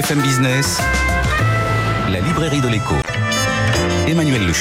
BFM 0.00 0.22
Business, 0.22 0.80
la 2.10 2.20
librairie 2.20 2.62
de 2.62 2.68
l'écho. 2.68 2.94
Emmanuel 4.08 4.46
Le. 4.46 4.52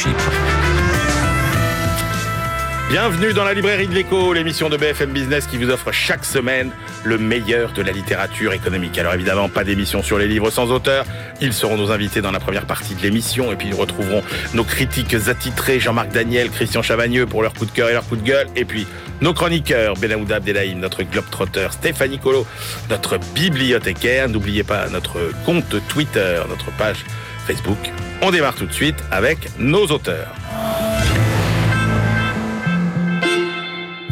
Bienvenue 2.89 3.31
dans 3.31 3.45
la 3.45 3.53
librairie 3.53 3.87
de 3.87 3.93
l'écho, 3.93 4.33
l'émission 4.33 4.67
de 4.67 4.75
BFM 4.75 5.11
Business 5.11 5.47
qui 5.47 5.57
vous 5.57 5.69
offre 5.69 5.93
chaque 5.93 6.25
semaine 6.25 6.71
le 7.05 7.17
meilleur 7.17 7.71
de 7.71 7.81
la 7.81 7.93
littérature 7.93 8.51
économique. 8.51 8.97
Alors 8.97 9.13
évidemment, 9.13 9.47
pas 9.47 9.63
d'émission 9.63 10.03
sur 10.03 10.17
les 10.17 10.27
livres 10.27 10.49
sans 10.49 10.71
auteur. 10.71 11.05
Ils 11.39 11.53
seront 11.53 11.77
nos 11.77 11.91
invités 11.91 12.19
dans 12.19 12.31
la 12.31 12.41
première 12.41 12.65
partie 12.65 12.95
de 12.95 13.01
l'émission 13.01 13.49
et 13.53 13.55
puis 13.55 13.69
nous 13.69 13.77
retrouverons 13.77 14.23
nos 14.53 14.65
critiques 14.65 15.15
attitrés 15.29 15.79
Jean-Marc 15.79 16.11
Daniel, 16.11 16.49
Christian 16.49 16.81
Chavagneux 16.81 17.27
pour 17.27 17.43
leur 17.43 17.53
coup 17.53 17.65
de 17.65 17.71
cœur 17.71 17.89
et 17.89 17.93
leur 17.93 18.05
coup 18.05 18.17
de 18.17 18.27
gueule. 18.27 18.47
Et 18.57 18.65
puis 18.65 18.87
nos 19.21 19.33
chroniqueurs, 19.33 19.95
Benahouda 19.95 20.37
Abdelhaim, 20.37 20.75
notre 20.75 21.03
globe-trotter, 21.03 21.67
Stéphanie 21.71 22.19
Colo, 22.19 22.45
notre 22.89 23.17
bibliothécaire. 23.33 24.29
N'oubliez 24.29 24.63
pas 24.63 24.87
notre 24.89 25.19
compte 25.45 25.75
Twitter, 25.87 26.41
notre 26.47 26.71
page 26.77 27.05
Facebook. 27.45 27.77
On 28.21 28.31
démarre 28.31 28.55
tout 28.55 28.65
de 28.65 28.73
suite 28.73 28.97
avec 29.11 29.37
nos 29.57 29.85
auteurs. 29.87 30.33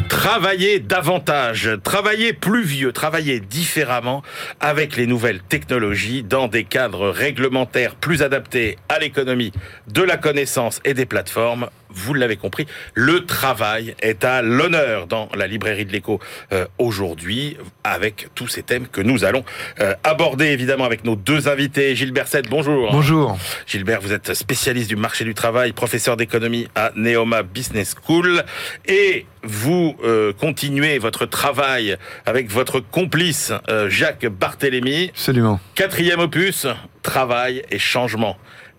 Travailler 0.08 0.80
davantage, 0.80 1.70
travailler 1.84 2.32
plus 2.32 2.62
vieux, 2.62 2.92
travailler 2.92 3.40
différemment 3.40 4.22
avec 4.60 4.96
les 4.96 5.06
nouvelles 5.06 5.40
technologies 5.40 6.22
dans 6.22 6.48
des 6.48 6.64
cadres 6.64 7.08
réglementaires 7.08 7.94
plus 7.94 8.22
adaptés 8.22 8.76
à 8.88 8.98
l'économie 8.98 9.52
de 9.86 10.02
la 10.02 10.16
connaissance 10.16 10.80
et 10.84 10.92
des 10.92 11.06
plateformes 11.06 11.68
vous 11.90 12.14
l'avez 12.14 12.36
compris, 12.36 12.66
le 12.94 13.24
travail 13.24 13.94
est 14.00 14.24
à 14.24 14.42
l'honneur 14.42 15.06
dans 15.06 15.28
la 15.34 15.46
librairie 15.46 15.84
de 15.84 15.92
l'écho 15.92 16.20
euh, 16.52 16.66
aujourd'hui, 16.78 17.56
avec 17.84 18.28
tous 18.34 18.48
ces 18.48 18.62
thèmes 18.62 18.86
que 18.88 19.00
nous 19.00 19.24
allons 19.24 19.44
euh, 19.80 19.94
aborder 20.04 20.46
évidemment 20.46 20.84
avec 20.84 21.04
nos 21.04 21.16
deux 21.16 21.48
invités. 21.48 21.96
Gilbert 21.96 22.28
Sette, 22.28 22.48
bonjour. 22.48 22.90
Bonjour. 22.92 23.38
Gilbert, 23.66 24.00
vous 24.00 24.12
êtes 24.12 24.34
spécialiste 24.34 24.88
du 24.88 24.96
marché 24.96 25.24
du 25.24 25.34
travail, 25.34 25.72
professeur 25.72 26.16
d'économie 26.16 26.68
à 26.74 26.92
Neoma 26.94 27.42
Business 27.42 27.94
School, 28.04 28.44
et 28.86 29.26
vous 29.42 29.96
euh, 30.04 30.32
continuez 30.32 30.98
votre 30.98 31.26
travail 31.26 31.96
avec 32.26 32.50
votre 32.50 32.80
complice 32.80 33.52
Jacques 33.88 34.26
Barthélémy. 34.26 35.10
Absolument. 35.10 35.60
Quatrième 35.74 36.20
opus, 36.20 36.66
travail 37.02 37.62
et 37.70 37.78
changement 37.78 38.36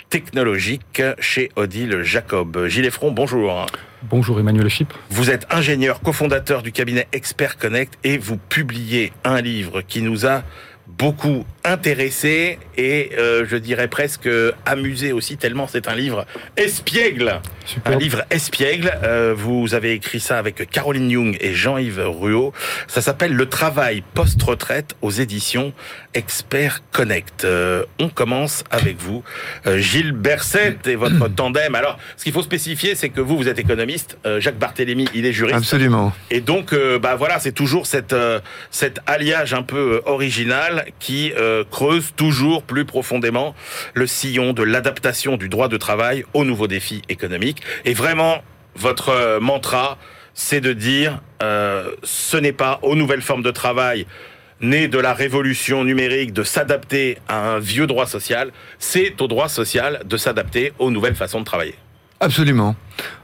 technologique 0.10 1.02
chez 1.20 1.52
Odile 1.56 2.02
Jacob. 2.04 2.66
Gilles 2.68 2.92
Front, 2.92 3.12
bonjour. 3.12 3.66
Bonjour 4.04 4.40
Emmanuel 4.40 4.70
Chip. 4.70 4.94
Vous 5.10 5.30
êtes 5.30 5.46
ingénieur, 5.52 6.02
cofondateur 6.02 6.64
du 6.64 6.72
cabinet 6.72 7.08
Expert 7.12 7.58
Connect 7.58 7.98
et 8.04 8.18
vous 8.18 8.38
publiez 8.38 9.14
un 9.24 9.42
livre 9.42 9.82
qui 9.82 10.02
nous 10.02 10.26
a 10.26 10.44
beaucoup 10.88 11.46
intéressé 11.70 12.59
et 12.78 13.12
euh, 13.17 13.45
je 13.48 13.56
dirais 13.56 13.88
presque 13.88 14.30
amusé 14.66 15.12
aussi 15.12 15.38
tellement 15.38 15.67
c'est 15.67 15.88
un 15.88 15.95
livre 15.95 16.25
espiègle. 16.58 17.42
Un 17.86 17.95
livre 17.95 18.23
espiègle. 18.30 18.92
Euh, 19.03 19.34
vous 19.38 19.73
avez 19.73 19.94
écrit 19.94 20.20
ça 20.20 20.38
avec 20.38 20.70
Caroline 20.70 21.09
Young 21.09 21.38
et 21.40 21.53
Jean-Yves 21.53 22.03
Ruot. 22.06 22.53
Ça 22.88 23.02
s'appelle 23.02 23.34
Le 23.34 23.47
travail 23.47 24.03
post-retraite 24.14 24.95
aux 25.02 25.12
éditions 25.12 25.73
Expert 26.14 26.81
Connect. 26.92 27.45
Euh, 27.45 27.86
on 28.00 28.09
commence 28.09 28.64
avec 28.72 28.97
vous, 28.97 29.23
Gilles 29.78 30.14
Berset 30.14 30.78
et 30.86 30.95
votre 30.95 31.28
tandem. 31.36 31.75
Alors, 31.75 31.97
ce 32.17 32.23
qu'il 32.23 32.34
faut 32.34 32.42
spécifier, 32.42 32.95
c'est 32.95 33.09
que 33.09 33.22
vous, 33.22 33.38
vous 33.38 33.47
êtes 33.47 33.59
économiste. 33.59 34.17
Jacques 34.40 34.58
Barthélémy, 34.58 35.08
il 35.14 35.25
est 35.25 35.34
juriste. 35.34 35.58
Absolument. 35.58 36.14
Et 36.31 36.42
donc, 36.42 36.73
bah 37.02 37.16
voilà, 37.16 37.40
c'est 37.40 37.52
toujours 37.52 37.86
cette, 37.86 38.16
cet 38.72 39.00
alliage 39.06 39.53
un 39.53 39.64
peu 39.64 40.02
original 40.06 40.86
qui 41.00 41.31
euh, 41.38 41.59
creuse 41.64 42.14
toujours 42.16 42.64
plus 42.64 42.86
profondément 42.86 43.56
le 43.94 44.08
sillon 44.08 44.54
de 44.54 44.64
l'adaptation 44.64 45.38
du 45.38 45.50
droit 45.50 45.68
de 45.68 45.78
travail 45.78 46.26
aux 46.34 46.46
nouveaux 46.46 46.68
défis 46.68 47.02
économiques. 47.10 47.62
Et 47.86 47.94
vraiment, 47.94 48.44
votre 48.75 49.09
euh, 49.09 49.40
mantra, 49.40 49.98
c'est 50.34 50.62
de 50.62 50.74
dire 50.74 51.22
euh, 51.42 51.92
ce 52.03 52.38
n'est 52.38 52.53
pas 52.53 52.80
aux 52.81 52.96
nouvelles 52.96 53.22
formes 53.22 53.44
de 53.44 53.52
travail 53.52 54.06
nées 54.62 54.88
de 54.88 55.00
la 55.00 55.14
révolution 55.14 55.84
numérique 55.84 56.34
de 56.34 56.44
s'adapter 56.44 57.18
à 57.28 57.53
un 57.53 57.59
vieux 57.59 57.88
droit 57.88 58.06
social, 58.06 58.52
c'est 58.78 59.22
au 59.22 59.28
droit 59.28 59.50
social 59.50 60.02
de 60.06 60.18
s'adapter 60.18 60.74
aux 60.80 60.92
nouvelles 60.92 61.16
façons 61.16 61.40
de 61.40 61.46
travailler. 61.46 61.75
Absolument, 62.22 62.75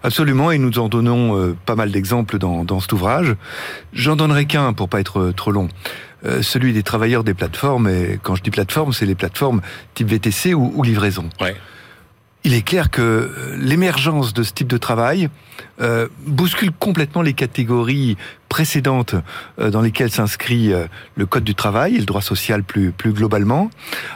absolument, 0.03 0.51
et 0.51 0.57
nous 0.57 0.79
en 0.79 0.87
donnons 0.87 1.53
pas 1.65 1.75
mal 1.75 1.91
d'exemples 1.91 2.37
dans, 2.37 2.63
dans 2.63 2.79
cet 2.79 2.93
ouvrage. 2.93 3.35
J'en 3.91 4.15
donnerai 4.15 4.45
qu'un 4.45 4.71
pour 4.71 4.87
pas 4.87 5.01
être 5.01 5.33
trop 5.35 5.51
long. 5.51 5.67
Euh, 6.25 6.41
celui 6.41 6.73
des 6.73 6.83
travailleurs 6.83 7.23
des 7.23 7.33
plateformes. 7.33 7.87
Et 7.87 8.19
quand 8.21 8.35
je 8.35 8.41
dis 8.41 8.49
plateforme, 8.49 8.93
c'est 8.93 9.05
les 9.05 9.15
plateformes 9.15 9.61
type 9.93 10.07
VTC 10.07 10.53
ou, 10.53 10.81
livraison. 10.81 11.29
Il 12.43 12.53
est 12.53 12.61
clair 12.61 12.89
que 12.89 13.01
euh, 13.01 13.55
l'émergence 13.57 14.33
de 14.33 14.43
ce 14.43 14.53
type 14.53 14.67
de 14.67 14.77
travail 14.77 15.29
euh, 15.81 16.07
bouscule 16.25 16.71
complètement 16.71 17.21
les 17.21 17.33
catégories 17.33 18.17
précédentes 18.49 19.15
dans 19.57 19.81
lesquelles 19.81 20.11
s'inscrit 20.11 20.71
le 21.15 21.25
code 21.25 21.43
du 21.43 21.55
travail 21.55 21.95
et 21.95 21.99
le 21.99 22.05
droit 22.05 22.21
social 22.21 22.63
plus, 22.63 22.91
plus 22.93 23.11
globalement, 23.11 23.69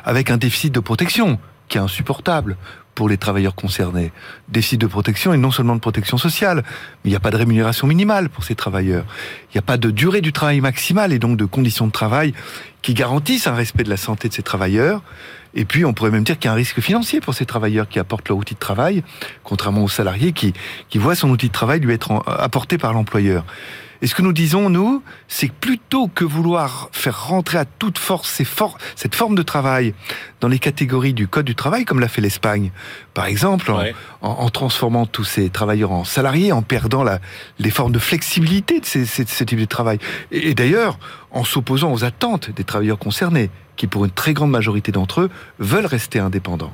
avec 0.06 0.31
un 0.31 0.38
déficit 0.38 0.73
de 0.73 0.79
protection 0.79 1.40
qui 1.69 1.78
est 1.78 1.81
insupportable 1.81 2.57
pour 3.00 3.07
les 3.07 3.18
travailleurs 3.18 3.56
concernés. 3.56 4.12
Des 4.50 4.62
sites 4.62 4.81
de 4.81 4.88
protection 4.88 5.34
et 5.34 5.38
non 5.38 5.52
seulement 5.52 5.75
de 5.75 5.80
protection 5.80 6.18
sociale, 6.18 6.63
mais 6.66 7.06
il 7.06 7.09
n'y 7.12 7.16
a 7.16 7.22
pas 7.22 7.31
de 7.31 7.38
rémunération 7.38 7.88
minimale 7.88 8.28
pour 8.28 8.44
ces 8.44 8.56
travailleurs. 8.56 9.06
Il 9.46 9.56
n'y 9.56 9.59
a 9.59 9.62
pas 9.62 9.78
de 9.78 9.90
durée 9.90 10.19
du 10.19 10.34
travail 10.34 10.59
maximale 10.59 11.13
et 11.13 11.19
donc 11.19 11.38
de 11.38 11.46
conditions 11.46 11.88
de 11.88 11.94
travail 11.94 12.34
qui 12.81 12.94
garantissent 12.94 13.47
un 13.47 13.56
respect 13.56 13.85
de 13.85 13.90
la 13.90 13.96
santé 13.96 14.28
de 14.28 14.34
ces 14.34 14.44
travailleurs. 14.44 15.02
Et 15.53 15.63
puis, 15.63 15.85
on 15.85 15.94
pourrait 15.94 16.12
même 16.12 16.25
dire 16.25 16.38
qu'il 16.38 16.50
y 16.50 16.50
a 16.50 16.52
un 16.52 16.56
risque 16.56 16.81
financier 16.81 17.22
pour 17.22 17.34
ces 17.34 17.46
travailleurs 17.46 17.88
qui 17.88 18.00
apportent 18.00 18.28
leur 18.28 18.38
outil 18.38 18.56
de 18.56 18.59
travail, 18.59 19.02
contrairement 19.44 19.85
aux 19.85 19.90
salariés 19.90 20.34
qui, 20.34 20.53
qui 20.90 20.97
voient 20.97 21.16
son 21.16 21.29
outil 21.29 21.47
de 21.47 21.53
travail 21.53 21.79
lui 21.79 21.94
être 21.94 22.22
apporté 22.28 22.78
par 22.78 22.91
l'employeur. 22.91 23.46
Et 24.01 24.07
ce 24.07 24.15
que 24.15 24.21
nous 24.21 24.33
disons, 24.33 24.69
nous, 24.69 25.03
c'est 25.27 25.49
que 25.49 25.53
plutôt 25.59 26.07
que 26.07 26.23
vouloir 26.23 26.89
faire 26.91 27.27
rentrer 27.27 27.57
à 27.57 27.65
toute 27.65 27.97
force 27.97 28.29
ces 28.29 28.45
for 28.45 28.77
cette 28.95 29.15
forme 29.15 29.35
de 29.35 29.41
travail 29.41 29.93
dans 30.39 30.47
les 30.47 30.59
catégories 30.59 31.13
du 31.13 31.27
Code 31.27 31.45
du 31.45 31.55
travail, 31.55 31.85
comme 31.85 31.99
l'a 31.99 32.07
fait 32.07 32.21
l'Espagne, 32.21 32.71
par 33.13 33.25
exemple, 33.25 33.71
en, 33.71 33.83
en, 34.21 34.49
transformant 34.49 35.05
tous 35.05 35.25
ces 35.25 35.49
travailleurs 35.49 35.91
en 35.91 36.05
salariés, 36.05 36.51
en 36.51 36.61
perdant 36.61 37.03
la, 37.03 37.19
les 37.59 37.71
formes 37.71 37.91
de 37.91 37.99
flexibilité 37.99 38.79
de 38.79 38.85
ces, 38.85 39.05
ces, 39.05 39.25
ces 39.25 39.45
types 39.45 39.59
de 39.59 39.65
travail. 39.65 39.99
Et, 40.31 40.49
et 40.49 40.55
d'ailleurs, 40.55 40.97
en 41.31 41.44
s'opposant 41.44 41.91
aux 41.94 42.03
attentes 42.03 42.50
des 42.51 42.63
travailleurs 42.63 43.00
concernés 43.00 43.50
qui 43.79 43.88
pour 43.88 44.03
une 44.03 44.12
très 44.12 44.34
grande 44.34 44.51
majorité 44.51 44.91
d'entre 44.91 45.22
eux 45.22 45.29
veulent 45.57 45.85
rester 45.85 46.19
indépendants. 46.19 46.73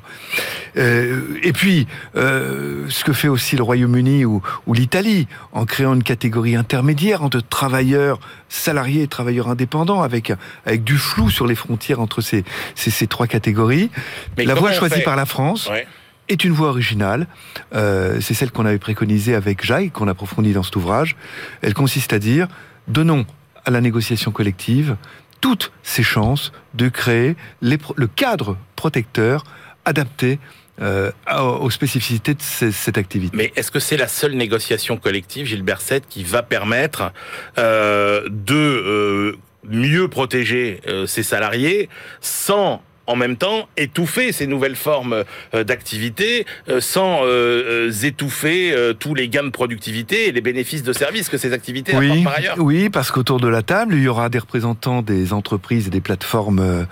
Euh, 0.75 1.37
et 1.43 1.53
puis, 1.53 1.87
euh, 2.15 2.87
ce 2.89 3.03
que 3.03 3.13
fait 3.13 3.27
aussi 3.27 3.55
le 3.55 3.61
Royaume-Uni 3.61 4.25
ou, 4.25 4.41
ou 4.65 4.73
l'Italie, 4.73 5.27
en 5.51 5.65
créant 5.65 5.93
une 5.93 6.01
catégorie 6.01 6.55
intermédiaire 6.55 7.21
entre 7.21 7.41
travailleurs 7.41 8.19
salariés 8.49 9.03
et 9.03 9.07
travailleurs 9.07 9.49
indépendants, 9.49 10.01
avec, 10.01 10.33
avec 10.65 10.83
du 10.83 10.97
flou 10.97 11.29
sur 11.29 11.45
les 11.45 11.53
frontières 11.53 11.99
entre 11.99 12.21
ces, 12.21 12.43
ces, 12.73 12.89
ces 12.89 13.05
trois 13.05 13.27
catégories. 13.27 13.91
Mais 14.35 14.45
la 14.45 14.55
voie 14.55 14.73
choisie 14.73 15.01
par 15.01 15.15
la 15.15 15.27
France. 15.27 15.69
Ouais 15.69 15.87
est 16.27 16.43
une 16.43 16.53
voie 16.53 16.69
originale. 16.69 17.27
Euh, 17.75 18.19
c'est 18.19 18.33
celle 18.33 18.49
qu'on 18.49 18.65
avait 18.65 18.79
préconisée 18.79 19.35
avec 19.35 19.63
Jacques, 19.63 19.91
qu'on 19.91 20.07
approfondit 20.07 20.53
dans 20.53 20.63
cet 20.63 20.75
ouvrage. 20.75 21.15
Elle 21.61 21.75
consiste 21.75 22.13
à 22.13 22.19
dire, 22.19 22.47
donnons 22.87 23.27
à 23.65 23.71
la 23.71 23.81
négociation 23.81 24.31
collective 24.31 24.95
toutes 25.41 25.71
ses 25.83 26.03
chances 26.03 26.51
de 26.73 26.89
créer 26.89 27.35
le 27.61 28.07
cadre 28.07 28.57
protecteur 28.75 29.43
adapté 29.85 30.39
euh, 30.81 31.11
aux 31.29 31.69
spécificités 31.69 32.33
de 32.33 32.41
cette 32.41 32.97
activité. 32.97 33.35
Mais 33.37 33.53
est-ce 33.55 33.71
que 33.71 33.79
c'est 33.79 33.95
la 33.95 34.09
seule 34.09 34.33
négociation 34.33 34.97
collective, 34.97 35.45
Gilbert 35.45 35.79
Sette, 35.79 36.05
qui 36.09 36.23
va 36.25 36.43
permettre 36.43 37.13
euh, 37.57 38.27
de 38.29 38.55
euh, 38.55 39.37
mieux 39.69 40.09
protéger 40.09 40.81
ses 41.07 41.23
salariés 41.23 41.89
sans 42.19 42.83
en 43.07 43.15
même 43.15 43.37
temps 43.37 43.67
étouffer 43.77 44.31
ces 44.31 44.47
nouvelles 44.47 44.75
formes 44.75 45.23
euh, 45.53 45.63
d'activité 45.63 46.45
euh, 46.69 46.81
sans 46.81 47.21
euh, 47.23 47.91
étouffer 48.03 48.75
tous 48.99 49.15
les 49.15 49.29
gains 49.29 49.43
de 49.43 49.49
productivité 49.49 50.27
et 50.27 50.31
les 50.31 50.41
bénéfices 50.41 50.83
de 50.83 50.93
services 50.93 51.29
que 51.29 51.37
ces 51.37 51.53
activités 51.53 51.95
oui, 51.95 52.07
apportent 52.07 52.23
par 52.23 52.35
ailleurs. 52.35 52.55
Oui, 52.59 52.89
parce 52.89 53.11
qu'autour 53.11 53.39
de 53.39 53.47
la 53.47 53.61
table, 53.61 53.95
il 53.95 54.03
y 54.03 54.07
aura 54.07 54.29
des 54.29 54.39
représentants 54.39 55.01
des 55.01 55.33
entreprises 55.33 55.87
et 55.87 55.89
des 55.89 56.01
plateformes 56.01 56.87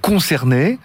concernées, 0.00 0.78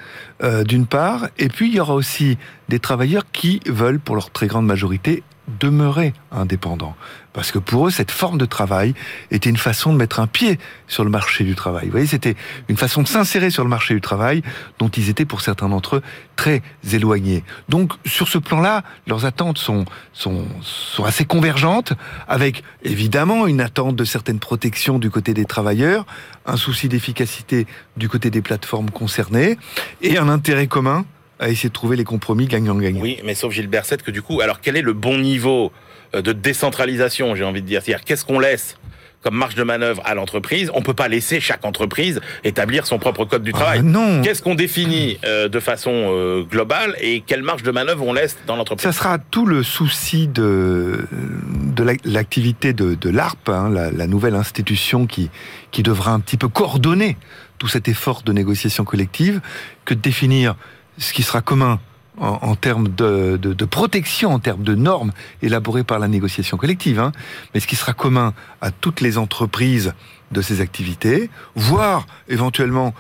d'une 0.66 0.86
part, 0.86 1.28
et 1.38 1.50
puis 1.50 1.68
il 1.70 1.76
y 1.76 1.80
aura 1.80 1.94
aussi 1.94 2.38
des 2.70 2.80
travailleurs 2.80 3.26
qui 3.32 3.60
veulent, 3.66 4.00
pour 4.00 4.16
leur 4.16 4.30
très 4.30 4.48
grande 4.48 4.66
majorité, 4.66 5.24
demeurer 5.48 6.14
indépendants. 6.32 6.96
Parce 7.34 7.52
que 7.52 7.60
pour 7.60 7.88
eux, 7.88 7.92
cette 7.92 8.12
forme 8.12 8.38
de 8.38 8.46
travail 8.46 8.94
était 9.30 9.50
une 9.50 9.58
façon 9.58 9.92
de 9.92 9.98
mettre 9.98 10.20
un 10.20 10.28
pied 10.28 10.58
sur 10.88 11.04
le 11.04 11.10
marché 11.10 11.44
du 11.44 11.54
travail. 11.54 11.86
Vous 11.86 11.92
voyez, 11.92 12.08
c'était 12.08 12.36
une 12.70 12.78
façon 12.78 13.04
de 13.04 13.08
s'insérer 13.08 13.50
sur 13.50 13.64
le 13.64 13.70
marché 13.70 13.94
du 13.94 14.02
travail 14.02 14.42
dont 14.80 14.88
ils 14.88 15.10
étaient, 15.10 15.26
pour 15.26 15.42
certains 15.42 15.68
d'entre 15.68 15.98
eux, 15.98 16.02
très 16.38 16.62
éloignés. 16.94 17.44
Donc, 17.68 17.92
sur 18.06 18.30
ce 18.30 18.38
plan-là, 18.38 18.84
leurs 19.06 19.26
attentes 19.26 19.58
sont, 19.58 19.86
sont, 20.14 20.46
sont 20.62 21.04
assez 21.04 21.26
convergentes, 21.26 21.94
avec 22.28 22.64
évidemment 22.84 23.48
une 23.48 23.60
attente 23.60 23.96
de 23.98 24.06
certaines 24.06 24.40
protections 24.40 24.98
du 24.98 25.10
côté 25.10 25.34
des 25.34 25.46
travailleurs, 25.46 26.06
un 26.46 26.58
souci 26.58 26.88
d'efficacité 26.88 27.68
du 27.98 28.08
côté 28.08 28.30
des 28.30 28.42
plateformes 28.42 28.92
concernées, 28.92 29.58
et 30.02 30.18
un 30.18 30.30
intérêt 30.30 30.68
commun 30.68 31.06
à 31.40 31.50
essayer 31.50 31.70
de 31.70 31.74
trouver 31.74 31.96
les 31.98 32.04
compromis 32.04 32.46
gagnant-gagnant. 32.48 33.02
Oui, 33.02 33.20
mais 33.26 33.36
sauf 33.36 33.54
Gilles 33.54 33.68
Berset 33.68 33.98
que 33.98 34.12
du 34.12 34.22
coup, 34.22 34.42
alors 34.42 34.62
quel 34.62 34.78
est 34.78 34.82
le 34.82 34.94
bon 34.94 35.18
niveau 35.18 35.72
euh, 36.14 36.22
de 36.22 36.32
décentralisation, 36.34 37.36
j'ai 37.36 37.44
envie 37.44 37.62
de 37.62 37.68
dire? 37.68 37.82
C'est-à-dire 37.84 38.06
qu'est-ce 38.06 38.26
qu'on 38.26 38.40
laisse 38.40 38.78
comme 39.22 39.36
marge 39.36 39.56
de 39.56 39.64
manœuvre 39.64 40.04
à 40.06 40.14
l'entreprise? 40.14 40.70
On 40.76 40.84
peut 40.84 40.94
pas 40.94 41.08
laisser 41.08 41.40
chaque 41.40 41.66
entreprise 41.66 42.22
établir 42.44 42.86
son 42.86 43.00
propre 43.00 43.26
code 43.26 43.42
du 43.44 43.52
Ah, 43.56 43.58
travail. 43.58 43.82
non, 43.84 44.22
Qu'est-ce 44.22 44.44
qu'on 44.44 44.54
définit 44.54 45.18
euh, 45.26 45.50
de 45.50 45.60
façon 45.60 45.92
euh, 45.94 46.44
globale 46.44 46.96
et 47.02 47.22
quelle 47.26 47.42
marge 47.42 47.64
de 47.64 47.72
manœuvre 47.72 48.06
on 48.06 48.14
laisse 48.14 48.38
dans 48.46 48.56
l'entreprise? 48.56 48.84
Ça 48.86 48.92
sera 48.92 49.18
tout 49.18 49.48
le 49.48 49.64
souci 49.64 50.28
de, 50.28 51.08
de 51.12 51.84
la- 51.84 51.94
l'activité 52.06 52.72
de, 52.74 52.94
de 52.94 53.10
l'ARP, 53.10 53.50
hein, 53.50 53.70
la, 53.72 53.90
la 53.92 54.06
nouvelle 54.08 54.36
institution 54.36 55.08
qui, 55.08 55.32
qui 55.72 55.82
devra 55.82 56.12
un 56.12 56.20
petit 56.20 56.38
peu 56.38 56.48
coordonner 56.48 57.18
tout 57.58 57.68
cet 57.68 57.88
effort 57.88 58.22
de 58.22 58.32
négociation 58.32 58.84
collective, 58.84 59.42
que 59.86 59.94
de 59.96 60.02
définir 60.02 60.56
ce 60.98 61.14
qui 61.14 61.24
sera 61.24 61.42
commun 61.42 61.80
en, 62.18 62.56
termes 62.56 62.88
de 62.88 63.66
protection, 63.66 64.34
en 64.34 64.40
termes 64.40 64.64
de 64.64 64.74
normes 64.74 65.12
élaborées 65.42 65.84
par 65.84 66.00
la 66.00 66.08
négociation 66.08 66.56
collective, 66.58 67.00
hein, 67.00 67.12
mais 67.54 67.60
ce 67.60 67.68
qui 67.68 67.76
sera 67.76 67.94
commun 67.94 68.34
à 68.62 68.72
toutes 68.72 69.02
les 69.02 69.18
entreprises 69.18 69.94
de 70.32 70.42
ces 70.42 70.62
activités, 70.62 71.30
voire 71.56 72.06
éventuellement 72.28 72.94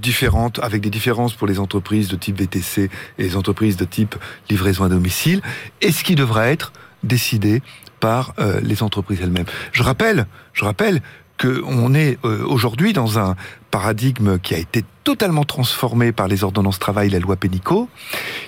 différentes, 0.00 0.58
avec 0.60 0.82
des 0.82 0.90
différences 0.90 1.34
pour 1.34 1.46
les 1.46 1.58
entreprises 1.58 2.08
de 2.08 2.16
type 2.16 2.38
VTC 2.38 2.90
et 3.18 3.22
les 3.22 3.36
entreprises 3.36 3.76
de 3.76 3.84
type 3.84 4.16
livraison 4.50 4.84
à 4.84 4.88
domicile, 4.88 5.40
et 5.80 5.92
ce 5.92 6.04
qui 6.04 6.14
devra 6.14 6.48
être 6.48 6.72
décidé 7.02 7.62
par 8.00 8.34
euh, 8.38 8.60
les 8.60 8.82
entreprises 8.82 9.20
elles-mêmes. 9.22 9.46
Je 9.72 9.82
rappelle, 9.82 10.26
je 10.52 10.64
rappelle 10.64 11.02
qu'on 11.38 11.94
est 11.94 12.18
euh, 12.24 12.44
aujourd'hui 12.44 12.92
dans 12.92 13.18
un 13.18 13.36
paradigme 13.70 14.38
qui 14.38 14.54
a 14.54 14.58
été 14.58 14.84
totalement 15.04 15.44
transformé 15.44 16.12
par 16.12 16.28
les 16.28 16.44
ordonnances 16.44 16.78
travail, 16.78 17.10
la 17.10 17.18
loi 17.18 17.36
Pénicaud, 17.36 17.88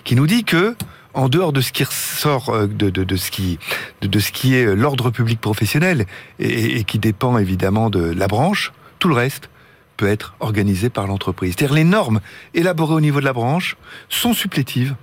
qui 0.04 0.16
nous 0.16 0.26
dit 0.26 0.44
que 0.44 0.76
en 1.14 1.28
dehors 1.28 1.52
de 1.52 1.60
ce 1.60 1.72
qui 1.72 1.84
ressort 1.84 2.50
euh, 2.50 2.66
de, 2.66 2.90
de, 2.90 3.04
de 3.04 3.16
ce 3.16 3.30
qui 3.30 3.58
de, 4.02 4.18
ce 4.18 4.32
qui 4.32 4.54
est 4.54 4.64
euh, 4.64 4.74
l'ordre 4.74 5.10
public 5.10 5.40
professionnel 5.40 6.06
et, 6.38 6.78
et 6.78 6.84
qui 6.84 6.98
dépend 6.98 7.38
évidemment 7.38 7.90
de 7.90 8.00
la 8.00 8.28
branche, 8.28 8.72
tout 8.98 9.08
le 9.08 9.14
reste 9.14 9.50
peut 9.96 10.08
être 10.08 10.34
organisé 10.40 10.88
par 10.88 11.06
l'entreprise. 11.06 11.54
C'est-à-dire 11.56 11.74
les 11.74 11.84
normes 11.84 12.20
élaborées 12.54 12.94
au 12.94 13.00
niveau 13.00 13.20
de 13.20 13.24
la 13.24 13.32
branche 13.32 13.76
sont 14.08 14.32
supplétives 14.32 14.94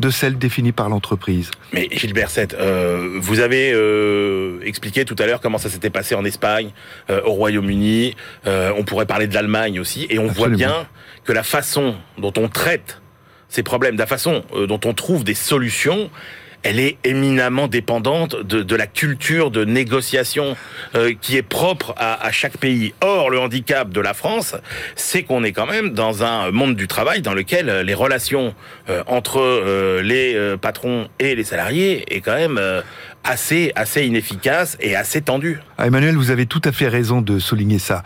de 0.00 0.10
celles 0.10 0.38
définies 0.38 0.72
par 0.72 0.88
l'entreprise. 0.88 1.50
Mais 1.72 1.88
Gilles 1.92 2.12
Berset, 2.12 2.48
euh, 2.54 3.18
vous 3.20 3.40
avez 3.40 3.72
euh, 3.72 4.60
expliqué 4.64 5.04
tout 5.04 5.16
à 5.18 5.26
l'heure 5.26 5.40
comment 5.40 5.58
ça 5.58 5.68
s'était 5.68 5.90
passé 5.90 6.14
en 6.14 6.24
Espagne, 6.24 6.70
euh, 7.10 7.20
au 7.24 7.32
Royaume-Uni. 7.32 8.16
on 8.46 8.82
pourrait 8.84 9.06
parler 9.06 9.26
de 9.26 9.34
l'Allemagne 9.34 9.78
aussi, 9.78 10.06
et 10.10 10.18
on 10.18 10.26
voit 10.26 10.48
bien 10.48 10.88
que 11.24 11.32
la 11.32 11.42
façon 11.42 11.94
dont 12.18 12.32
on 12.36 12.48
traite 12.48 13.00
ces 13.48 13.62
problèmes, 13.62 13.96
la 13.96 14.06
façon 14.06 14.44
dont 14.68 14.80
on 14.84 14.94
trouve 14.94 15.24
des 15.24 15.34
solutions, 15.34 16.10
elle 16.62 16.78
est 16.78 16.98
éminemment 17.04 17.68
dépendante 17.68 18.36
de, 18.36 18.76
la 18.76 18.86
culture 18.86 19.50
de 19.50 19.64
négociation 19.64 20.56
euh, 20.94 21.14
qui 21.20 21.36
est 21.36 21.42
propre 21.42 21.94
à, 21.96 22.30
chaque 22.32 22.58
pays. 22.58 22.94
Or, 23.00 23.30
le 23.30 23.38
handicap 23.38 23.90
de 23.90 24.00
la 24.00 24.14
France, 24.14 24.54
c'est 24.94 25.22
qu'on 25.22 25.44
est 25.44 25.52
quand 25.52 25.66
même 25.66 25.90
dans 25.90 26.22
un 26.22 26.50
monde 26.50 26.76
du 26.76 26.86
travail 26.86 27.22
dans 27.22 27.34
lequel 27.34 27.68
euh, 27.68 27.82
les 27.82 27.94
relations 27.94 28.54
euh, 28.88 29.02
entre 29.06 30.00
les 30.02 30.56
patrons 30.60 31.08
et 31.18 31.34
les 31.34 31.44
salariés 31.44 32.04
est 32.14 32.20
quand 32.20 32.34
même 32.34 32.60
assez 33.24 33.72
assez 33.74 34.06
inefficace 34.06 34.76
et 34.80 34.96
assez 34.96 35.20
tendu. 35.20 35.58
Ah, 35.78 35.86
Emmanuel, 35.86 36.16
vous 36.16 36.30
avez 36.30 36.46
tout 36.46 36.60
à 36.64 36.72
fait 36.72 36.88
raison 36.88 37.20
de 37.20 37.38
souligner 37.38 37.78
ça. 37.78 38.02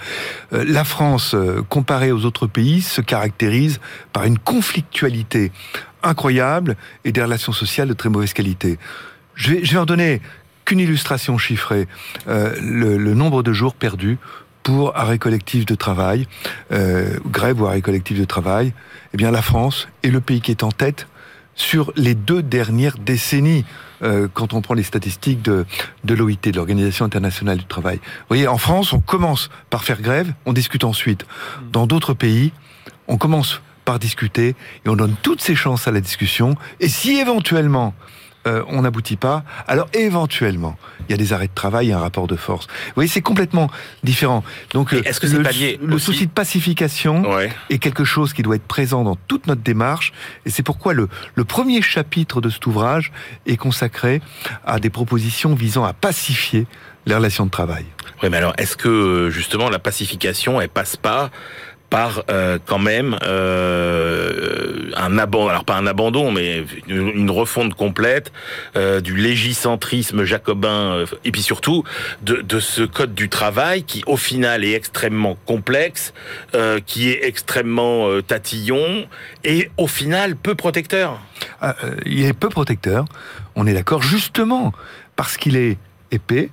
La 0.53 0.85
France, 0.85 1.37
comparée 1.69 2.12
aux 2.12 2.25
autres 2.25 2.47
pays, 2.47 2.83
se 2.83 3.01
caractérise 3.01 3.81
par 4.12 4.25
une 4.25 4.39
conflictualité 4.39 5.53
incroyable 6.05 6.77
et 7.05 7.12
des 7.12 7.23
relations 7.23 7.53
sociales 7.53 7.89
de 7.89 7.95
très 7.95 8.09
mauvaise 8.09 8.33
qualité. 8.33 8.79
Je 9.35 9.51
vais, 9.51 9.65
je 9.65 9.73
vais 9.73 9.79
en 9.79 9.87
donner 9.87 10.21
qu'une 10.65 10.81
illustration 10.81 11.39
chiffrée. 11.39 11.87
Euh, 12.29 12.55
le, 12.61 12.97
le 12.97 13.15
nombre 13.15 13.43
de 13.43 13.53
jours 13.53 13.75
perdus 13.75 14.19
pour 14.62 14.97
arrêt 14.97 15.19
collectif 15.19 15.67
de 15.67 15.75
travail, 15.75 16.27
euh, 16.73 17.19
grève 17.27 17.61
ou 17.61 17.67
arrêt 17.67 17.83
collectif 17.83 18.19
de 18.19 18.25
travail, 18.25 18.73
eh 19.12 19.17
bien 19.17 19.31
la 19.31 19.43
France 19.43 19.89
est 20.03 20.09
le 20.09 20.21
pays 20.21 20.41
qui 20.41 20.51
est 20.51 20.62
en 20.62 20.73
tête 20.73 21.06
sur 21.55 21.93
les 21.97 22.15
deux 22.15 22.43
dernières 22.43 22.99
décennies, 22.99 23.65
euh, 24.03 24.27
quand 24.33 24.55
on 24.55 24.61
prend 24.61 24.75
les 24.75 24.83
statistiques 24.83 25.43
de, 25.43 25.67
de 26.03 26.15
l'OIT, 26.15 26.51
de 26.51 26.56
l'Organisation 26.56 27.05
internationale 27.05 27.59
du 27.59 27.67
travail. 27.67 27.99
Vous 27.99 28.27
voyez, 28.29 28.49
en 28.49 28.59
France, 28.59 28.93
on 28.93 29.01
commence 29.01 29.51
par 29.71 29.85
faire 29.85 30.01
grève, 30.01 30.33
on 30.47 30.53
discute 30.53 30.83
ensuite. 30.83 31.27
Dans 31.71 31.87
d'autres 31.87 32.15
pays, 32.15 32.53
on 33.06 33.19
commence 33.19 33.61
par 33.85 33.99
discuter 33.99 34.55
et 34.85 34.89
on 34.89 34.97
donne 34.97 35.15
toutes 35.23 35.41
ses 35.41 35.55
chances 35.55 35.87
à 35.89 35.93
la 35.93 36.01
discussion. 36.01 36.57
Et 36.81 36.89
si 36.89 37.19
éventuellement 37.19 37.95
euh, 38.47 38.63
on 38.69 38.83
n'aboutit 38.83 39.17
pas, 39.17 39.43
alors 39.67 39.89
éventuellement 39.95 40.77
il 41.09 41.13
y 41.13 41.15
a 41.15 41.17
des 41.17 41.33
arrêts 41.33 41.47
de 41.49 41.55
travail 41.55 41.89
et 41.89 41.93
un 41.95 41.99
rapport 41.99 42.27
de 42.27 42.37
force. 42.37 42.67
Vous 42.67 42.93
voyez, 42.97 43.09
c'est 43.09 43.23
complètement 43.23 43.71
différent. 44.03 44.45
Donc, 44.73 44.93
euh, 44.93 45.03
est-ce 45.05 45.19
que 45.19 45.27
le, 45.27 45.43
pas 45.43 45.51
lié 45.51 45.79
le 45.83 45.95
aussi 45.95 46.05
souci 46.05 46.27
de 46.27 46.31
pacification 46.31 47.23
Ouais. 47.31 47.51
est 47.71 47.79
quelque 47.79 48.05
chose 48.05 48.35
qui 48.35 48.43
doit 48.43 48.57
être 48.57 48.67
présent 48.67 49.03
dans 49.03 49.17
toute 49.17 49.47
notre 49.47 49.63
démarche. 49.63 50.13
Et 50.45 50.51
c'est 50.51 50.63
pourquoi 50.63 50.93
le, 50.93 51.09
le 51.35 51.45
premier 51.45 51.81
chapitre 51.81 52.43
de 52.43 52.51
cet 52.51 52.67
ouvrage 52.67 53.13
est 53.47 53.57
consacré 53.57 54.21
à 54.67 54.79
des 54.79 54.91
propositions 54.91 55.55
visant 55.55 55.85
à 55.85 55.95
pacifier 55.95 56.67
les 57.07 57.15
relations 57.15 57.47
de 57.47 57.51
travail. 57.51 57.85
Oui, 58.23 58.29
mais 58.31 58.37
alors 58.39 58.55
est-ce 58.59 58.77
que 58.77 58.89
euh, 58.89 59.31
justement 59.31 59.69
la 59.71 59.79
pacification 59.79 60.61
elle 60.61 60.69
passe 60.69 60.97
pas 60.97 61.31
par 61.94 62.25
euh, 62.29 62.58
quand 62.67 62.81
même 62.81 63.17
euh, 63.23 64.91
un 64.96 65.17
abandon, 65.17 65.49
alors 65.49 65.64
pas 65.64 65.76
un 65.76 65.87
abandon, 65.87 66.32
mais 66.32 66.64
une, 66.88 67.31
refonte 67.31 67.75
complète 67.75 68.32
euh, 68.75 69.00
du 69.00 69.14
légicentrisme 69.14 70.25
jacobin 70.25 71.05
et 71.25 71.31
puis 71.31 71.43
surtout 71.43 71.85
de, 72.23 72.58
ce 72.58 72.82
code 72.82 73.14
du 73.14 73.29
travail 73.29 73.85
qui 73.85 74.02
au 74.08 74.17
final 74.17 74.64
est 74.64 74.73
extrêmement 74.73 75.37
complexe, 75.46 76.14
qui 76.85 77.11
est 77.11 77.25
extrêmement 77.25 78.20
tatillon 78.23 79.06
et 79.44 79.70
au 79.76 79.87
final 79.87 80.35
peu 80.35 80.56
protecteur. 80.56 81.20
Ah, 81.61 81.76
il 82.06 82.25
est 82.25 82.32
peu 82.32 82.49
protecteur, 82.49 83.05
on 83.55 83.69
est 83.69 83.75
d'accord, 83.75 84.02
justement 84.02 84.73
parce 85.14 85.37
qu'il 85.37 85.56
est 85.56 85.79
épais, 86.11 86.50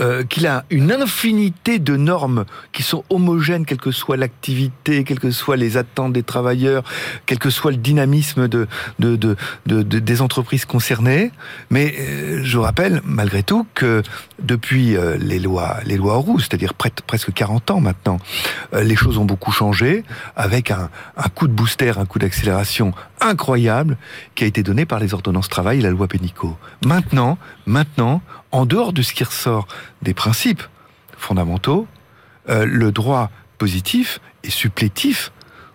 euh, 0.00 0.24
qu'il 0.24 0.46
a 0.46 0.64
une 0.70 0.92
infinité 0.92 1.78
de 1.78 1.96
normes 1.96 2.44
qui 2.72 2.82
sont 2.82 3.04
homogènes, 3.10 3.64
quelle 3.66 3.78
que 3.80 3.90
soit 3.90 4.16
l'activité, 4.16 5.04
quelles 5.04 5.18
que 5.20 5.30
soient 5.30 5.56
les 5.56 5.76
attentes 5.76 6.12
des 6.12 6.22
travailleurs, 6.22 6.84
quel 7.26 7.38
que 7.38 7.50
soit 7.50 7.70
le 7.70 7.76
dynamisme 7.76 8.48
de, 8.48 8.66
de, 8.98 9.16
de, 9.16 9.36
de- 9.66 9.82
de- 9.82 9.98
des 9.98 10.22
entreprises 10.22 10.64
concernées. 10.64 11.30
Mais 11.70 11.94
euh, 11.98 12.40
je 12.44 12.58
rappelle, 12.58 13.00
malgré 13.04 13.42
tout, 13.42 13.66
que 13.74 14.02
depuis 14.42 14.96
euh, 14.96 15.16
les 15.18 15.38
lois, 15.38 15.78
les 15.84 15.96
lois 15.96 16.16
Roux, 16.16 16.38
c'est-à-dire 16.38 16.74
presque 16.74 17.32
40 17.32 17.70
ans 17.72 17.80
maintenant, 17.80 18.18
euh, 18.74 18.82
les 18.82 18.96
choses 18.96 19.18
ont 19.18 19.24
beaucoup 19.24 19.52
changé, 19.52 20.04
avec 20.36 20.70
un 20.70 20.88
coup 21.34 21.48
de 21.48 21.52
booster, 21.52 21.92
un 21.98 22.06
coup 22.06 22.18
d'accélération 22.18 22.92
incroyable 23.20 23.96
qui 24.34 24.44
a 24.44 24.46
été 24.46 24.62
donné 24.62 24.86
par 24.86 24.98
les 24.98 25.14
ordonnances 25.14 25.48
travail 25.48 25.78
et 25.78 25.82
la 25.82 25.90
loi 25.90 26.08
Pénicaud. 26.08 26.56
Maintenant, 26.84 27.38
maintenant, 27.66 28.22
en 28.52 28.66
dehors 28.66 28.92
de 28.92 29.02
ce 29.02 29.12
qui 29.12 29.24
ressort 29.24 29.66
des 30.02 30.14
principes 30.14 30.62
fondamentaux, 31.16 31.86
euh, 32.48 32.64
le 32.64 32.92
droit 32.92 33.30
positif 33.58 34.20
est 34.44 34.50
supplétif 34.50 35.32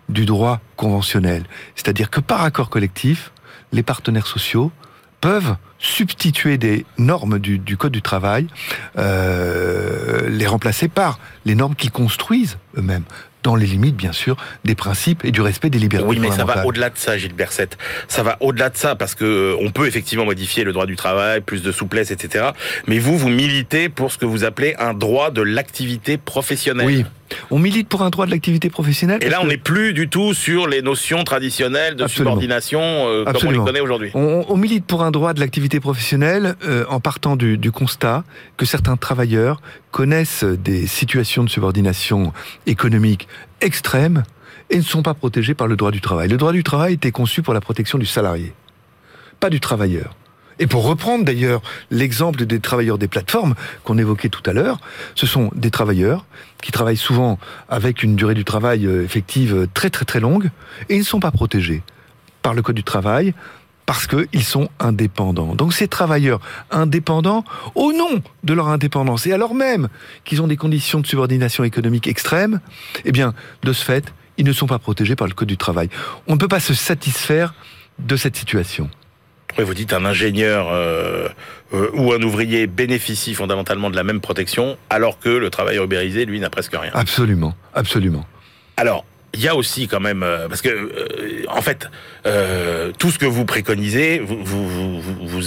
du 0.10 0.26
droit 0.26 0.60
conventionnel. 0.76 1.44
C'est-à-dire 1.76 2.10
que 2.10 2.20
par 2.20 2.44
accord 2.44 2.70
collectif, 2.70 3.32
les 3.72 3.84
partenaires 3.84 4.28
sociaux 4.28 4.72
peuvent 5.22 5.56
substituer 5.80 6.58
des 6.58 6.86
normes 6.98 7.40
du, 7.40 7.78
Code 7.78 7.92
du 7.92 8.02
travail, 8.02 8.48
euh, 8.98 10.30
les 10.30 10.48
remplacer 10.48 10.88
par 10.88 11.20
les 11.46 11.56
normes 11.56 11.76
qu'ils 11.76 11.92
construisent 11.92 12.58
eux-mêmes 12.78 13.04
dans 13.44 13.56
les 13.56 13.66
limites, 13.66 13.96
bien 13.96 14.14
sûr, 14.14 14.38
des 14.64 14.76
principes 14.76 15.24
et 15.26 15.32
du 15.32 15.42
respect 15.42 15.70
des 15.70 15.80
libertés. 15.80 16.08
Oui, 16.08 16.20
mais 16.20 16.32
ça 16.32 16.46
va 16.46 16.66
au-delà 16.66 16.90
de 16.90 16.98
ça, 16.98 17.18
Gilles 17.18 17.34
Berset. 17.34 17.70
Ça 18.08 18.24
va 18.24 18.38
au-delà 18.40 18.70
de 18.70 18.78
ça 18.78 18.96
parce 18.96 19.16
que 19.16 19.26
euh, 19.26 19.58
on 19.62 19.72
peut 19.72 19.88
effectivement 19.88 20.26
modifier 20.26 20.64
le 20.64 20.74
droit 20.74 20.86
du 20.86 20.96
travail, 20.96 21.42
plus 21.42 21.62
de 21.62 21.72
souplesse, 21.72 22.12
etc. 22.12 22.50
Mais 22.88 23.00
vous, 23.00 23.18
vous 23.18 23.30
militez 23.30 23.90
pour 23.90 24.12
ce 24.12 24.18
que 24.18 24.26
vous 24.26 24.44
appelez 24.44 24.76
un 24.80 24.94
droit 24.94 25.32
de 25.32 25.42
l'activité 25.42 26.18
professionnelle. 26.18 26.86
Oui. 26.86 27.06
On 27.52 27.60
milite 27.60 27.88
pour 27.88 28.04
un 28.04 28.10
droit 28.10 28.26
de 28.26 28.32
l'activité 28.32 28.70
professionnelle. 28.70 29.20
Et 29.22 29.30
là, 29.30 29.40
on 29.42 29.48
n'est 29.48 29.58
plus 29.58 29.94
du 29.94 30.10
tout 30.10 30.34
sur 30.34 30.68
les 30.68 30.82
notions 30.82 31.24
traditionnelles 31.24 31.96
de 31.96 32.08
subordination 32.08 32.82
euh, 32.82 33.26
comme 33.26 33.48
on 33.48 33.52
les 33.52 33.58
connaît 33.58 33.80
aujourd'hui. 33.80 34.12
On, 34.14 34.58
milite 34.58 34.86
pour 34.86 35.04
un 35.04 35.12
droit 35.12 35.34
de 35.34 35.40
l'activité 35.40 35.80
professionnelle 35.80 36.56
euh, 36.64 36.86
en 36.90 37.00
partant 37.00 37.36
du, 37.36 37.58
du, 37.58 37.72
constat 37.72 38.24
que 38.58 38.66
certains 38.66 38.98
travailleurs 38.98 39.62
connaissent 39.92 40.44
des 40.44 40.88
situations 40.88 41.44
de 41.44 41.50
subordination 41.50 42.34
économique 42.66 43.28
extrêmes 43.62 44.24
et 44.70 44.78
ne 44.78 44.82
sont 44.82 45.04
pas 45.04 45.14
protégés 45.14 45.54
par 45.54 45.68
le 45.68 45.76
droit 45.76 45.92
du 45.92 46.02
travail. 46.02 46.30
Le 46.30 46.38
droit 46.38 46.52
du 46.52 46.64
travail 46.64 46.94
était 46.94 47.12
conçu 47.12 47.42
pour 47.42 47.54
la 47.54 47.62
protection 47.62 47.98
du 47.98 48.06
salarié, 48.06 48.54
pas 49.40 49.50
du 49.50 49.60
travailleur. 49.60 50.16
Et 50.60 50.68
pour 50.68 50.86
reprendre 50.86 51.26
d'ailleurs 51.26 51.62
l'exemple 51.92 52.46
des 52.46 52.60
travailleurs 52.60 52.98
des 52.98 53.08
plateformes 53.08 53.56
qu'on 53.84 53.98
évoquait 53.98 54.30
tout 54.30 54.44
à 54.46 54.54
l'heure, 54.54 54.80
ce 55.16 55.26
sont 55.26 55.52
des 55.56 55.72
travailleurs 55.72 56.26
qui 56.62 56.72
travaillent 56.72 56.98
souvent 56.98 57.40
avec 57.70 58.04
une 58.04 58.16
durée 58.16 58.36
du 58.36 58.46
travail 58.46 58.86
euh, 58.86 59.04
effective 59.04 59.68
très 59.74 59.90
très 59.90 60.06
très 60.06 60.20
longue 60.20 60.50
et 60.90 60.96
ils 60.96 61.00
ne 61.00 61.04
sont 61.04 61.20
pas 61.20 61.32
protégés 61.32 61.84
par 62.42 62.54
le 62.54 62.62
Code 62.62 62.76
du 62.76 62.84
travail 62.84 63.34
parce 63.86 64.08
qu'ils 64.08 64.44
sont 64.44 64.70
indépendants. 64.80 65.56
Donc 65.56 65.74
ces 65.74 65.88
travailleurs 65.88 66.40
indépendants, 66.72 67.44
au 67.76 67.92
nom 67.92 68.22
de 68.44 68.54
leur 68.54 68.70
indépendance, 68.70 69.26
et 69.28 69.34
alors 69.34 69.56
même 69.56 69.90
qu'ils 70.24 70.42
ont 70.42 70.48
des 70.48 70.58
conditions 70.58 71.00
de 71.00 71.08
subordination 71.08 71.64
économique 71.64 72.08
extrêmes, 72.08 72.62
eh 73.06 73.12
bien, 73.12 73.34
de 73.64 73.74
ce 73.74 73.84
fait, 73.84 74.14
ils 74.38 74.46
ne 74.46 74.54
sont 74.54 74.68
pas 74.68 74.80
protégés 74.80 75.16
par 75.16 75.28
le 75.28 75.34
Code 75.34 75.48
du 75.48 75.58
travail. 75.58 75.90
On 76.28 76.34
ne 76.34 76.40
peut 76.40 76.48
pas 76.48 76.60
se 76.60 76.74
satisfaire 76.74 77.54
de 78.00 78.16
cette 78.16 78.36
situation. 78.36 78.90
Oui, 79.58 79.64
vous 79.64 79.74
dites 79.74 79.94
un 79.94 80.06
ingénieur 80.06 80.72
euh, 80.72 81.28
euh, 81.74 81.90
ou 81.94 82.14
un 82.14 82.22
ouvrier 82.22 82.68
bénéficie 82.68 83.34
fondamentalement 83.34 83.90
de 83.90 83.96
la 83.96 84.04
même 84.04 84.22
protection, 84.22 84.78
alors 84.90 85.20
que 85.20 85.30
le 85.30 85.50
travailleur 85.50 85.86
ubérisé, 85.86 86.26
lui, 86.26 86.40
n'a 86.40 86.50
presque 86.50 86.76
rien. 86.76 86.92
Absolument, 86.94 87.54
absolument. 87.74 88.26
Alors, 88.78 89.06
il 89.34 89.42
y 89.42 89.48
a 89.48 89.56
aussi 89.56 89.88
quand 89.88 90.00
même 90.00 90.24
euh, 90.24 90.48
parce 90.48 90.62
que 90.62 90.70
euh, 90.70 91.46
en 91.50 91.62
fait 91.62 91.90
euh, 92.26 92.92
tout 92.98 93.10
ce 93.10 93.18
que 93.18 93.26
vous 93.26 93.46
préconisez 93.46 94.20
vous 94.20 94.44
vous, 94.44 95.02
vous, 95.02 95.28
vous, 95.28 95.42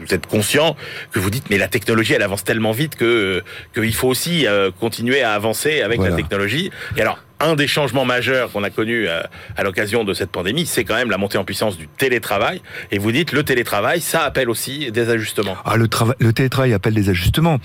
vous 0.00 0.14
êtes 0.14 0.26
conscient 0.26 0.76
que 1.12 1.18
vous 1.18 1.30
dites 1.30 1.50
mais 1.50 1.58
la 1.58 1.68
technologie 1.68 2.14
elle 2.14 2.22
avance 2.22 2.44
tellement 2.44 2.72
vite 2.72 2.96
que 2.96 3.42
qu'il 3.74 3.94
faut 3.94 4.08
aussi 4.08 4.46
continuer 4.80 5.22
à 5.22 5.32
avancer 5.34 5.82
avec 5.82 6.00
la 6.00 6.12
technologie 6.12 6.70
et 6.96 7.00
alors 7.00 7.18
un 7.44 7.54
des 7.54 7.66
changements 7.66 8.04
majeurs 8.04 8.50
qu'on 8.50 8.64
a 8.64 8.70
connus 8.70 9.06
euh, 9.06 9.20
à, 9.56 9.62
l'occasion 9.62 10.04
de 10.04 10.14
cette 10.14 10.30
pandémie, 10.30 10.66
c'est 10.66 10.84
quand 10.84 10.94
même 10.94 11.10
la 11.10 11.18
montée 11.18 11.38
en 11.38 11.44
puissance 11.44 11.76
du 11.76 11.88
télétravail. 11.88 12.62
Et 12.90 12.98
vous 12.98 13.12
dites, 13.12 13.32
le 13.32 13.42
télétravail, 13.42 14.00
ça 14.00 14.22
appelle 14.22 14.48
aussi 14.48 14.90
des 14.90 15.10
ajustements. 15.10 15.56
Ah, 15.64 15.76
le, 15.76 15.88
le 16.18 16.32
télétravail 16.32 16.72
appelle 16.72 16.94
des 16.94 17.10
ajustements. 17.10 17.60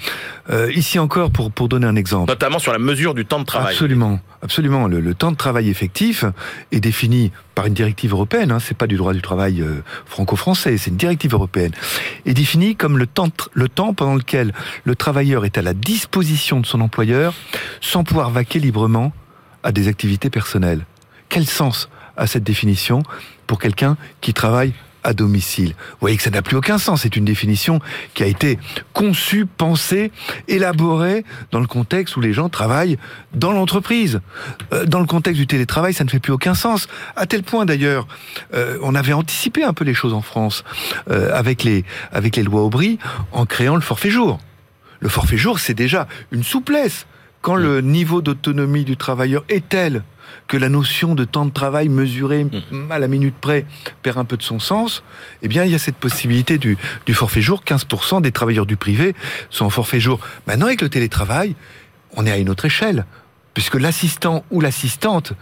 Euh, 0.50 0.72
ici 0.74 1.00
encore, 1.00 1.32
pour, 1.32 1.52
pour 1.52 1.70
donner 1.70 1.88
un 1.88 1.96
exemple. 1.96 2.30
Notamment 2.30 2.60
sur 2.60 2.74
la 2.74 2.80
mesure 2.80 3.14
du 3.14 3.26
temps 3.26 3.40
de 3.40 3.46
travail. 3.46 3.74
Absolument, 3.74 4.20
absolument. 4.42 4.88
Le, 4.88 5.14
temps 5.14 5.32
de 5.32 5.38
travail 5.38 5.70
effectif 5.70 6.26
est 6.72 6.80
défini 6.80 7.32
par 7.56 7.66
une 7.66 7.74
directive 7.74 8.12
européenne. 8.12 8.52
Hein, 8.52 8.60
c'est 8.60 8.78
pas 8.78 8.88
du 8.88 8.98
droit 8.98 9.14
du 9.14 9.22
travail 9.22 9.62
euh, 9.62 9.84
franco-français, 10.06 10.78
c'est 10.78 10.92
une 10.92 10.98
directive 10.98 11.34
européenne. 11.34 11.72
Est 12.26 12.34
défini 12.34 12.76
comme 12.76 12.98
le 12.98 13.08
temps, 13.08 13.30
le 13.54 13.70
temps 13.70 13.94
pendant 13.94 14.16
lequel 14.16 14.54
le 14.84 14.96
travailleur 14.96 15.46
est 15.46 15.58
à 15.58 15.62
la 15.62 15.74
disposition 15.74 16.60
de 16.60 16.66
son 16.66 16.82
employeur 16.82 17.34
sans 17.82 18.04
pouvoir 18.04 18.30
vaquer 18.30 18.60
librement 18.60 19.14
à 19.64 19.72
des 19.72 19.88
activités 19.88 20.30
personnelles. 20.30 20.86
Quel 21.30 21.46
sens 21.46 21.90
a 22.18 22.28
cette 22.28 22.44
définition 22.44 23.04
pour 23.48 23.60
quelqu'un 23.60 23.98
qui 24.22 24.34
travaille 24.34 24.74
à 25.04 25.14
domicile? 25.14 25.70
Vous 25.92 25.98
voyez 26.02 26.18
que 26.18 26.24
ça 26.24 26.30
n'a 26.30 26.42
plus 26.42 26.58
aucun 26.58 26.78
sens. 26.78 27.04
C'est 27.04 27.16
une 27.16 27.26
définition 27.26 27.80
qui 28.14 28.24
a 28.24 28.26
été 28.26 28.60
conçue, 28.94 29.46
pensée, 29.46 30.12
élaborée 30.48 31.24
dans 31.52 31.60
le 31.60 31.68
contexte 31.68 32.18
où 32.18 32.22
les 32.22 32.34
gens 32.34 32.50
travaillent 32.50 32.98
dans 33.34 33.52
l'entreprise. 33.52 34.22
Euh, 34.74 34.86
dans 34.86 35.00
le 35.00 35.06
contexte 35.06 35.40
du 35.40 35.48
télétravail, 35.48 35.94
ça 35.94 36.04
ne 36.04 36.10
fait 36.10 36.20
plus 36.20 36.34
aucun 36.34 36.56
sens. 36.56 36.88
À 37.16 37.26
tel 37.26 37.44
point 37.44 37.66
d'ailleurs, 37.66 38.08
euh, 38.54 38.78
on 38.82 38.96
avait 38.96 39.14
anticipé 39.14 39.64
un 39.64 39.74
peu 39.74 39.86
les 39.86 39.94
choses 39.94 40.14
en 40.14 40.22
France 40.22 40.64
euh, 41.10 41.34
avec 41.34 41.64
les 41.64 41.86
avec 42.12 42.36
les 42.36 42.44
lois 42.44 42.64
Aubry 42.64 43.00
en 43.32 43.46
créant 43.46 43.76
le 43.76 43.82
forfait 43.82 44.12
jour. 44.12 44.40
Le 45.00 45.10
forfait 45.10 45.38
jour, 45.38 45.60
c'est 45.60 45.74
déjà 45.74 46.08
une 46.32 46.44
souplesse 46.44 47.06
quand 47.42 47.56
le 47.56 47.82
niveau 47.82 48.22
d'autonomie 48.22 48.84
du 48.84 48.98
travailleur 48.98 49.44
est 49.50 49.68
tel 49.70 50.04
que 50.48 50.58
la 50.58 50.70
notion 50.70 51.16
de 51.16 51.26
temps 51.26 51.46
de 51.46 51.52
travail 51.52 51.90
mesuré 51.90 52.44
mm. 52.44 52.92
à 52.92 53.00
la 53.00 53.08
minute 53.08 53.36
près 53.40 53.66
perd 54.02 54.18
un 54.18 54.26
peu 54.26 54.38
de 54.38 54.44
son 54.44 54.60
sens, 54.60 55.04
eh 55.42 55.48
bien, 55.48 55.64
il 55.64 55.72
y 55.72 55.76
a 55.76 55.80
cette 55.80 55.96
possibilité 55.96 56.58
du, 56.58 56.78
du 57.06 57.14
forfait 57.14 57.42
jour. 57.42 57.64
15% 57.66 58.22
des 58.22 58.32
travailleurs 58.32 58.66
du 58.66 58.76
privé 58.76 59.16
sont 59.50 59.66
en 59.66 59.70
forfait 59.70 60.00
jour. 60.00 60.20
Maintenant, 60.48 60.68
avec 60.68 60.82
le 60.82 60.90
télétravail, 60.90 61.56
on 62.16 62.26
est 62.26 62.32
à 62.32 62.38
une 62.38 62.50
autre 62.50 62.66
échelle 62.66 63.06
puisque 63.54 63.76
l'assistant 63.76 64.46
ou 64.52 64.62
l'assistante 64.62 65.34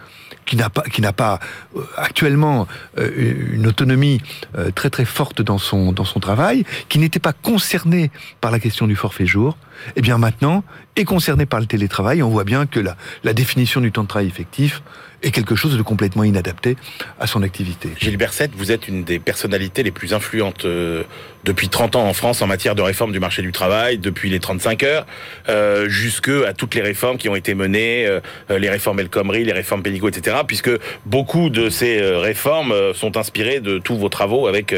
qui 0.48 0.56
n'a 0.56 0.72
pas, 0.72 0.82
qui 0.82 1.02
n'a 1.02 1.14
pas 1.14 1.40
euh, 1.76 1.82
actuellement 1.98 2.68
euh, 2.98 3.52
une 3.54 3.68
autonomie 3.68 4.20
euh, 4.58 4.72
très 4.72 4.90
très 4.90 5.06
forte 5.06 5.44
dans 5.44 5.60
son 5.60 5.92
dans 5.92 6.06
son 6.06 6.20
travail, 6.20 6.64
qui 6.90 6.98
n'était 6.98 7.20
pas 7.20 7.34
concerné 7.34 8.10
par 8.42 8.50
la 8.50 8.60
question 8.60 8.88
du 8.88 8.96
forfait 8.96 9.28
jour, 9.28 9.58
eh 9.96 10.02
bien 10.02 10.18
maintenant 10.18 10.64
est 10.96 11.06
concerné 11.06 11.46
par 11.46 11.60
le 11.60 11.68
télétravail. 11.68 12.24
On 12.24 12.30
voit 12.30 12.46
bien 12.46 12.66
que 12.66 12.80
la, 12.80 12.98
la 13.24 13.34
définition 13.34 13.82
du 13.82 13.92
temps 13.92 14.04
de 14.04 14.08
travail 14.08 14.28
effectif 14.28 14.82
est 15.24 15.32
quelque 15.32 15.56
chose 15.56 15.78
de 15.78 15.82
complètement 15.82 16.24
inadapté 16.24 16.78
à 17.20 17.28
son 17.28 17.42
activité. 17.44 17.90
Gilles 18.00 18.18
Berset, 18.18 18.50
vous 18.56 18.72
êtes 18.72 18.88
une 18.88 19.04
des 19.04 19.20
personnalités 19.20 19.84
les 19.84 19.92
plus 19.92 20.14
influentes 20.14 20.66
euh, 20.66 21.04
depuis 21.48 21.70
30 21.70 21.96
ans 21.96 22.06
en 22.06 22.14
France 22.14 22.42
en 22.42 22.48
matière 22.48 22.76
de 22.76 22.82
réforme 22.82 23.14
du 23.14 23.22
marché 23.22 23.42
du 23.42 23.54
travail, 23.54 23.98
depuis 23.98 24.30
les 24.30 24.42
35 24.42 24.84
heures, 24.84 25.06
euh, 25.48 25.88
jusque 25.88 26.30
à 26.30 26.52
toutes 26.52 26.76
les 26.76 26.82
réformes 26.82 27.18
qui 27.18 27.30
ont 27.30 27.38
été 27.38 27.56
menées, 27.56 28.06
euh, 28.06 28.20
les 28.50 28.70
réformes 28.70 29.00
El 29.00 29.08
Khomri, 29.08 29.46
les 29.46 29.54
réformes 29.54 29.82
Pénicaud, 29.82 30.10
etc., 30.10 30.36
puisque 30.46 30.72
beaucoup 31.06 31.50
de 31.50 31.70
ces 31.70 32.02
euh, 32.02 32.20
réformes 32.20 32.74
euh, 32.74 32.94
sont 32.94 33.16
inspirées 33.16 33.62
de 33.62 33.78
tous 33.78 33.96
vos 33.96 34.10
travaux 34.10 34.48
avec, 34.48 34.76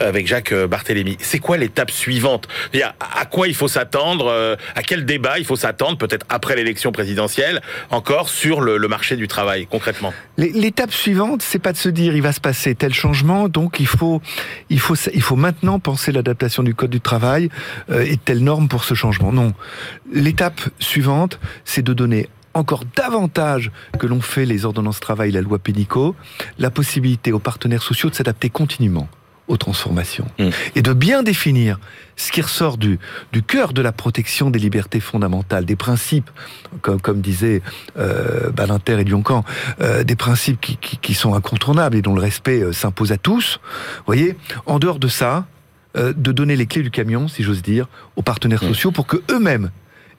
avec 0.00 0.26
Jacques 0.26 0.52
Barthélémy. 0.52 1.16
C'est 1.20 1.38
quoi 1.38 1.56
l'étape 1.56 1.92
suivante? 1.92 2.48
À 3.00 3.24
quoi 3.24 3.46
il 3.46 3.54
faut 3.54 3.68
s'attendre 3.68 4.56
À 4.74 4.82
quel 4.82 5.04
débat 5.04 5.38
il 5.38 5.44
faut 5.44 5.56
s'attendre, 5.56 5.98
peut-être 5.98 6.26
après 6.28 6.56
l'élection 6.56 6.90
présidentielle, 6.90 7.60
encore 7.90 8.28
sur 8.28 8.60
le, 8.60 8.76
le 8.76 8.88
marché 8.88 9.14
du 9.14 9.28
travail 9.28 9.66
concrètement? 9.66 10.12
L'étape 10.36 10.92
suivante, 10.92 11.42
c'est 11.42 11.58
pas 11.58 11.72
de 11.72 11.76
se 11.76 11.88
dire 11.88 12.16
il 12.16 12.22
va 12.22 12.32
se 12.32 12.40
passer 12.40 12.74
tel 12.74 12.92
changement, 12.92 13.48
donc 13.48 13.78
il 13.78 13.86
faut, 13.86 14.20
il 14.68 14.80
faut, 14.80 14.96
il 15.14 15.22
faut 15.22 15.36
maintenant 15.36 15.78
penser 15.78 16.07
l'adaptation 16.12 16.62
du 16.62 16.74
code 16.74 16.90
du 16.90 17.00
travail 17.00 17.48
euh, 17.90 18.04
et 18.04 18.16
telle 18.16 18.42
norme 18.42 18.68
pour 18.68 18.84
ce 18.84 18.94
changement. 18.94 19.32
Non. 19.32 19.52
L'étape 20.12 20.60
suivante, 20.78 21.38
c'est 21.64 21.82
de 21.82 21.92
donner 21.92 22.28
encore 22.54 22.84
davantage 22.96 23.70
que 23.98 24.06
l'ont 24.06 24.20
fait 24.20 24.44
les 24.44 24.64
ordonnances 24.64 25.00
travail, 25.00 25.30
la 25.30 25.40
loi 25.40 25.58
Pénicaud, 25.58 26.16
la 26.58 26.70
possibilité 26.70 27.32
aux 27.32 27.38
partenaires 27.38 27.82
sociaux 27.82 28.10
de 28.10 28.14
s'adapter 28.14 28.50
continuellement 28.50 29.08
aux 29.48 29.56
transformations 29.56 30.26
mm. 30.38 30.50
et 30.76 30.82
de 30.82 30.92
bien 30.92 31.22
définir 31.22 31.80
ce 32.16 32.30
qui 32.30 32.42
ressort 32.42 32.76
du, 32.76 32.98
du 33.32 33.42
cœur 33.42 33.72
de 33.72 33.80
la 33.80 33.92
protection 33.92 34.50
des 34.50 34.58
libertés 34.58 35.00
fondamentales, 35.00 35.64
des 35.64 35.76
principes, 35.76 36.30
comme, 36.82 37.00
comme 37.00 37.20
disaient 37.20 37.62
euh, 37.96 38.50
Balinter 38.50 39.00
et 39.00 39.04
Lioncan, 39.04 39.44
euh, 39.80 40.04
des 40.04 40.16
principes 40.16 40.60
qui, 40.60 40.76
qui, 40.76 40.98
qui, 40.98 41.14
sont 41.14 41.34
incontournables 41.34 41.96
et 41.96 42.02
dont 42.02 42.14
le 42.14 42.20
respect 42.20 42.60
euh, 42.60 42.72
s'impose 42.72 43.12
à 43.12 43.16
tous. 43.16 43.60
Vous 43.98 44.04
voyez, 44.06 44.36
en 44.66 44.78
dehors 44.78 44.98
de 44.98 45.08
ça, 45.08 45.46
euh, 45.98 46.12
de 46.16 46.32
donner 46.32 46.56
les 46.56 46.66
clés 46.66 46.82
du 46.82 46.90
camion, 46.90 47.28
si 47.28 47.42
j'ose 47.42 47.62
dire, 47.62 47.88
aux 48.16 48.22
partenaires 48.22 48.62
mm. 48.62 48.68
sociaux 48.68 48.92
pour 48.92 49.06
que 49.06 49.16
eux-mêmes 49.30 49.70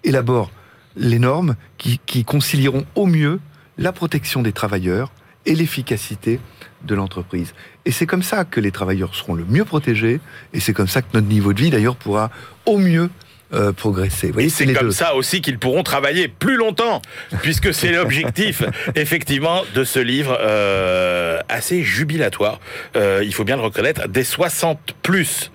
élaborent 0.04 0.52
les 0.96 1.20
normes 1.20 1.56
qui, 1.78 2.00
qui 2.06 2.24
concilieront 2.24 2.86
au 2.96 3.06
mieux 3.06 3.40
la 3.78 3.92
protection 3.92 4.42
des 4.42 4.52
travailleurs 4.52 5.12
et 5.46 5.56
l'efficacité 5.56 6.40
de 6.84 6.96
l'entreprise. 6.96 7.54
Et 7.86 7.92
c'est 7.92 8.06
comme 8.06 8.24
ça 8.24 8.46
que 8.46 8.60
les 8.60 8.72
travailleurs 8.72 9.16
seront 9.16 9.34
le 9.34 9.46
mieux 9.46 9.66
protégés, 9.66 10.20
et 10.54 10.60
c'est 10.60 10.74
comme 10.74 10.88
ça 10.88 11.02
que 11.02 11.08
notre 11.14 11.28
niveau 11.28 11.54
de 11.54 11.62
vie, 11.62 11.70
d'ailleurs, 11.70 11.96
pourra 11.96 12.30
au 12.66 12.78
mieux 12.78 13.10
euh, 13.54 13.72
progresser. 13.72 14.32
et 14.38 14.50
c'est 14.50 14.72
comme 14.74 14.92
ça 14.92 15.16
aussi 15.16 15.42
qu'ils 15.42 15.60
pourront 15.60 15.84
travailler 15.84 16.28
plus 16.28 16.56
longtemps, 16.56 17.02
puisque 17.42 17.74
c'est 17.74 17.92
l'objectif, 17.94 18.64
effectivement, 18.96 19.64
de 19.74 19.84
ce 19.84 20.00
livre 20.00 20.38
euh, 20.40 21.40
assez 21.50 21.84
jubilatoire. 21.84 22.60
Euh, 22.96 23.22
il 23.24 23.34
faut 23.34 23.44
bien 23.44 23.56
le 23.56 23.64
reconnaître, 23.64 24.08
des 24.08 24.24
60 24.24 24.96
plus 25.02 25.52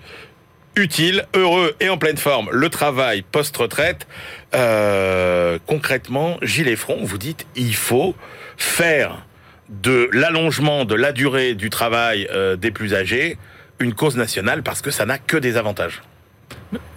utile, 0.75 1.25
heureux 1.33 1.75
et 1.79 1.89
en 1.89 1.97
pleine 1.97 2.17
forme, 2.17 2.49
le 2.51 2.69
travail 2.69 3.21
post-retraite. 3.21 4.07
Euh, 4.53 5.57
concrètement, 5.65 6.37
Gilles 6.41 6.75
Front, 6.77 6.99
vous 7.01 7.17
dites, 7.17 7.45
il 7.55 7.75
faut 7.75 8.15
faire 8.57 9.25
de 9.69 10.09
l'allongement 10.11 10.85
de 10.85 10.95
la 10.95 11.11
durée 11.11 11.55
du 11.55 11.69
travail 11.69 12.27
euh, 12.31 12.55
des 12.55 12.71
plus 12.71 12.93
âgés 12.93 13.37
une 13.79 13.93
cause 13.93 14.15
nationale 14.15 14.63
parce 14.63 14.81
que 14.81 14.91
ça 14.91 15.05
n'a 15.05 15.17
que 15.17 15.37
des 15.37 15.57
avantages. 15.57 16.01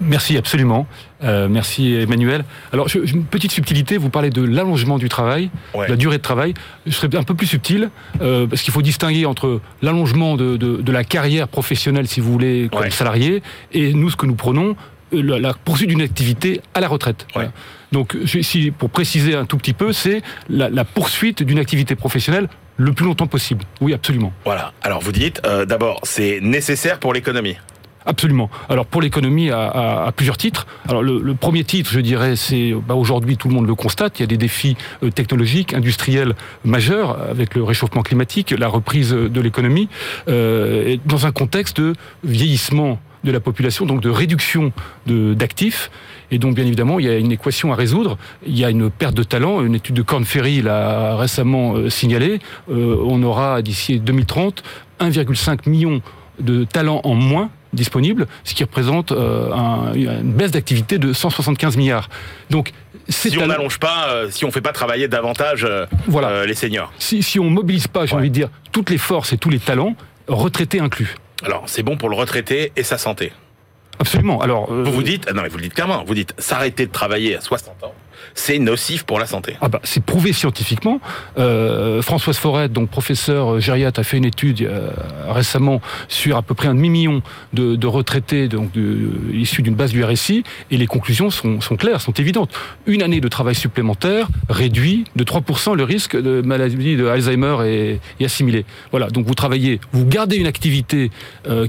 Merci 0.00 0.36
absolument. 0.36 0.86
Euh, 1.22 1.48
merci 1.48 1.94
Emmanuel. 1.94 2.44
Alors, 2.72 2.88
je, 2.88 2.98
une 2.98 3.24
petite 3.24 3.52
subtilité, 3.52 3.96
vous 3.96 4.10
parlez 4.10 4.30
de 4.30 4.42
l'allongement 4.42 4.98
du 4.98 5.08
travail, 5.08 5.50
Ouais. 5.74 5.86
de 5.86 5.90
la 5.92 5.96
durée 5.96 6.16
de 6.18 6.22
travail. 6.22 6.54
Je 6.86 6.92
serais 6.92 7.14
un 7.16 7.22
peu 7.22 7.34
plus 7.34 7.46
subtil, 7.46 7.90
euh, 8.20 8.46
parce 8.46 8.62
qu'il 8.62 8.72
faut 8.72 8.82
distinguer 8.82 9.26
entre 9.26 9.60
l'allongement 9.82 10.36
de, 10.36 10.56
de- 10.56 10.76
de 10.80 10.92
la 10.92 11.04
carrière 11.04 11.48
professionnelle, 11.48 12.08
si 12.08 12.20
vous 12.20 12.32
voulez, 12.32 12.68
comme 12.70 12.82
Ouais. 12.82 12.90
salarié, 12.90 13.42
et 13.72 13.92
nous, 13.92 14.10
ce 14.10 14.16
que 14.16 14.26
nous 14.26 14.34
prenons, 14.34 14.76
euh, 15.14 15.22
la, 15.22 15.38
la 15.38 15.54
poursuite 15.54 15.88
d'une 15.88 16.02
activité 16.02 16.60
à 16.74 16.80
la 16.80 16.88
retraite. 16.88 17.26
Voilà. 17.34 17.52
Donc, 17.92 18.16
si, 18.26 18.70
pour 18.70 18.90
préciser 18.90 19.34
un 19.34 19.44
tout 19.44 19.56
petit 19.58 19.72
peu, 19.72 19.92
c'est 19.92 20.22
la, 20.48 20.68
la 20.70 20.84
poursuite 20.84 21.42
d'une 21.42 21.58
activité 21.58 21.94
professionnelle 21.94 22.48
le 22.76 22.92
plus 22.92 23.04
longtemps 23.06 23.26
possible. 23.26 23.64
Oui, 23.80 23.92
absolument. 23.92 24.32
Voilà. 24.44 24.72
Alors 24.82 25.00
vous 25.00 25.10
dites, 25.10 25.40
euh, 25.44 25.64
d'abord, 25.64 25.98
c'est 26.04 26.38
nécessaire 26.42 26.98
pour 27.00 27.12
l'économie. 27.12 27.56
Absolument. 28.08 28.48
Alors 28.70 28.86
pour 28.86 29.02
l'économie, 29.02 29.50
à, 29.50 30.10
plusieurs 30.16 30.38
titres. 30.38 30.66
Alors 30.88 31.02
le, 31.02 31.34
premier 31.34 31.62
titre, 31.62 31.90
je 31.92 32.00
dirais, 32.00 32.36
c'est 32.36 32.72
bah, 32.86 32.94
aujourd'hui 32.94 33.36
tout 33.36 33.48
le 33.48 33.54
monde 33.54 33.66
le 33.66 33.74
constate. 33.74 34.18
Il 34.18 34.22
y 34.22 34.24
a 34.24 34.26
des 34.26 34.38
défis 34.38 34.76
euh, 35.02 35.10
technologiques, 35.10 35.74
industriels 35.74 36.34
majeurs 36.64 37.20
avec 37.30 37.54
le 37.54 37.62
réchauffement 37.62 38.02
climatique, 38.02 38.50
la 38.50 38.68
reprise 38.68 39.10
de 39.12 39.40
l'économie, 39.40 39.88
euh, 40.28 40.96
dans 41.04 41.26
un 41.26 41.32
contexte 41.32 41.80
de 41.80 41.92
vieillissement 42.24 42.98
de 43.24 43.32
la 43.32 43.40
population, 43.40 43.84
donc 43.84 44.00
de 44.00 44.10
réduction 44.10 44.72
d'actifs. 45.06 45.90
Et 46.30 46.38
donc, 46.38 46.54
bien 46.54 46.64
évidemment, 46.64 46.98
il 46.98 47.06
y 47.06 47.08
a 47.08 47.16
une 47.16 47.32
équation 47.32 47.72
à 47.72 47.76
résoudre. 47.76 48.18
Il 48.46 48.56
y 48.56 48.64
a 48.64 48.70
une 48.70 48.90
perte 48.90 49.14
de 49.14 49.22
talent. 49.22 49.62
Une 49.62 49.74
étude 49.74 49.96
de 49.96 50.02
Corn 50.02 50.24
Ferry 50.24 50.62
l'a 50.62 51.16
récemment 51.16 51.74
euh, 51.74 51.90
signalé. 51.90 52.38
Euh, 52.70 52.96
on 53.04 53.22
aura 53.22 53.62
d'ici 53.62 53.98
2030 53.98 54.62
1,5 55.00 55.68
million 55.68 56.02
de 56.40 56.64
talents 56.64 57.00
en 57.04 57.14
moins 57.14 57.50
disponibles, 57.72 58.26
ce 58.44 58.54
qui 58.54 58.64
représente 58.64 59.12
euh, 59.12 59.52
un- 59.52 59.92
une 59.94 60.32
baisse 60.32 60.50
d'activité 60.50 60.98
de 60.98 61.12
175 61.12 61.76
milliards. 61.76 62.08
Donc, 62.50 62.72
Si 63.08 63.36
on 63.38 63.46
n'allonge 63.46 63.78
pas, 63.78 64.08
euh, 64.08 64.28
si 64.30 64.44
on 64.44 64.50
fait 64.50 64.60
pas 64.60 64.72
travailler 64.72 65.08
davantage 65.08 65.64
euh, 65.64 65.86
Voilà. 66.06 66.44
les 66.46 66.54
seniors. 66.54 66.92
si, 66.98 67.22
si 67.22 67.38
on 67.40 67.48
mobilise 67.50 67.88
pas, 67.88 68.04
j'ai 68.06 68.12
Ouais. 68.14 68.20
envie 68.20 68.28
de 68.30 68.34
dire, 68.34 68.48
toutes 68.72 68.90
les 68.90 68.98
forces 68.98 69.32
et 69.32 69.38
tous 69.38 69.48
les 69.50 69.58
talents, 69.60 69.94
retraités 70.28 70.80
inclus. 70.80 71.14
Alors 71.44 71.62
c'est 71.66 71.82
bon 71.82 71.96
pour 71.96 72.08
le 72.10 72.16
retraité 72.16 72.72
et 72.76 72.82
sa 72.82 72.98
santé. 72.98 73.32
Absolument. 74.00 74.40
Alors, 74.40 74.70
Vous 74.72 74.92
vous 74.92 75.02
dites, 75.02 75.26
ah 75.28 75.32
non 75.32 75.42
mais 75.42 75.48
vous 75.48 75.56
le 75.56 75.62
dites 75.64 75.74
clairement, 75.74 76.04
vous 76.06 76.14
dites 76.14 76.34
s'arrêter 76.38 76.86
de 76.86 76.92
travailler 76.92 77.36
à 77.36 77.40
60 77.40 77.82
ans, 77.82 77.94
c'est 78.34 78.58
nocif 78.58 79.04
pour 79.04 79.18
la 79.18 79.26
santé. 79.26 79.56
Ah 79.60 79.68
bah, 79.68 79.80
c'est 79.84 80.02
prouvé 80.02 80.32
scientifiquement. 80.32 81.00
Euh, 81.38 82.02
Françoise 82.02 82.36
Forêt, 82.36 82.68
donc 82.68 82.88
professeur 82.88 83.54
euh, 83.54 83.60
gériatre, 83.60 84.00
a 84.00 84.04
fait 84.04 84.16
une 84.16 84.24
étude 84.24 84.62
euh, 84.62 84.90
récemment 85.28 85.80
sur 86.08 86.36
à 86.36 86.42
peu 86.42 86.54
près 86.54 86.68
un 86.68 86.74
demi-million 86.74 87.22
de, 87.52 87.86
retraités 87.86 88.48
donc 88.48 88.72
issus 89.32 89.62
d'une 89.62 89.74
base 89.74 89.92
du 89.92 90.04
RSI, 90.04 90.42
et 90.70 90.76
les 90.76 90.86
conclusions 90.86 91.30
sont, 91.30 91.58
claires, 91.78 92.00
sont 92.00 92.12
évidentes. 92.12 92.50
Une 92.86 93.02
année 93.02 93.20
de 93.20 93.28
travail 93.28 93.54
supplémentaire 93.54 94.28
réduit 94.50 95.04
de 95.16 95.24
3% 95.24 95.74
le 95.74 95.84
risque 95.84 96.16
de 96.16 96.42
maladie 96.42 96.96
de 96.96 97.06
Alzheimer 97.06 97.56
et, 97.64 98.00
et 98.20 98.24
assimilée. 98.24 98.66
Voilà, 98.90 99.08
donc 99.08 99.26
vous 99.26 99.34
travaillez, 99.34 99.80
vous 99.92 100.04
gardez 100.04 100.36
une 100.36 100.46
activité 100.46 101.10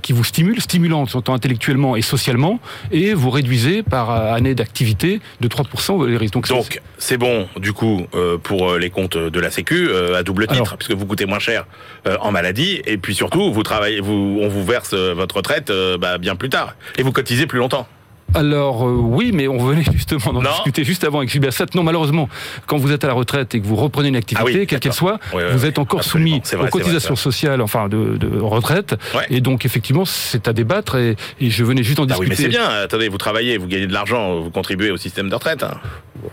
qui 0.01 0.11
vous 0.11 0.25
stimule, 0.25 0.61
stimulante 0.61 1.15
tant 1.23 1.33
intellectuellement 1.33 1.95
et 1.95 2.01
socialement, 2.01 2.59
et 2.91 3.13
vous 3.13 3.29
réduisez 3.29 3.81
par 3.81 4.11
année 4.11 4.55
d'activité 4.55 5.21
de 5.39 5.47
3% 5.47 6.05
les 6.05 6.17
risques. 6.17 6.33
Donc, 6.47 6.81
c'est- 6.97 7.17
bon 7.17 7.47
du 7.57 7.73
coup 7.73 8.07
euh, 8.15 8.37
pour 8.37 8.71
euh, 8.71 8.77
les 8.79 8.89
comptes 8.89 9.17
de 9.17 9.39
la 9.39 9.51
Sécu 9.51 9.89
euh, 9.89 10.15
à 10.17 10.23
double 10.23 10.47
titre 10.47 10.53
Alors- 10.61 10.77
puisque 10.77 10.93
vous 10.93 11.05
coûtez 11.05 11.25
moins 11.25 11.39
cher 11.39 11.65
euh, 12.07 12.17
en 12.21 12.31
maladie. 12.31 12.81
Et 12.85 12.97
puis 12.97 13.13
surtout 13.15 13.51
vous 13.51 13.63
travaillez, 13.63 13.99
vous, 13.99 14.39
on 14.41 14.47
vous 14.47 14.63
verse 14.63 14.93
votre 14.93 15.37
retraite 15.37 15.71
bah, 15.99 16.17
bien 16.17 16.35
plus 16.35 16.49
tard. 16.49 16.75
Et 16.97 17.03
vous 17.03 17.11
cotisez 17.11 17.45
plus 17.47 17.59
longtemps. 17.59 17.87
Alors 18.35 18.87
euh, 18.87 18.91
oui, 18.93 19.31
mais 19.33 19.47
on 19.47 19.57
venait 19.57 19.83
justement 19.91 20.33
d'en 20.33 20.41
discuter 20.41 20.83
juste 20.83 21.03
avant 21.03 21.19
avec 21.19 21.29
Gilbert 21.29 21.53
Sat. 21.53 21.65
Non, 21.75 21.83
malheureusement, 21.83 22.29
quand 22.67 22.77
vous 22.77 22.91
êtes 22.91 23.03
à 23.03 23.07
la 23.07 23.13
retraite 23.13 23.55
et 23.55 23.61
que 23.61 23.65
vous 23.65 23.75
reprenez 23.75 24.09
une 24.09 24.15
activité, 24.15 24.41
Ah 24.41 24.57
oui, 24.59 24.67
quelle 24.67 24.79
qu'elle 24.79 24.93
soit, 24.93 25.19
Oui, 25.33 25.41
oui, 25.45 25.51
vous 25.53 25.65
êtes 25.65 25.79
encore 25.79 25.99
absolument. 26.01 26.39
soumis 26.43 26.57
vrai, 26.59 26.67
aux 26.67 26.71
cotisations 26.71 27.13
vrai. 27.15 27.21
sociales, 27.23 27.61
enfin 27.61 27.89
de, 27.89 28.17
de 28.17 28.39
retraite. 28.39 28.95
Ouais. 29.15 29.25
Et 29.29 29.41
donc 29.41 29.65
effectivement, 29.65 30.05
c'est 30.05 30.47
à 30.47 30.53
débattre 30.53 30.95
et, 30.97 31.15
et 31.39 31.49
je 31.49 31.63
venais 31.63 31.83
juste 31.83 31.99
en 31.99 32.03
Ah 32.09 32.15
oui 32.19 32.27
mais 32.29 32.35
discuter. 32.35 32.51
c'est 32.51 32.57
bien. 32.59 32.69
Attendez, 32.69 33.07
vous 33.09 33.17
travaillez, 33.17 33.57
vous 33.57 33.67
gagnez 33.67 33.87
de 33.87 33.93
l'argent, 33.93 34.39
vous 34.41 34.51
contribuez 34.51 34.91
au 34.91 34.97
système 34.97 35.29
de 35.29 35.35
retraite. 35.35 35.63
hein. 35.63 35.77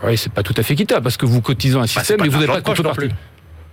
Oui, 0.03 0.17
c'est 0.17 0.31
pas 0.31 0.43
tout 0.43 0.53
à 0.57 0.63
fait 0.63 0.73
équitable 0.73 1.01
parce 1.03 1.17
que 1.17 1.25
vous 1.25 1.41
cotisez 1.41 1.75
un 1.77 1.81
Bah, 1.81 1.87
système 1.87 2.19
et 2.19 2.23
de 2.23 2.29
vous 2.29 2.35
n'avez 2.35 2.47
l'argent 2.47 2.61
pas 2.61 2.71
de 2.73 2.77
contrepartie. 2.77 3.09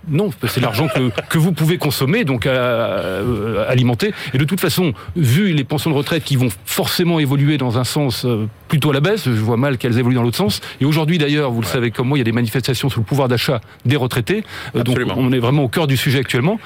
Non, 0.09 0.29
c'est 0.47 0.61
l'argent 0.61 0.87
que, 0.87 1.09
que 1.29 1.37
vous 1.37 1.51
pouvez 1.51 1.77
consommer, 1.77 2.25
donc 2.25 2.45
euh, 2.45 3.23
euh, 3.23 3.69
alimenter. 3.69 4.13
Et 4.33 4.37
de 4.37 4.43
toute 4.43 4.59
façon, 4.59 4.93
vu 5.15 5.53
les 5.53 5.63
pensions 5.63 5.89
de 5.89 5.95
retraite 5.95 6.23
qui 6.23 6.35
vont 6.35 6.49
forcément 6.65 7.19
évoluer 7.19 7.57
dans 7.57 7.77
un 7.77 7.83
sens 7.83 8.25
euh, 8.25 8.47
plutôt 8.67 8.91
à 8.91 8.93
la 8.93 8.99
baisse, 8.99 9.25
je 9.25 9.31
vois 9.31 9.57
mal 9.57 9.77
qu'elles 9.77 9.97
évoluent 9.97 10.15
dans 10.15 10.23
l'autre 10.23 10.37
sens. 10.37 10.61
Et 10.81 10.85
aujourd'hui 10.85 11.17
d'ailleurs, 11.17 11.51
vous 11.51 11.61
le 11.61 11.67
savez 11.67 11.91
comme 11.91 12.07
moi, 12.07 12.17
il 12.17 12.21
y 12.21 12.21
a 12.21 12.25
des 12.25 12.31
manifestations 12.31 12.89
sur 12.89 12.99
le 12.99 13.05
pouvoir 13.05 13.27
d'achat 13.27 13.61
des 13.85 13.95
retraités. 13.95 14.43
Euh, 14.75 14.83
donc 14.83 14.99
on 15.15 15.31
est 15.31 15.39
vraiment 15.39 15.63
au 15.63 15.69
cœur 15.69 15.87
du 15.87 15.97
sujet 15.97 16.19
actuellement. 16.19 16.59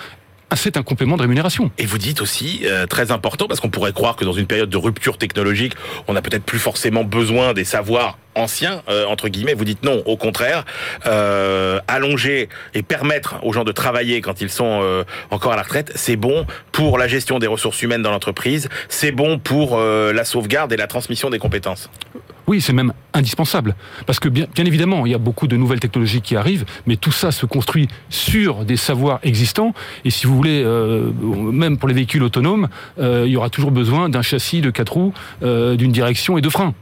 Ah, 0.52 0.56
C'est 0.56 0.78
un 0.78 0.84
complément 0.84 1.16
de 1.16 1.22
rémunération. 1.22 1.70
Et 1.78 1.86
vous 1.86 2.00
dites 2.00 2.22
aussi, 2.22 2.62
euh, 2.66 2.88
très 2.88 3.12
important, 3.12 3.48
parce 3.48 3.60
qu'on 3.60 3.70
pourrait 3.70 3.94
croire 3.94 4.16
que 4.16 4.26
dans 4.26 4.34
une 4.34 4.48
période 4.48 4.70
de 4.70 4.78
rupture 4.78 5.18
technologique, 5.18 5.74
on 6.08 6.14
n'a 6.14 6.22
peut-être 6.24 6.44
plus 6.44 6.58
forcément 6.58 7.04
besoin 7.04 7.54
des 7.54 7.64
savoirs 7.64 8.18
anciens, 8.36 8.82
euh, 8.90 9.06
entre 9.06 9.30
guillemets. 9.30 9.54
Vous 9.54 9.66
dites 9.66 9.84
non, 9.84 10.02
au 10.06 10.18
contraire, 10.18 10.66
euh, 11.06 11.80
allonger 11.88 12.50
et 12.74 12.82
permettre 12.82 13.36
aux 13.44 13.54
gens 13.54 13.64
de 13.64 13.72
travailler 13.72 14.22
quand 14.22 14.42
ils 14.42 14.50
sont 14.50 14.80
euh, 14.82 15.04
encore 15.30 15.54
à 15.54 15.56
la 15.56 15.64
retraite, 15.64 15.92
c'est 15.96 16.16
bon 16.16 16.46
pour 16.72 16.98
la 16.98 17.08
gestion 17.08 17.38
des 17.38 17.48
ressources 17.48 17.82
humaines 17.82 18.02
dans 18.02 18.12
l'entreprise, 18.12 18.70
c'est 18.88 19.12
bon 19.12 19.38
pour 19.38 19.78
euh, 19.78 20.14
la 20.14 20.26
sauvegarde 20.26 20.74
et 20.74 20.78
la 20.78 20.88
transmission 20.88 21.30
des 21.30 21.40
compétences. 21.40 21.90
Oui, 22.50 22.62
c'est 22.62 22.74
même 22.74 22.94
indispensable. 23.14 23.76
Parce 24.08 24.20
que 24.20 24.28
bien, 24.28 24.48
évidemment, 24.58 25.06
il 25.06 25.12
y 25.12 25.14
a 25.14 25.20
beaucoup 25.20 25.46
de 25.46 25.56
nouvelles 25.56 25.80
technologies 25.80 26.22
qui 26.22 26.36
arrivent, 26.36 26.66
mais 26.88 26.96
tout 26.96 27.12
ça 27.12 27.32
se 27.32 27.46
construit 27.46 27.88
sur 28.10 28.66
des 28.66 28.76
savoirs 28.76 29.20
existants. 29.22 29.76
Et 30.04 30.10
si 30.10 30.26
vous 30.26 30.36
voulez, 30.36 30.64
euh, 30.66 31.12
même 31.14 31.78
pour 31.78 31.88
les 31.88 31.94
véhicules 31.94 32.24
autonomes, 32.24 32.68
euh, 32.98 33.26
il 33.28 33.32
y 33.34 33.38
aura 33.38 33.52
toujours 33.52 33.70
besoin 33.70 34.10
d'un 34.10 34.24
châssis 34.24 34.62
de 34.62 34.72
quatre 34.72 34.94
roues, 34.94 35.14
euh, 35.44 35.76
d'une 35.76 35.92
direction 35.92 36.40
et 36.40 36.42
de 36.42 36.50
freins. 36.50 36.74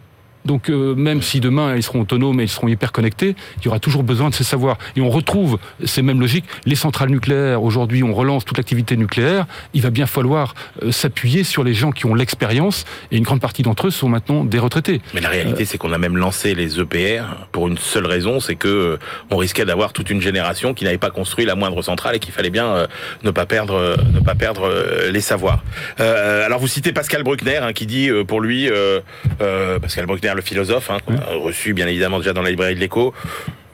Donc 0.45 0.69
euh, 0.69 0.95
même 0.95 1.21
si 1.21 1.39
demain 1.39 1.75
ils 1.75 1.83
seront 1.83 2.01
autonomes 2.01 2.39
et 2.39 2.43
ils 2.43 2.49
seront 2.49 2.67
hyper 2.67 2.91
connectés, 2.91 3.35
il 3.59 3.65
y 3.65 3.67
aura 3.67 3.79
toujours 3.79 4.03
besoin 4.03 4.29
de 4.29 4.35
ces 4.35 4.43
savoirs. 4.43 4.77
Et 4.95 5.01
on 5.01 5.09
retrouve 5.09 5.59
ces 5.83 6.01
mêmes 6.01 6.19
logiques. 6.19 6.45
Les 6.65 6.75
centrales 6.75 7.09
nucléaires, 7.09 7.63
aujourd'hui 7.63 8.03
on 8.03 8.13
relance 8.13 8.45
toute 8.45 8.57
l'activité 8.57 8.97
nucléaire, 8.97 9.45
il 9.73 9.81
va 9.81 9.89
bien 9.89 10.07
falloir 10.07 10.55
euh, 10.83 10.91
s'appuyer 10.91 11.43
sur 11.43 11.63
les 11.63 11.73
gens 11.73 11.91
qui 11.91 12.05
ont 12.05 12.15
l'expérience, 12.15 12.85
et 13.11 13.17
une 13.17 13.23
grande 13.23 13.41
partie 13.41 13.63
d'entre 13.63 13.87
eux 13.87 13.91
sont 13.91 14.09
maintenant 14.09 14.43
des 14.43 14.59
retraités. 14.59 15.01
Mais 15.13 15.21
la 15.21 15.29
réalité, 15.29 15.65
c'est 15.65 15.77
qu'on 15.77 15.91
a 15.91 15.97
même 15.97 16.17
lancé 16.17 16.55
les 16.55 16.79
EPR 16.79 17.23
pour 17.51 17.67
une 17.67 17.77
seule 17.77 18.05
raison, 18.05 18.39
c'est 18.39 18.55
que 18.55 18.67
euh, 18.67 18.97
on 19.31 19.37
risquait 19.37 19.65
d'avoir 19.65 19.93
toute 19.93 20.09
une 20.09 20.21
génération 20.21 20.73
qui 20.73 20.83
n'avait 20.85 20.97
pas 20.97 21.09
construit 21.09 21.45
la 21.45 21.55
moindre 21.55 21.81
centrale 21.81 22.15
et 22.15 22.19
qu'il 22.19 22.33
fallait 22.33 22.49
bien 22.49 22.67
euh, 22.67 22.87
ne 23.23 23.31
pas 23.31 23.45
perdre, 23.45 23.73
euh, 23.73 23.95
ne 24.13 24.19
pas 24.19 24.35
perdre 24.35 24.67
euh, 24.67 25.11
les 25.11 25.21
savoirs. 25.21 25.63
Euh, 25.99 26.45
alors 26.45 26.59
vous 26.59 26.67
citez 26.67 26.93
Pascal 26.93 27.23
Bruckner 27.23 27.57
hein, 27.57 27.73
qui 27.73 27.85
dit 27.85 28.09
euh, 28.09 28.23
pour 28.23 28.41
lui, 28.41 28.69
euh, 28.69 29.01
euh, 29.41 29.79
Pascal 29.79 30.05
Bruckner, 30.05 30.33
le 30.37 30.41
philosophe, 30.41 30.89
hein, 30.89 30.99
a 31.09 31.35
reçu 31.35 31.73
bien 31.73 31.87
évidemment 31.87 32.19
déjà 32.19 32.31
dans 32.33 32.41
la 32.41 32.49
librairie 32.49 32.75
de 32.75 32.79
l'Écho, 32.79 33.13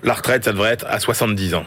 la 0.04 0.14
retraite, 0.14 0.44
ça 0.46 0.52
devrait 0.52 0.72
être 0.72 0.86
à 0.90 1.00
70 1.00 1.54
ans. 1.56 1.64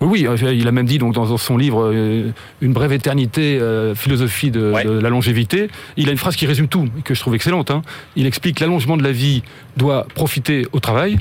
Oui, 0.00 0.26
euh, 0.26 0.36
il 0.52 0.68
a 0.68 0.72
même 0.72 0.84
dit 0.86 0.98
donc 0.98 1.14
dans 1.14 1.36
son 1.38 1.56
livre 1.56 1.90
euh, 1.90 2.30
Une 2.60 2.72
brève 2.74 2.92
éternité, 2.92 3.58
euh, 3.58 3.94
philosophie 3.94 4.50
de, 4.50 4.70
Ouais. 4.72 4.84
de 4.84 4.90
la 4.90 5.08
longévité. 5.08 5.68
Il 5.96 6.08
a 6.08 6.12
une 6.12 6.18
phrase 6.18 6.36
qui 6.36 6.44
résume 6.46 6.68
tout, 6.68 6.86
que 7.04 7.14
je 7.14 7.20
trouve 7.20 7.34
excellente. 7.34 7.70
hein. 7.70 7.82
Il 8.14 8.26
explique 8.26 8.60
l'allongement 8.60 8.96
de 8.98 9.02
la 9.02 9.12
vie 9.12 9.42
doit 9.76 10.06
profiter 10.14 10.66
au 10.72 10.80
travail, 10.80 11.18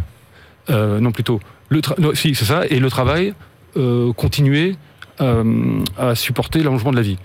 euh, 0.70 1.00
non 1.00 1.12
plutôt 1.12 1.40
le 1.70 1.82
non, 1.98 2.12
si 2.14 2.36
c'est 2.36 2.46
ça, 2.46 2.64
et 2.70 2.80
le 2.80 2.90
travail 2.90 3.34
euh, 3.78 4.12
continuer 4.14 4.76
euh, 5.22 5.80
à 5.98 6.14
supporter 6.16 6.60
l'allongement 6.60 6.92
de 6.92 6.98
la 6.98 7.02
vie. 7.02 7.18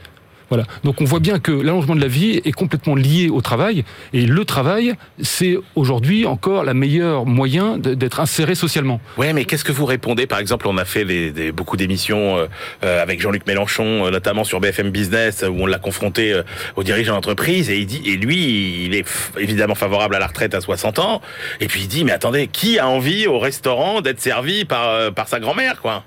Voilà. 0.51 0.65
Donc 0.85 1.01
on 1.01 1.05
voit 1.05 1.21
bien 1.21 1.39
que 1.39 1.53
l'allongement 1.53 1.97
de 1.97 2.01
la 2.01 2.09
vie 2.09 2.41
est 2.45 2.53
complètement 2.53 2.95
lié 2.95 3.29
au 3.29 3.41
travail, 3.41 3.85
et 4.13 4.27
le 4.27 4.45
travail, 4.45 4.95
c'est 5.21 5.57
aujourd'hui 5.77 6.27
encore 6.27 6.65
la 6.65 6.75
meilleure 6.75 7.25
moyen 7.25 7.79
d'être 7.79 8.21
inséré 8.21 8.55
socialement. 8.55 9.01
Ouais, 9.17 9.33
mais 9.33 9.45
qu'est-ce 9.45 9.65
que 9.65 9.73
vous 9.73 9.87
répondez? 9.87 10.27
Par 10.27 10.39
exemple, 10.39 10.67
on 10.69 10.77
a 10.77 10.85
fait 10.85 11.53
beaucoup 11.53 11.77
d'émissions 11.77 12.37
euh, 12.37 12.47
euh, 12.85 13.03
avec 13.03 13.21
Jean-Luc 13.21 13.47
Mélenchon, 13.47 14.07
euh, 14.07 14.11
notamment 14.11 14.45
sur 14.45 14.61
BFM 14.61 14.91
Business, 14.91 15.45
où 15.49 15.63
on 15.63 15.67
l'a 15.67 15.79
confronté 15.79 16.33
euh, 16.33 16.43
aux 16.77 16.83
dirigeants 16.83 17.15
d'entreprise, 17.15 17.71
et 17.71 17.79
il 17.79 17.87
dit, 17.87 18.03
et 18.05 18.17
lui, 18.17 18.85
il 18.87 18.95
est 18.95 19.05
évidemment 19.39 19.75
favorable 19.75 20.15
à 20.17 20.19
la 20.19 20.27
retraite 20.27 20.55
à 20.55 20.61
60 20.61 20.99
ans, 20.99 21.21
et 21.61 21.67
puis 21.67 21.83
il 21.83 21.89
dit, 21.89 22.05
mais 22.05 22.13
attendez, 22.13 22.49
qui 22.49 22.79
a 22.79 22.89
envie 22.89 23.27
au 23.27 23.39
restaurant 23.39 24.01
d'être 24.01 24.21
servi 24.21 24.65
par 24.65 24.89
euh, 24.89 25.11
par 25.11 25.29
sa 25.29 25.39
grand-mère, 25.41 25.81
quoi? 25.81 26.05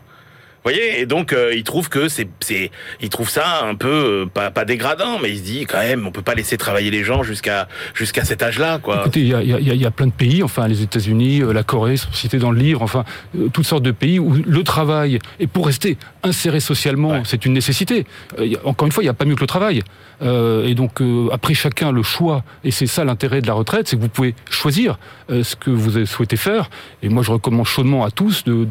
Voyez, 0.63 1.01
et 1.01 1.05
donc 1.05 1.33
euh, 1.33 1.53
il 1.55 1.63
trouve 1.63 1.89
que 1.89 2.07
c'est, 2.07 2.27
c'est, 2.39 2.71
il 3.01 3.09
trouve 3.09 3.29
ça 3.29 3.63
un 3.65 3.75
peu 3.75 3.87
euh, 4.23 4.25
pas, 4.25 4.49
pas 4.51 4.65
dégradant, 4.65 5.19
mais 5.21 5.29
il 5.31 5.37
se 5.39 5.43
dit 5.43 5.65
quand 5.65 5.79
même, 5.79 6.07
on 6.07 6.11
peut 6.11 6.21
pas 6.21 6.35
laisser 6.35 6.57
travailler 6.57 6.89
les 6.91 7.03
gens 7.03 7.21
jusqu'à 7.23 7.67
jusqu'à 7.93 8.23
cet 8.25 8.41
âge-là, 8.41 8.79
quoi. 8.79 9.01
Écoutez, 9.01 9.19
il 9.21 9.27
y 9.27 9.33
a, 9.33 9.41
il 9.43 9.49
y 9.49 9.53
a- 9.53 9.59
il 9.59 9.81
y 9.81 9.85
a 9.85 9.91
plein 9.91 10.07
de 10.07 10.11
pays, 10.11 10.41
enfin 10.43 10.67
les 10.67 10.81
États-Unis, 10.81 11.41
euh, 11.41 11.51
la 11.53 11.63
Corée 11.63 11.97
sont 11.97 12.11
cités 12.13 12.37
dans 12.37 12.51
le 12.51 12.59
livre, 12.59 12.81
enfin 12.81 13.03
toutes 13.51 13.65
sortes 13.65 13.83
de 13.83 13.91
pays 13.91 14.19
où 14.19 14.33
le 14.33 14.63
travail, 14.63 15.19
et 15.39 15.47
pour 15.47 15.65
rester 15.65 15.97
inséré 16.23 16.59
socialement, 16.59 17.09
Ouais. 17.09 17.21
c'est 17.25 17.45
une 17.45 17.53
nécessité. 17.53 18.05
Encore 18.63 18.85
une 18.85 18.91
fois, 18.91 19.03
il 19.03 19.07
n'y 19.07 19.09
a 19.09 19.13
pas 19.13 19.25
mieux 19.25 19.35
que 19.35 19.41
le 19.41 19.47
travail. 19.47 19.81
Euh, 20.21 20.65
et 20.67 20.75
donc 20.75 21.01
après 21.31 21.53
chacun 21.53 21.91
le 21.91 22.03
choix, 22.03 22.43
et 22.63 22.71
c'est 22.71 22.87
ça 22.87 23.03
l'intérêt 23.03 23.41
de 23.41 23.47
la 23.47 23.53
retraite, 23.53 23.87
c'est 23.89 23.97
que 23.97 24.01
vous 24.01 24.07
pouvez 24.09 24.35
choisir 24.49 24.97
ce 25.29 25.55
que 25.55 25.69
vous 25.69 25.97
avez 25.97 26.05
souhaité 26.05 26.37
faire. 26.37 26.69
Et 27.01 27.09
moi, 27.09 27.23
je 27.23 27.31
recommande 27.31 27.65
chaudement 27.65 28.05
à 28.05 28.11
tous 28.11 28.43
de, 28.45 28.65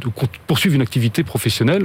poursuivre 0.46 0.74
une 0.76 0.83
activité 0.83 1.22
professionnelle, 1.24 1.82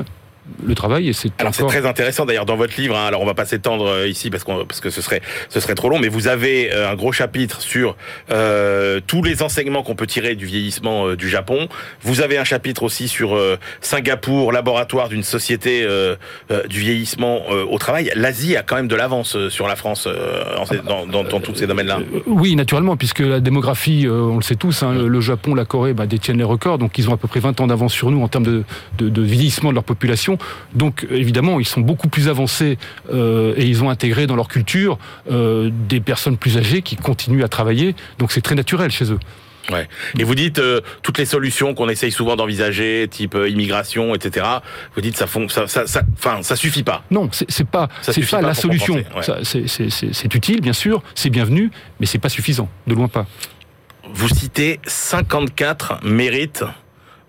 le 0.66 0.76
travail, 0.76 1.10
et 1.10 1.14
c'est 1.14 1.30
Alors 1.40 1.54
c'est 1.54 1.66
très 1.68 1.86
intéressant 1.86 2.26
d'ailleurs 2.26 2.46
dans 2.46 2.56
votre 2.56 2.80
livre. 2.80 2.96
hein, 2.98 3.06
alors 3.08 3.22
on 3.22 3.26
va 3.26 3.34
pas 3.34 3.46
s'étendre 3.46 3.88
euh, 3.88 4.08
ici 4.08 4.30
parce 4.30 4.44
qu'on 4.44 4.66
parce 4.66 4.80
que 4.80 4.90
ce 4.90 5.02
serait 5.02 5.22
ce 5.50 5.60
serait 5.60 5.76
trop 5.76 5.90
long. 5.90 6.00
Mais 6.00 6.08
vous 6.08 6.28
avez 6.28 6.72
euh, 6.74 6.90
un 6.92 6.96
gros 6.96 7.12
chapitre 7.12 7.62
sur 7.62 7.96
euh, 8.32 9.00
tous 9.06 9.24
les 9.24 9.44
enseignements 9.44 9.84
qu'on 9.84 9.96
peut 9.96 10.08
tirer 10.08 10.36
du 10.36 10.46
vieillissement 10.46 11.08
euh, 11.08 11.16
du 11.16 11.30
Japon. 11.30 11.68
Vous 12.02 12.22
avez 12.22 12.38
un 12.38 12.44
chapitre 12.44 12.84
aussi 12.84 13.08
sur 13.08 13.36
euh, 13.36 13.58
Singapour, 13.82 14.52
laboratoire 14.52 15.10
d'une 15.10 15.24
société 15.24 15.86
du 16.70 16.80
vieillissement 16.80 17.48
au 17.50 17.78
travail. 17.78 18.12
L'Asie 18.16 18.56
a 18.56 18.64
quand 18.64 18.76
même 18.76 18.88
de 18.88 18.96
l'avance 18.96 19.38
sur 19.50 19.68
la 19.68 19.76
France 19.76 20.08
en 20.08 20.76
dans, 20.86 21.06
dans, 21.06 21.24
dans 21.24 21.40
tous 21.40 21.56
ces 21.56 21.68
domaines-là. 21.68 22.00
Oui, 22.26 22.56
naturellement, 22.56 22.96
puisque 22.98 23.20
la 23.20 23.40
démographie, 23.40 24.08
on 24.10 24.38
le 24.38 24.42
sait 24.42 24.56
tous, 24.56 24.84
hein, 24.84 24.94
le, 24.94 25.08
le 25.08 25.22
Japon, 25.22 25.56
la 25.56 25.66
Corée 25.66 25.94
bah, 25.94 26.06
détiennent 26.06 26.38
les 26.38 26.44
records, 26.44 26.78
donc 26.78 26.98
ils 26.98 27.10
ont 27.10 27.14
à 27.14 27.18
peu 27.18 27.28
près 27.28 27.40
20 27.40 27.62
ans 27.62 27.68
d'avance 27.68 27.94
sur 27.94 28.12
nous 28.12 28.22
en 28.22 28.28
termes 28.28 28.44
de, 28.46 28.64
de- 28.98 29.10
de 29.10 29.22
vieillissement 29.22 29.70
de 29.70 29.76
leur 29.76 29.84
population. 29.84 30.37
Donc 30.74 31.06
évidemment, 31.10 31.60
ils 31.60 31.68
sont 31.68 31.82
beaucoup 31.82 32.08
plus 32.10 32.30
avancés 32.30 32.78
euh, 33.14 33.54
et 33.58 33.66
ils 33.66 33.84
ont 33.84 33.90
intégré 33.90 34.28
dans 34.28 34.36
leur 34.36 34.48
culture 34.48 34.98
euh, 35.32 35.70
des 35.90 36.00
personnes 36.00 36.38
plus 36.38 36.58
âgées 36.58 36.82
qui 36.82 36.96
continuent 36.96 37.44
à 37.44 37.48
travailler, 37.50 37.96
donc 38.20 38.32
c'est 38.32 38.42
très 38.42 38.56
naturel 38.56 38.92
chez 38.92 39.12
eux. 39.12 39.20
Ouais. 39.70 39.90
Et 40.18 40.24
vous 40.24 40.34
dites 40.34 40.60
euh, 40.60 40.80
toutes 41.04 41.18
les 41.18 41.26
solutions 41.26 41.74
qu'on 41.74 41.90
essaye 41.90 42.10
souvent 42.14 42.38
d'envisager, 42.38 43.06
type 43.12 43.36
euh, 43.36 43.50
immigration, 43.50 44.16
etc. 44.16 44.46
Vous 44.96 45.02
dites 45.02 45.18
ça 45.18 45.28
fon- 45.28 45.50
ça, 45.50 45.68
ça, 45.68 45.86
ça, 45.86 46.04
enfin, 46.14 46.42
ça 46.42 46.56
suffit 46.56 46.84
pas. 46.84 47.04
Non, 47.12 47.30
c'est 47.34 47.68
pas, 47.68 47.90
c'est 48.02 48.22
pas 48.22 48.38
pas 48.40 48.48
la 48.48 48.54
solution. 48.54 48.96
ouais. 48.96 49.44
C'est 49.44 50.34
utile, 50.36 50.62
bien 50.62 50.72
sûr, 50.72 51.04
c'est 51.16 51.30
bienvenu, 51.30 51.70
mais 52.00 52.06
c'est 52.06 52.18
pas 52.18 52.30
suffisant, 52.30 52.70
de 52.88 52.94
loin 52.94 53.10
pas. 53.10 53.26
Vous 54.14 54.30
citez 54.30 54.80
54 54.88 56.00
mérites 56.06 56.64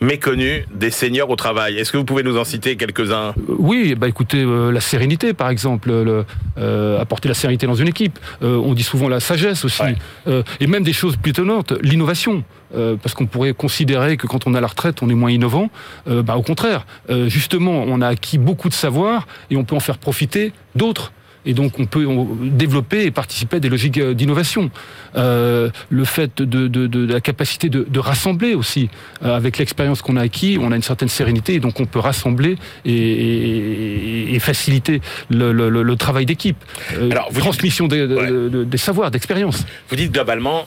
méconnus 0.00 0.64
des 0.74 0.90
seniors 0.90 1.28
au 1.30 1.37
travail. 1.37 1.78
Est-ce 1.78 1.92
que 1.92 1.96
vous 1.96 2.04
pouvez 2.04 2.22
nous 2.22 2.38
en 2.38 2.44
citer 2.44 2.76
quelques-uns? 2.76 3.34
Oui, 3.48 3.94
bah 3.94 4.08
écoutez, 4.08 4.42
euh, 4.42 4.70
la 4.70 4.80
sérénité 4.80 5.32
par 5.32 5.50
exemple, 5.50 5.90
le, 5.90 6.24
euh, 6.58 7.00
apporter 7.00 7.28
la 7.28 7.34
sérénité 7.34 7.66
dans 7.66 7.74
une 7.74 7.88
équipe. 7.88 8.18
Euh, 8.42 8.56
on 8.56 8.74
dit 8.74 8.82
souvent 8.82 9.08
la 9.08 9.20
sagesse 9.20 9.64
aussi, 9.64 9.82
Ouais. 9.82 9.96
Euh, 10.26 10.42
et 10.61 10.66
même 10.66 10.82
des 10.82 10.92
choses 10.92 11.16
plus 11.16 11.30
étonnantes, 11.30 11.72
l'innovation. 11.82 12.44
Euh, 12.76 12.96
parce 13.02 13.14
qu'on 13.14 13.24
pourrait 13.24 13.54
considérer 13.54 14.18
que 14.18 14.26
quand 14.26 14.46
on 14.46 14.52
a 14.52 14.61
la 14.61 14.66
retraite, 14.66 15.02
on 15.02 15.08
est 15.08 15.14
moins 15.14 15.30
innovant. 15.30 15.70
Euh, 16.06 16.22
bah, 16.22 16.37
au 16.37 16.42
contraire, 16.42 16.84
euh, 17.08 17.26
justement, 17.28 17.84
on 17.87 18.02
a 18.02 18.08
acquis 18.08 18.37
beaucoup 18.37 18.68
de 18.68 18.74
savoir 18.74 19.26
et 19.50 19.56
on 19.56 19.64
peut 19.64 19.74
en 19.74 19.80
faire 19.80 19.96
profiter 19.96 20.52
d'autres. 20.74 21.12
Et 21.46 21.55
donc, 21.55 21.79
on 21.79 21.87
peut 21.87 22.05
développer 22.42 23.05
et 23.05 23.11
participer 23.11 23.57
à 23.57 23.61
des 23.61 23.68
logiques 23.68 23.98
euh, 23.98 24.12
d'innovation. 24.14 24.70
Euh, 25.16 25.70
le 25.88 26.05
fait 26.05 26.37
de, 26.42 26.44
de- 26.44 26.68
de- 26.68 26.87
de 27.07 27.12
la 27.12 27.20
capacité 27.20 27.68
de, 27.68 27.98
rassembler 27.98 28.55
aussi, 28.55 28.90
euh, 29.24 29.35
avec 29.37 29.59
l'expérience 29.59 30.03
qu'on 30.03 30.16
a 30.16 30.22
acquis, 30.22 30.59
on 30.61 30.72
a 30.72 30.77
une 30.77 30.83
certaine 30.83 31.09
sérénité 31.09 31.55
et 31.55 31.61
donc 31.61 31.81
on 31.81 31.87
peut 31.87 31.98
rassembler 32.01 32.57
et, 32.85 32.92
et- 32.92 34.35
et 34.35 34.38
faciliter 34.40 35.01
le, 35.31 35.53
le- 35.53 35.68
le- 35.70 35.83
le 35.83 35.96
travail 35.96 36.27
d'équipe. 36.27 36.57
Euh, 36.94 37.11
Alors, 37.11 37.29
vous 37.31 37.40
transmission 37.40 37.88
des, 37.88 38.05
Ouais. 38.05 38.77
savoirs, 38.79 39.11
d'expérience. 39.11 39.64
Vous 39.88 39.96
dites 39.96 40.12
globalement, 40.12 40.66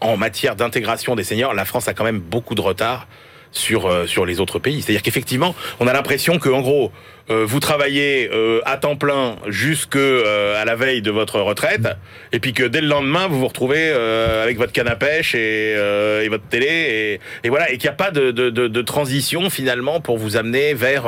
en 0.00 0.16
matière 0.16 0.56
d'intégration 0.56 1.14
des 1.14 1.24
seniors, 1.24 1.54
la 1.54 1.64
France 1.64 1.88
a 1.88 1.94
quand 1.94 2.04
même 2.04 2.18
beaucoup 2.20 2.54
de 2.54 2.60
retard 2.60 3.06
sur 3.52 3.90
sur 4.08 4.24
les 4.24 4.40
autres 4.40 4.58
pays. 4.58 4.80
C'est-à-dire 4.80 5.02
qu'effectivement, 5.02 5.54
on 5.78 5.86
a 5.86 5.92
l'impression 5.92 6.38
que 6.38 6.48
en 6.48 6.62
gros, 6.62 6.90
euh, 7.30 7.44
vous 7.46 7.60
travaillez 7.60 8.30
euh, 8.32 8.60
à 8.64 8.76
temps 8.76 8.96
plein 8.96 9.36
jusque 9.48 9.96
euh, 9.96 10.60
à 10.60 10.64
la 10.64 10.74
veille 10.76 11.02
de 11.02 11.10
votre 11.10 11.40
retraite, 11.40 11.88
et 12.32 12.38
puis 12.40 12.52
que 12.52 12.64
dès 12.64 12.80
le 12.80 12.88
lendemain, 12.88 13.28
vous 13.28 13.38
vous 13.40 13.48
retrouvez 13.48 13.90
avec 14.42 14.58
votre 14.58 14.72
canne 14.72 14.88
à 14.88 14.96
pêche 14.96 15.34
et, 15.34 15.72
et 15.72 16.28
votre 16.28 16.44
télé, 16.44 16.66
et, 16.66 17.20
et 17.46 17.48
voilà, 17.50 17.70
et 17.70 17.78
qu'il 17.78 17.88
n'y 17.88 17.94
a 17.94 17.96
pas 17.96 18.10
de, 18.10 18.30
de, 18.30 18.50
de, 18.50 18.68
de 18.68 18.82
transition 18.82 19.50
finalement 19.50 20.00
pour 20.00 20.18
vous 20.18 20.36
amener 20.36 20.74
vers 20.74 21.04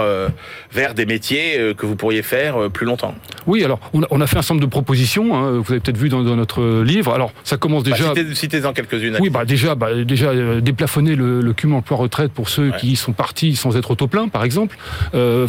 vers 0.72 0.94
des 0.94 1.07
métiers 1.07 1.74
que 1.77 1.87
vous 1.87 1.96
pourriez 1.96 2.22
faire 2.22 2.70
plus 2.70 2.87
longtemps. 2.87 3.14
Oui, 3.46 3.64
alors 3.64 3.81
on 3.92 4.03
a, 4.03 4.07
on 4.11 4.20
a 4.20 4.27
fait 4.27 4.37
un 4.38 4.42
certain 4.42 4.55
nombre 4.55 4.66
de 4.66 4.70
propositions. 4.70 5.35
hein, 5.37 5.59
vous 5.61 5.72
avez 5.72 5.81
peut-être 5.81 5.96
vu 5.98 6.09
dans, 6.09 6.22
dans 6.22 6.37
notre 6.37 6.83
livre. 6.83 7.12
Alors 7.12 7.33
ça 7.44 7.57
commence 7.57 7.85
Bah, 7.85 7.90
déjà. 7.96 8.09
citez- 8.14 8.35
Citez-en 8.35 8.72
quelques-unes. 8.72 9.16
Oui, 9.20 9.31
bah 9.31 9.44
déjà, 9.44 9.74
bah 9.74 9.88
déjà 10.05 10.33
déplafonner 10.61 11.14
le, 11.14 11.40
le 11.40 11.53
cumul 11.53 11.77
emploi-retraite 11.77 12.33
pour 12.33 12.48
ceux 12.48 12.64
Ouais. 12.64 12.77
qui 12.79 12.96
sont 12.96 13.12
partis 13.12 13.57
sans 13.57 13.77
être 13.77 13.90
au 13.90 13.94
taux 13.94 14.07
plein, 14.07 14.29
par 14.29 14.42
exemple. 14.44 14.77
Euh, 15.14 15.46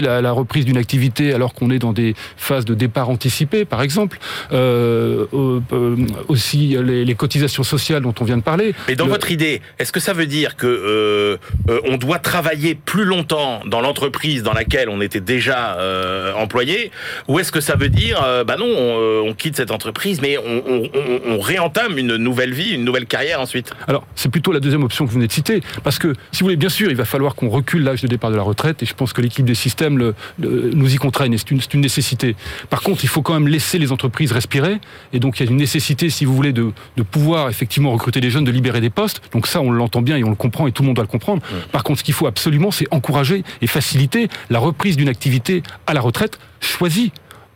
la, 0.00 0.20
la 0.20 0.32
reprise 0.32 0.64
d'une 0.64 0.76
activité 0.76 1.32
alors 1.34 1.54
qu'on 1.54 1.70
est 1.70 1.78
dans 1.78 1.92
des 1.92 2.14
phases 2.36 2.64
de 2.64 2.74
départ 2.74 3.08
anticipé, 3.10 3.64
par 3.64 3.82
exemple. 3.82 4.18
Euh, 4.52 5.26
euh, 5.34 5.60
euh, 5.72 5.96
aussi 6.28 6.76
les, 6.82 7.04
les 7.04 7.14
cotisations 7.14 7.62
sociales 7.62 8.02
dont 8.02 8.14
on 8.20 8.24
vient 8.24 8.36
de 8.36 8.42
parler. 8.42 8.74
Mais 8.88 8.96
dans 8.96 9.04
Le- 9.06 9.10
votre 9.10 9.30
idée, 9.30 9.60
est-ce 9.78 9.92
que 9.92 10.00
ça 10.00 10.12
veut 10.12 10.26
dire 10.26 10.56
que 10.56 10.66
euh, 10.66 11.36
on 11.88 11.96
doit 11.96 12.18
travailler 12.18 12.74
plus 12.74 13.04
longtemps 13.04 13.60
dans 13.66 13.80
l'entreprise 13.80 14.42
dans 14.42 14.52
laquelle 14.52 14.88
on 14.88 15.00
était 15.00 15.20
déjà 15.20 15.76
employé, 16.36 16.90
ou 17.28 17.38
est-ce 17.38 17.52
que 17.52 17.60
ça 17.60 17.76
veut 17.76 17.88
dire, 17.88 18.20
bah 18.46 18.56
non, 18.58 18.66
on, 18.66 19.28
on 19.28 19.34
quitte 19.34 19.56
cette 19.56 19.70
entreprise, 19.70 20.20
mais 20.22 20.38
on, 20.38 20.62
on- 20.66 20.90
on- 20.94 21.34
on 21.34 21.40
réentame 21.40 21.98
une 21.98 22.16
nouvelle 22.16 22.52
vie, 22.54 22.70
une 22.74 22.84
nouvelle 22.84 23.06
carrière 23.06 23.40
ensuite? 23.40 23.72
Alors, 23.88 24.06
c'est 24.14 24.30
plutôt 24.30 24.52
la 24.52 24.60
deuxième 24.60 24.82
option 24.84 25.04
que 25.04 25.10
vous 25.10 25.16
venez 25.16 25.26
de 25.26 25.32
citer, 25.32 25.60
parce 25.82 25.98
que, 25.98 26.12
si 26.32 26.40
vous 26.40 26.46
voulez, 26.46 26.56
bien 26.56 26.68
sûr, 26.68 26.90
il 26.90 26.96
va 26.96 27.04
falloir 27.04 27.34
qu'on 27.34 27.48
recule 27.48 27.84
l'âge 27.84 28.02
de 28.02 28.08
départ 28.08 28.30
de 28.30 28.36
la 28.36 28.42
retraite, 28.42 28.82
et 28.82 28.86
je 28.86 28.94
pense 28.94 29.12
que 29.12 29.20
l'équipe 29.20 29.44
des 29.44 29.54
systèmes 29.54 29.83
le- 29.90 30.14
le- 30.38 30.70
nous 30.74 30.92
y 30.94 30.96
contraigne, 30.96 31.32
et 31.34 31.38
c'est 31.38 31.50
une, 31.74 31.80
nécessité. 31.80 32.36
Par 32.70 32.80
contre, 32.82 33.04
il 33.04 33.08
faut 33.08 33.22
quand 33.22 33.34
même 33.34 33.48
laisser 33.48 33.78
les 33.78 33.92
entreprises 33.92 34.32
respirer, 34.32 34.78
et 35.12 35.18
donc 35.20 35.38
il 35.38 35.44
y 35.44 35.48
a 35.48 35.50
une 35.50 35.56
nécessité, 35.58 36.08
si 36.10 36.24
vous 36.24 36.34
voulez, 36.34 36.52
de, 36.52 36.70
de 36.96 37.02
pouvoir 37.02 37.48
effectivement 37.48 37.90
recruter 37.92 38.20
des 38.20 38.30
jeunes, 38.30 38.44
de 38.44 38.50
libérer 38.50 38.80
des 38.80 38.90
postes. 38.90 39.20
Donc 39.32 39.46
ça, 39.46 39.60
on 39.60 39.70
l'entend 39.70 40.02
bien 40.02 40.16
et 40.16 40.24
on 40.24 40.30
le 40.30 40.36
comprend, 40.36 40.66
et 40.66 40.72
tout 40.72 40.82
le 40.82 40.86
monde 40.86 40.96
doit 40.96 41.04
le 41.04 41.08
comprendre. 41.08 41.42
Par 41.72 41.82
contre, 41.84 41.98
ce 42.00 42.04
qu'il 42.04 42.14
faut 42.14 42.26
absolument, 42.26 42.70
c'est 42.70 42.86
encourager 42.90 43.44
et 43.60 43.66
faciliter 43.66 44.28
la 44.50 44.58
reprise 44.58 44.96
d'une 44.96 45.08
activité 45.08 45.62
à 45.86 45.94
la 45.94 46.00
retraite 46.00 46.38
choisie 46.60 47.12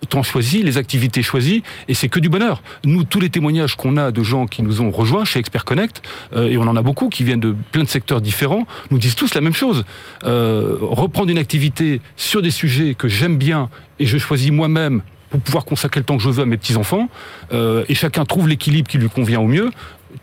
temps 0.07 0.23
choisi, 0.23 0.63
les 0.63 0.79
activités 0.79 1.23
choisies, 1.23 1.63
et 1.89 1.95
c'est 1.95 2.09
que 2.09 2.21
du 2.21 2.29
bonheur. 2.29 2.63
Nous, 2.85 3.05
tous 3.05 3.21
les 3.21 3.31
témoignages 3.31 3.77
qu'on 3.77 3.97
a 3.97 4.11
de 4.11 4.23
gens 4.23 4.47
qui 4.47 4.63
nous 4.63 4.81
ont 4.81 4.91
rejoints 4.91 5.25
chez 5.25 5.39
Expert 5.41 5.65
Connect, 5.65 6.03
euh, 6.35 6.49
et 6.49 6.57
on 6.57 6.63
en 6.63 6.77
a 6.77 6.83
beaucoup 6.83 7.09
qui 7.09 7.25
viennent 7.25 7.41
de 7.41 7.55
plein 7.73 7.85
de 7.85 7.89
secteurs 7.89 8.21
différents, 8.21 8.67
nous 8.91 8.99
disent 8.99 9.17
tous 9.17 9.35
la 9.35 9.41
même 9.41 9.55
chose. 9.55 9.85
Euh, 10.25 10.77
reprendre 10.81 11.31
une 11.31 11.39
activité 11.39 12.01
sur 12.17 12.43
des 12.43 12.51
sujets 12.51 12.95
que 12.95 13.09
j'aime 13.09 13.37
bien 13.37 13.71
et 13.99 14.07
je 14.07 14.19
choisis 14.19 14.51
moi-même 14.51 15.03
pour 15.31 15.41
pouvoir 15.41 15.65
consacrer 15.65 16.01
le 16.01 16.05
temps 16.05 16.17
que 16.17 16.23
je 16.23 16.31
veux 16.31 16.43
à 16.43 16.47
mes 16.47 16.57
petits-enfants, 16.57 17.09
euh, 17.53 17.85
et 17.89 17.95
chacun 17.95 18.25
trouve 18.25 18.49
l'équilibre 18.49 18.89
qui 18.89 18.99
lui 18.99 19.11
convient 19.11 19.41
au 19.41 19.47
mieux, 19.47 19.71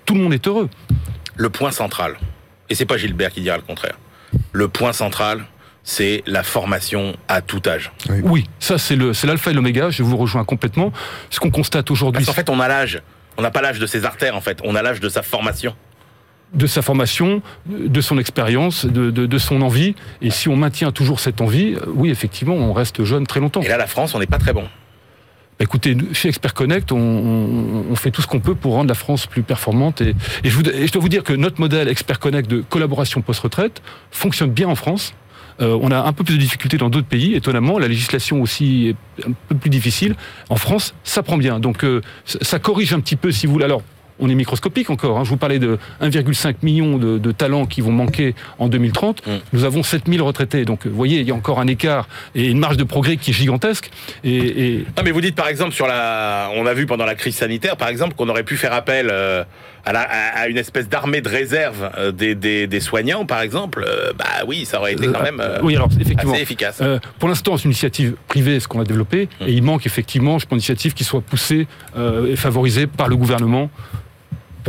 tout 0.05 0.15
le 0.15 0.21
monde 0.21 0.33
est 0.33 0.47
heureux. 0.47 0.69
Le 1.35 1.49
point 1.49 1.71
central, 1.71 2.17
et 2.69 2.75
c'est 2.75 2.85
pas 2.85 2.97
Gilbert 2.97 3.31
qui 3.31 3.41
dira 3.41 3.57
le 3.57 3.61
contraire, 3.61 3.97
le 4.51 4.67
point 4.67 4.93
central, 4.93 5.45
c'est 5.87 6.23
la 6.25 6.43
formation 6.43 7.15
à 7.27 7.41
tout 7.41 7.61
âge. 7.67 7.91
Oui, 8.23 8.43
ça 8.59 8.77
c'est 8.77 8.95
le- 8.95 9.13
c'est 9.13 9.27
l'alpha 9.27 9.51
et 9.51 9.53
l'oméga, 9.53 9.91
je 9.91 10.03
vous 10.03 10.17
rejoins 10.17 10.43
complètement. 10.43 10.91
Ce 11.29 11.39
qu'on 11.39 11.51
constate 11.51 11.91
aujourd'hui, 11.91 12.25
Parce 12.25 12.35
qu'en 12.35 12.41
fait, 12.41 12.49
on 12.49 12.59
a 12.59 12.67
l'âge. 12.67 13.01
On 13.37 13.41
n'a 13.43 13.51
pas 13.51 13.61
l'âge 13.61 13.79
de 13.79 13.85
ses 13.85 14.03
artères, 14.03 14.35
en 14.35 14.41
fait. 14.41 14.59
On 14.63 14.75
a 14.75 14.81
l'âge 14.81 14.99
de 14.99 15.07
sa 15.09 15.21
formation. 15.21 15.73
de 16.53 16.67
sa 16.67 16.81
formation, 16.81 17.41
de 17.67 18.01
son 18.01 18.17
expérience, 18.17 18.85
de, 18.85 19.11
de- 19.11 19.25
de 19.25 19.37
son 19.37 19.61
envie. 19.61 19.93
Et 20.21 20.29
si 20.29 20.47
on 20.47 20.55
maintient 20.55 20.91
toujours 20.93 21.19
cette 21.19 21.41
envie, 21.41 21.73
euh, 21.73 21.79
oui, 21.87 22.09
effectivement, 22.11 22.53
on 22.55 22.71
reste 22.71 23.03
jeune 23.03 23.27
très 23.27 23.41
longtemps. 23.41 23.61
Et 23.61 23.67
là, 23.67 23.77
la 23.77 23.87
France, 23.87 24.15
on 24.15 24.19
n'est 24.19 24.25
pas 24.27 24.37
très 24.37 24.53
bon. 24.53 24.63
Écoutez, 25.59 25.95
nous, 25.95 26.13
chez 26.13 26.29
Expert 26.29 26.53
Connect, 26.53 26.91
on, 26.93 26.97
on- 26.97 27.85
on 27.91 27.95
fait 27.95 28.11
tout 28.11 28.21
ce 28.21 28.27
qu'on 28.27 28.39
peut 28.39 28.55
pour 28.55 28.73
rendre 28.73 28.87
la 28.89 28.95
France 28.95 29.25
plus 29.25 29.41
performante. 29.43 29.99
Et, 30.01 30.15
et 30.43 30.49
je, 30.49 30.55
vous- 30.55 30.69
et 30.69 30.87
je 30.87 30.91
dois 30.93 31.01
vous 31.01 31.09
dire 31.09 31.23
que 31.23 31.33
notre 31.33 31.59
modèle 31.59 31.89
Expert 31.89 32.19
Connect 32.19 32.49
de 32.49 32.61
collaboration 32.61 33.21
post-retraite 33.21 33.81
fonctionne 34.11 34.51
bien 34.51 34.67
en 34.69 34.75
France. 34.75 35.13
Euh, 35.61 35.77
on 35.81 35.91
a 35.91 35.99
un 35.99 36.13
peu 36.13 36.23
plus 36.23 36.35
de 36.35 36.39
difficultés 36.41 36.77
dans 36.77 36.89
d'autres 36.89 37.07
pays, 37.07 37.33
étonnamment. 37.35 37.79
La 37.79 37.87
législation 37.87 38.41
aussi 38.41 38.89
est 39.19 39.25
un 39.27 39.31
peu 39.47 39.55
plus 39.55 39.69
difficile. 39.69 40.15
En 40.49 40.57
France, 40.57 40.93
ça 41.03 41.23
prend 41.23 41.37
bien. 41.37 41.59
Donc, 41.59 41.83
euh, 41.83 42.01
ça 42.25 42.59
corrige 42.59 42.93
un 42.93 42.99
petit 42.99 43.15
peu, 43.15 43.31
si 43.31 43.47
vous 43.47 43.53
voulez. 43.53 43.65
Alors, 43.65 43.81
on 44.17 44.29
est 44.29 44.35
microscopique 44.35 44.89
encore. 44.89 45.17
hein. 45.19 45.23
Je 45.25 45.29
vous 45.29 45.35
parlais 45.37 45.59
de 45.59 45.77
1,5 46.01 46.55
million 46.63 46.97
de, 46.97 47.17
de 47.17 47.31
talents 47.33 47.65
qui 47.65 47.81
vont 47.81 47.91
manquer 47.91 48.33
en 48.59 48.69
2030. 48.69 49.27
Mm. 49.27 49.31
Nous 49.51 49.63
avons 49.65 49.83
7000 49.83 50.21
retraités. 50.21 50.63
Donc, 50.63 50.87
vous 50.87 50.95
voyez, 50.95 51.19
il 51.19 51.27
y 51.27 51.31
a 51.31 51.35
encore 51.35 51.59
un 51.59 51.67
écart 51.67 52.07
et 52.33 52.45
une 52.47 52.59
marge 52.59 52.77
de 52.77 52.85
progrès 52.85 53.17
qui 53.17 53.31
est 53.31 53.33
gigantesque. 53.33 53.91
Et, 54.23 54.35
et 54.35 54.77
Non, 54.97 55.03
mais 55.03 55.11
vous 55.11 55.19
dites 55.21 55.35
par 55.35 55.49
exemple 55.49 55.73
sur 55.73 55.85
la, 55.87 56.49
on 56.55 56.65
a 56.65 56.73
vu 56.73 56.85
pendant 56.85 57.05
la 57.05 57.15
crise 57.15 57.35
sanitaire, 57.35 57.75
par 57.75 57.89
exemple, 57.89 58.15
qu'on 58.15 58.29
aurait 58.29 58.43
pu 58.43 58.55
faire 58.55 58.71
appel 58.73 59.09
euh, 59.11 59.43
à, 59.85 59.93
la- 59.93 60.01
à- 60.01 60.39
à 60.41 60.47
une 60.47 60.57
espèce 60.57 60.89
d'armée 60.89 61.21
de 61.21 61.29
réserve 61.29 61.89
euh, 61.97 62.11
des, 62.11 62.35
des, 62.35 62.67
des 62.67 62.79
soignants, 62.79 63.25
par 63.25 63.41
exemple, 63.41 63.85
euh, 63.87 64.13
bah 64.17 64.25
oui, 64.47 64.65
ça 64.65 64.79
aurait 64.79 64.93
été 64.93 65.07
quand 65.07 65.21
même 65.21 65.39
euh, 65.39 65.59
oui, 65.63 65.75
alors 65.75 65.89
effectivement. 65.99 66.33
assez 66.33 66.41
efficace. 66.41 66.79
Euh, 66.81 66.99
pour 67.19 67.29
l'instant, 67.29 67.57
c'est 67.57 67.65
une 67.65 67.71
initiative 67.71 68.15
privée, 68.27 68.59
ce 68.59 68.67
qu'on 68.67 68.79
a 68.81 68.83
développé, 68.83 69.29
Hum. 69.41 69.47
et 69.47 69.51
il 69.53 69.63
manque 69.63 69.85
effectivement, 69.85 70.39
je 70.39 70.45
pense, 70.45 70.51
une 70.51 70.57
initiative 70.57 70.93
qui 70.93 71.03
soit 71.03 71.21
poussée 71.21 71.67
euh, 71.97 72.31
et 72.31 72.35
favorisée 72.35 72.87
par 72.87 73.07
le 73.07 73.15
gouvernement 73.15 73.69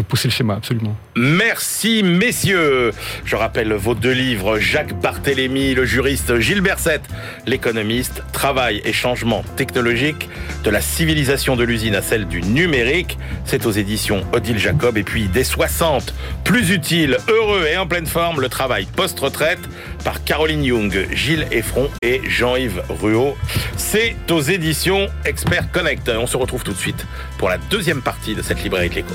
pousser 0.04 0.28
le 0.28 0.32
schéma, 0.32 0.54
absolument. 0.54 0.96
Merci 1.16 2.02
messieurs. 2.02 2.92
Je 3.24 3.36
rappelle 3.36 3.72
vos 3.72 3.94
deux 3.94 4.12
livres, 4.12 4.58
Jacques 4.58 4.98
Barthélémy, 5.00 5.74
le 5.74 5.84
juriste, 5.84 6.38
Gilles 6.38 6.60
Berset, 6.60 7.00
l'économiste, 7.46 8.22
Travail 8.32 8.82
et 8.84 8.92
changement 8.92 9.42
technologique, 9.56 10.28
de 10.64 10.70
la 10.70 10.80
civilisation 10.80 11.56
de 11.56 11.64
l'usine 11.64 11.94
à 11.94 12.02
celle 12.02 12.26
du 12.26 12.42
numérique. 12.42 13.18
C'est 13.44 13.66
aux 13.66 13.70
éditions 13.70 14.24
Odile 14.32 14.58
Jacob 14.58 14.98
et 14.98 15.02
puis 15.02 15.28
des 15.28 15.44
60, 15.44 16.14
plus 16.44 16.70
utile, 16.70 17.16
heureux 17.28 17.66
et 17.70 17.76
en 17.76 17.86
pleine 17.86 18.06
forme, 18.06 18.40
le 18.40 18.48
travail 18.48 18.86
post-retraite 18.96 19.60
par 20.04 20.24
Caroline 20.24 20.64
Young, 20.64 21.06
Gilles 21.12 21.46
Effron 21.50 21.90
et 22.02 22.20
Jean-Yves 22.28 22.82
Ruot. 22.88 23.36
C'est 23.76 24.16
aux 24.30 24.40
éditions 24.40 25.08
Expert 25.24 25.70
Connect. 25.72 26.08
On 26.08 26.26
se 26.26 26.36
retrouve 26.36 26.62
tout 26.62 26.72
de 26.72 26.78
suite 26.78 27.06
pour 27.38 27.48
la 27.48 27.58
deuxième 27.58 28.02
partie 28.02 28.34
de 28.34 28.42
cette 28.42 28.62
librairie 28.62 28.90
de 28.90 28.94
l'écho. 28.94 29.14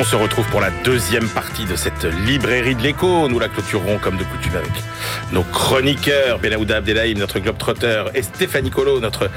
On 0.00 0.04
se 0.04 0.14
retrouve 0.14 0.46
pour 0.50 0.60
la 0.60 0.70
deuxième 0.84 1.28
partie 1.28 1.64
de 1.64 1.74
cette 1.74 2.04
librairie 2.24 2.76
de 2.76 2.82
l'écho. 2.82 3.28
Nous 3.28 3.40
la 3.40 3.48
clôturerons 3.48 3.98
comme 3.98 4.16
de 4.16 4.22
coutume 4.22 4.54
avec 4.54 4.70
nos 5.32 5.42
chroniqueurs, 5.42 6.38
Benaouda 6.38 6.76
Abdelhaim, 6.76 7.18
notre 7.18 7.40
globe-trotter, 7.40 8.04
et 8.14 8.22
Stéphanie 8.22 8.70
Colo, 8.70 9.00
notre 9.00 9.28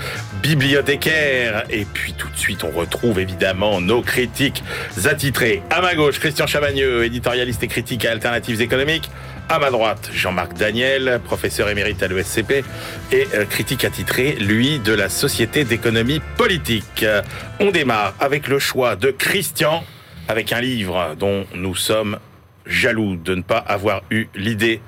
bibliothécaire. 0.43 1.63
Et 1.71 1.83
puis 1.83 2.13
tout 2.13 2.29
de 2.29 2.37
suite, 2.37 2.63
on 2.63 2.69
retrouve 2.69 3.19
évidemment 3.19 3.81
nos 3.81 4.03
critiques 4.03 4.63
attitrés. 5.05 5.63
À 5.71 5.81
ma 5.81 5.95
gauche, 5.95 6.19
Christian 6.19 6.45
Chavagneux, 6.45 7.05
éditorialiste 7.05 7.63
et 7.63 7.67
critique 7.67 8.05
à 8.05 8.11
Alternatives 8.11 8.61
économiques. 8.61 9.09
À 9.49 9.57
ma 9.57 9.71
droite, 9.71 10.11
Jean-Marc 10.13 10.53
Daniel, 10.53 11.21
professeur 11.25 11.69
émérite 11.69 12.03
à 12.03 12.07
l'ESCP 12.07 12.63
et 13.11 13.27
euh, 13.33 13.45
critique 13.45 13.83
attitré, 13.83 14.33
lui, 14.33 14.77
de 14.77 14.93
la 14.93 15.09
Société 15.09 15.63
d'économie 15.63 16.21
politique. 16.37 17.03
On 17.59 17.71
démarre 17.71 18.13
avec 18.19 18.47
le 18.47 18.59
choix 18.59 18.95
de 18.95 19.09
Christian 19.09 19.83
avec 20.31 20.53
un 20.53 20.61
livre 20.61 21.13
dont 21.19 21.45
nous 21.55 21.75
sommes 21.75 22.17
jaloux 22.65 23.17
de 23.17 23.35
ne 23.35 23.41
pas 23.41 23.57
avoir 23.57 24.01
eu 24.09 24.27
l'idée 24.33 24.79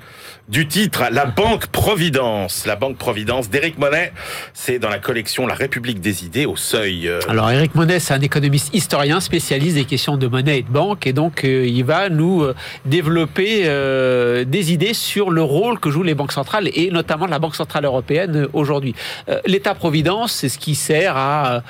du 0.48 0.68
titre 0.68 1.04
La 1.10 1.24
Banque 1.24 1.68
Providence. 1.68 2.66
La 2.66 2.76
Banque 2.76 2.98
Providence 2.98 3.48
d'Éric 3.48 3.78
Monet, 3.78 4.12
c'est 4.52 4.78
dans 4.78 4.90
la 4.90 4.98
collection 4.98 5.46
La 5.46 5.54
République 5.54 6.00
des 6.00 6.26
idées 6.26 6.44
au 6.44 6.54
seuil. 6.56 7.08
Euh, 7.08 7.18
Alors 7.28 7.50
Eric 7.50 7.74
Monet, 7.74 7.98
c'est 7.98 8.12
un 8.12 8.20
économiste 8.20 8.74
historien 8.74 9.20
spécialiste 9.20 9.76
des 9.76 9.86
questions 9.86 10.18
de 10.18 10.26
monnaie 10.26 10.58
et 10.58 10.62
de 10.62 10.68
banque, 10.68 11.06
et 11.06 11.14
donc 11.14 11.44
euh, 11.44 11.64
il 11.66 11.82
va 11.84 12.10
nous 12.10 12.42
euh, 12.42 12.54
développer 12.84 13.62
euh, 13.64 14.44
des 14.44 14.72
idées 14.72 14.92
sur 14.92 15.30
le 15.30 15.42
rôle 15.42 15.80
que 15.80 15.88
jouent 15.90 16.02
les 16.02 16.14
banques 16.14 16.32
centrales 16.32 16.68
et 16.74 16.90
notamment 16.90 17.26
la 17.26 17.38
Banque 17.38 17.56
centrale 17.56 17.86
européenne 17.86 18.46
aujourd'hui. 18.52 18.94
Euh, 19.30 19.40
L'État-providence, 19.46 20.32
c'est 20.32 20.50
ce 20.50 20.58
qui 20.58 20.74
sert 20.74 21.16
à 21.16 21.62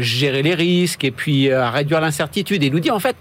gérer 0.00 0.42
les 0.42 0.54
risques 0.54 1.04
et 1.04 1.10
puis 1.12 1.52
à 1.52 1.70
réduire 1.70 2.00
l'incertitude. 2.00 2.62
Et 2.64 2.70
nous 2.70 2.80
dit 2.80 2.90
en 2.90 2.98
fait, 2.98 3.16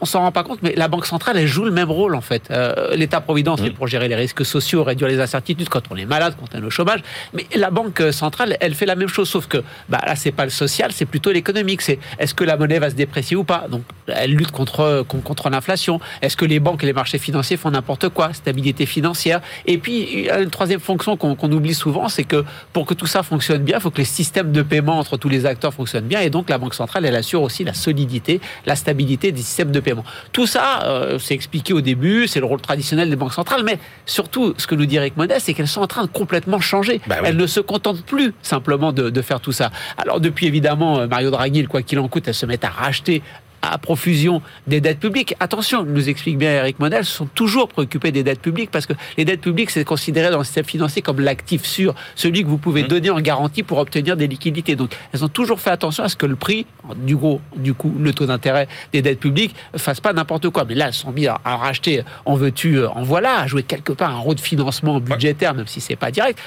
on 0.00 0.04
s'en- 0.06 0.20
rend 0.20 0.32
pas 0.32 0.44
compte, 0.44 0.60
mais 0.62 0.72
la 0.76 0.88
Banque 0.88 1.04
centrale, 1.06 1.36
elle 1.36 1.46
joue 1.46 1.64
le 1.64 1.70
même 1.70 1.90
rôle 1.90 2.14
en 2.14 2.20
fait. 2.20 2.50
L'État-providence, 2.94 3.60
c'est 3.62 3.70
pour 3.70 3.86
gérer 3.86 4.08
les 4.08 4.16
risques 4.30 4.46
sociaux, 4.46 4.84
réduire 4.84 5.08
les 5.08 5.20
incertitudes 5.20 5.68
quand 5.68 5.82
on 5.90 5.96
est 5.96 6.04
malade, 6.06 6.34
quand 6.38 6.46
on 6.54 6.62
est 6.62 6.66
au 6.66 6.70
chômage. 6.70 7.00
Mais 7.34 7.46
la 7.54 7.70
Banque 7.70 8.02
centrale, 8.12 8.56
elle 8.60 8.74
fait 8.74 8.86
la 8.86 8.94
même 8.94 9.08
chose, 9.08 9.28
sauf 9.28 9.46
que 9.46 9.58
bah, 9.88 10.00
là, 10.06 10.14
c'est 10.16 10.32
pas 10.32 10.44
le 10.44 10.50
social, 10.50 10.92
c'est 10.92 11.06
plutôt 11.06 11.32
l'économique. 11.32 11.82
C'est 11.82 11.98
est-ce 12.18 12.34
que 12.34 12.44
la 12.44 12.56
monnaie 12.56 12.78
va 12.78 12.90
se 12.90 12.94
déprécier 12.94 13.36
ou 13.36 13.44
pas? 13.44 13.66
Donc, 13.68 13.82
elle 14.06 14.32
lutte 14.34 14.50
contre, 14.52 15.04
con- 15.08 15.20
contre 15.20 15.50
l'inflation. 15.50 16.00
Est-ce 16.22 16.36
que 16.36 16.44
les 16.44 16.60
banques 16.60 16.82
et 16.82 16.86
les 16.86 16.92
marchés 16.92 17.18
financiers 17.18 17.56
font 17.56 17.70
n'importe 17.70 18.08
quoi? 18.10 18.32
Stabilité 18.32 18.86
financière. 18.86 19.40
Et 19.66 19.78
puis, 19.78 20.28
une 20.28 20.50
troisième 20.50 20.80
fonction 20.80 21.16
qu'on 21.16 21.52
oublie 21.52 21.74
souvent, 21.74 22.08
c'est 22.08 22.24
que 22.24 22.44
pour 22.72 22.86
que 22.86 22.94
tout 22.94 23.06
ça 23.06 23.22
fonctionne 23.22 23.62
bien, 23.62 23.78
il 23.78 23.80
faut 23.80 23.90
que 23.90 23.98
les 23.98 24.04
systèmes 24.04 24.52
de 24.52 24.62
paiement 24.62 24.98
entre 24.98 25.16
tous 25.16 25.28
les 25.28 25.46
acteurs 25.46 25.74
fonctionnent 25.74 26.06
bien. 26.06 26.20
Et 26.20 26.30
donc, 26.30 26.48
la 26.48 26.58
Banque 26.58 26.74
centrale, 26.74 27.04
elle 27.04 27.16
assure 27.16 27.42
aussi 27.42 27.64
la 27.64 27.74
solidité, 27.74 28.40
la 28.66 28.76
stabilité 28.76 29.32
des 29.32 29.42
systèmes 29.42 29.72
de 29.72 29.80
paiement. 29.80 30.04
Tout 30.32 30.46
ça, 30.46 30.82
euh, 30.84 31.18
c'est 31.18 31.34
expliqué 31.34 31.72
au 31.72 31.80
début, 31.80 32.28
c'est 32.28 32.40
le 32.40 32.46
rôle 32.46 32.60
traditionnel 32.60 33.10
des 33.10 33.16
banques 33.16 33.32
centrales, 33.32 33.62
mais 33.64 33.78
surtout, 34.20 34.52
ce 34.58 34.66
que 34.66 34.74
nous 34.74 34.84
dit 34.84 34.96
Eric 34.96 35.16
Modeste, 35.16 35.46
c'est 35.46 35.54
qu'elles 35.54 35.66
sont 35.66 35.80
en 35.80 35.86
train 35.86 36.02
de 36.04 36.10
complètement 36.10 36.60
changer. 36.60 37.00
Bah 37.06 37.16
oui. 37.22 37.28
Elles 37.28 37.36
ne 37.38 37.46
se 37.46 37.60
contentent 37.60 38.04
plus 38.04 38.34
simplement 38.42 38.92
de, 38.92 39.08
de 39.08 39.22
faire 39.22 39.40
tout 39.40 39.52
ça. 39.52 39.70
Alors 39.96 40.20
depuis 40.20 40.46
évidemment 40.46 40.98
euh, 40.98 41.06
Mario 41.06 41.30
Draghi, 41.30 41.62
le 41.62 41.68
quoi 41.68 41.80
qu'il 41.80 41.98
en 41.98 42.06
coûte, 42.08 42.28
elles 42.28 42.34
se 42.34 42.44
mettent 42.44 42.64
à 42.64 42.68
racheter 42.68 43.22
à 43.62 43.78
profusion 43.78 44.42
des 44.66 44.80
dettes 44.80 45.00
publiques. 45.00 45.34
Attention, 45.40 45.84
nous 45.84 46.08
explique 46.08 46.38
bien 46.38 46.52
Eric 46.52 46.78
Model, 46.78 47.04
sont 47.04 47.26
toujours 47.26 47.68
préoccupés 47.68 48.12
des 48.12 48.22
dettes 48.22 48.40
publiques 48.40 48.70
parce 48.70 48.86
que 48.86 48.94
les 49.16 49.24
dettes 49.24 49.40
publiques, 49.40 49.70
c'est 49.70 49.84
considéré 49.84 50.30
dans 50.30 50.38
le 50.38 50.44
système 50.44 50.64
financier 50.64 51.02
comme 51.02 51.20
l'actif 51.20 51.64
sûr, 51.64 51.94
celui 52.14 52.42
que 52.42 52.48
vous 52.48 52.58
pouvez 52.58 52.82
donner 52.82 53.10
en 53.10 53.20
garantie 53.20 53.62
pour 53.62 53.78
obtenir 53.78 54.16
des 54.16 54.26
liquidités. 54.26 54.76
Donc, 54.76 54.96
elles 55.12 55.24
ont 55.24 55.28
toujours 55.28 55.60
fait 55.60 55.70
attention 55.70 56.04
à 56.04 56.08
ce 56.08 56.16
que 56.16 56.26
le 56.26 56.36
prix, 56.36 56.66
du 56.96 57.16
gros, 57.16 57.40
du 57.56 57.74
coup, 57.74 57.94
le 57.98 58.12
taux 58.12 58.26
d'intérêt 58.26 58.68
des 58.92 59.02
dettes 59.02 59.20
publiques, 59.20 59.54
fasse 59.76 60.00
pas 60.00 60.12
n'importe 60.12 60.48
quoi. 60.50 60.64
Mais 60.64 60.74
là, 60.74 60.88
elles 60.88 60.94
sont 60.94 61.12
mis 61.12 61.26
à, 61.26 61.40
à 61.44 61.56
racheter, 61.56 62.02
en 62.24 62.34
veux-tu, 62.34 62.76
euh, 62.76 62.88
en 62.90 63.02
voilà, 63.02 63.40
à 63.40 63.46
jouer 63.46 63.62
quelque 63.62 63.92
part 63.92 64.10
un 64.10 64.18
rôle 64.18 64.36
de 64.36 64.40
financement 64.40 65.00
budgétaire, 65.00 65.54
même 65.54 65.66
si 65.66 65.80
c'est 65.80 65.96
pas 65.96 66.10
direct. 66.10 66.38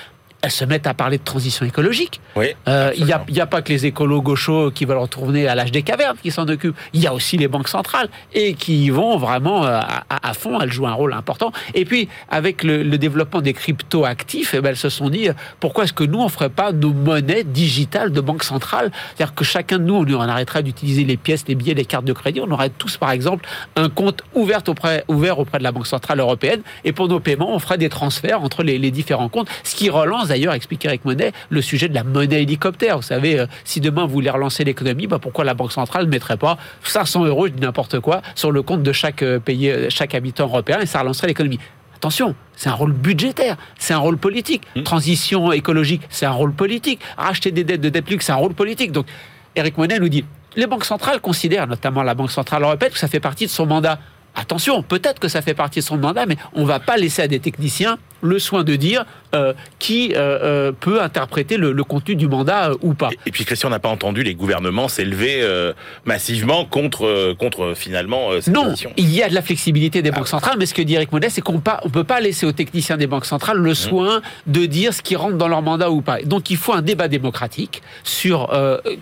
Elles 0.43 0.51
se 0.51 0.65
mettent 0.65 0.87
à 0.87 0.93
parler 0.93 1.17
de 1.17 1.23
transition 1.23 1.65
écologique. 1.65 2.19
oui. 2.35 2.47
Euh, 2.67 2.91
Il 2.97 3.05
n'y 3.05 3.39
a, 3.39 3.45
pas 3.47 3.61
que 3.61 3.69
les 3.69 3.85
écolos 3.85 4.21
gauchos 4.21 4.71
qui 4.71 4.83
veulent 4.85 4.97
retourner 4.97 5.47
à 5.47 5.55
l'âge 5.55 5.71
des 5.71 5.83
cavernes 5.83 6.17
qui 6.21 6.31
s'en 6.31 6.45
occupent. 6.49 6.75
Il 6.93 7.01
y 7.01 7.07
a 7.07 7.13
aussi 7.13 7.37
les 7.37 7.47
banques 7.47 7.69
centrales 7.69 8.09
et 8.33 8.53
qui 8.53 8.85
y 8.85 8.89
vont 8.89 9.17
vraiment 9.17 9.65
euh, 9.65 9.79
à, 9.79 10.03
à- 10.09 10.29
à 10.29 10.33
fond. 10.33 10.59
Elles 10.59 10.71
jouent 10.71 10.85
un 10.87 10.93
rôle 10.93 11.13
important. 11.13 11.53
Et 11.73 11.85
puis, 11.85 12.09
avec 12.29 12.63
le, 12.63 12.83
le 12.83 12.97
développement 12.97 13.39
des 13.41 13.53
crypto-actifs, 13.53 14.53
eh 14.53 14.59
ben, 14.61 14.69
elles 14.69 14.77
se 14.77 14.89
sont 14.89 15.09
dit 15.09 15.29
euh, 15.29 15.33
pourquoi 15.61 15.85
est-ce 15.85 15.93
que 15.93 16.03
nous, 16.03 16.19
on 16.19 16.25
ne 16.25 16.29
ferait 16.29 16.49
pas 16.49 16.71
nos 16.73 16.91
monnaies 16.91 17.43
digitales 17.45 18.11
de 18.11 18.19
banque 18.21 18.43
centrale 18.43 18.91
C'est-à-dire 19.15 19.35
que 19.35 19.45
chacun 19.45 19.77
de 19.79 19.83
nous, 19.83 19.95
on, 19.95 20.05
on 20.13 20.19
arrêterait 20.21 20.63
d'utiliser 20.63 21.05
les 21.05 21.15
pièces, 21.17 21.45
les 21.47 21.55
billets, 21.55 21.73
les 21.73 21.85
cartes 21.85 22.05
de 22.05 22.13
crédit. 22.13 22.41
On 22.41 22.51
aurait 22.51 22.69
tous, 22.69 22.97
par 22.97 23.11
exemple, 23.11 23.47
un 23.77 23.87
compte 23.89 24.23
ouvert 24.33 24.59
auprès, 24.67 25.05
ouvert 25.07 25.39
auprès 25.39 25.59
de 25.59 25.63
la 25.63 25.71
Banque 25.71 25.87
Centrale 25.87 26.19
Européenne. 26.19 26.61
Et 26.83 26.91
pour 26.91 27.07
nos 27.07 27.19
paiements, 27.19 27.53
on 27.55 27.59
ferait 27.59 27.77
des 27.77 27.89
transferts 27.89 28.41
entre 28.41 28.63
les, 28.63 28.77
les 28.77 28.91
différents 28.91 29.29
comptes. 29.29 29.47
Ce 29.63 29.75
qui 29.75 29.89
relance 29.89 30.31
d'ailleurs, 30.33 30.53
explique 30.55 30.83
Eric 30.85 31.05
Monet, 31.05 31.31
le 31.49 31.61
sujet 31.61 31.87
de 31.87 31.93
la 31.93 32.03
monnaie 32.03 32.41
hélicoptère. 32.41 32.97
Vous 32.97 33.03
savez, 33.03 33.39
euh, 33.39 33.45
si 33.63 33.79
demain 33.79 34.05
vous 34.05 34.13
voulez 34.13 34.31
relancer 34.31 34.63
l'économie, 34.63 35.05
bah 35.05 35.19
pourquoi 35.19 35.45
la 35.45 35.53
Banque 35.53 35.71
Centrale 35.71 36.05
ne 36.05 36.09
mettrait 36.09 36.37
pas 36.37 36.57
500 36.83 37.25
euros, 37.25 37.45
je 37.47 37.51
dis 37.51 37.61
n'importe 37.61 37.99
quoi, 37.99 38.23
sur 38.33 38.51
le 38.51 38.63
compte 38.63 38.81
de 38.81 38.91
chaque 38.91 39.21
euh, 39.21 39.39
pays, 39.39 39.69
euh, 39.69 39.89
chaque 39.89 40.15
habitant 40.15 40.45
européen 40.45 40.79
et 40.79 40.87
ça 40.87 41.01
relancerait 41.01 41.27
l'économie 41.27 41.59
Attention, 41.95 42.35
c'est 42.55 42.67
un 42.67 42.73
rôle 42.73 42.91
budgétaire, 42.91 43.55
c'est 43.77 43.93
un 43.93 43.99
rôle 43.99 44.17
politique. 44.17 44.63
Transition 44.83 45.53
écologique, 45.53 46.01
c'est 46.09 46.25
un 46.25 46.31
rôle 46.31 46.51
politique. 46.51 46.99
Racheter 47.15 47.51
des 47.51 47.63
dettes 47.63 47.79
de 47.79 47.87
dette 47.87 48.03
publique, 48.03 48.23
c'est 48.23 48.33
un 48.33 48.37
rôle 48.37 48.53
politique. 48.53 48.91
Donc, 48.91 49.05
Eric 49.55 49.77
Monet 49.77 49.99
nous 49.99 50.09
dit, 50.09 50.25
les 50.57 50.67
banques 50.67 50.83
centrales 50.83 51.21
considèrent, 51.21 51.65
notamment 51.65 52.03
la 52.03 52.13
Banque 52.13 52.31
centrale 52.31 52.63
européenne, 52.63 52.91
que 52.91 52.99
ça 52.99 53.07
fait 53.07 53.21
partie 53.21 53.45
de 53.45 53.51
son 53.51 53.65
mandat. 53.65 53.99
Attention, 54.35 54.83
peut-être 54.83 55.19
que 55.19 55.29
ça 55.29 55.41
fait 55.41 55.53
partie 55.53 55.79
de 55.79 55.85
son 55.85 55.95
mandat, 55.97 56.25
mais 56.25 56.35
on 56.51 56.63
ne 56.63 56.65
va 56.65 56.81
pas 56.81 56.97
laisser 56.97 57.21
à 57.21 57.29
des 57.29 57.39
techniciens 57.39 57.97
le 58.23 58.39
soin 58.39 58.63
de 58.63 58.75
dire 58.75 59.05
euh, 59.35 59.53
qui 59.79 60.13
euh, 60.15 60.39
euh, 60.43 60.71
peut 60.71 61.01
interpréter 61.01 61.57
le, 61.57 61.71
le 61.71 61.83
contenu 61.83 62.15
du 62.15 62.27
mandat 62.27 62.69
euh, 62.71 62.75
ou 62.81 62.93
pas. 62.95 63.09
Et, 63.11 63.17
et 63.27 63.31
puis 63.31 63.45
Christian 63.45 63.69
n'a 63.69 63.79
pas 63.79 63.89
entendu 63.89 64.23
les 64.23 64.33
gouvernements 64.35 64.87
s'élever 64.87 65.41
massivement 66.05 66.65
contre, 66.65 67.33
contre 67.33 67.73
finalement 67.75 68.29
cette 68.41 68.53
Non, 68.53 68.65
position. 68.65 68.91
il 68.97 69.13
y 69.13 69.23
a 69.23 69.29
de 69.29 69.33
la 69.35 69.41
flexibilité 69.41 70.01
des 70.01 70.11
banques 70.11 70.27
centrales, 70.27 70.55
mais 70.57 70.65
ce 70.65 70.73
que 70.73 70.81
dit 70.81 70.95
Eric 70.95 71.11
Modeste, 71.11 71.35
c'est 71.35 71.41
qu'on 71.41 71.53
ne 71.53 71.89
peut 71.89 72.03
pas 72.03 72.19
laisser 72.19 72.45
aux 72.45 72.51
techniciens 72.51 72.97
des 72.97 73.07
banques 73.07 73.25
centrales 73.25 73.57
le 73.57 73.73
soin 73.73 74.21
de 74.47 74.65
dire 74.65 74.93
ce 74.93 75.01
qui 75.01 75.15
rentre 75.15 75.37
dans 75.37 75.47
leur 75.47 75.61
mandat 75.61 75.89
ou 75.91 76.01
pas. 76.01 76.21
Donc 76.23 76.49
il 76.49 76.57
faut 76.57 76.73
un 76.73 76.81
débat 76.81 77.07
démocratique 77.07 77.81
sur 78.03 78.47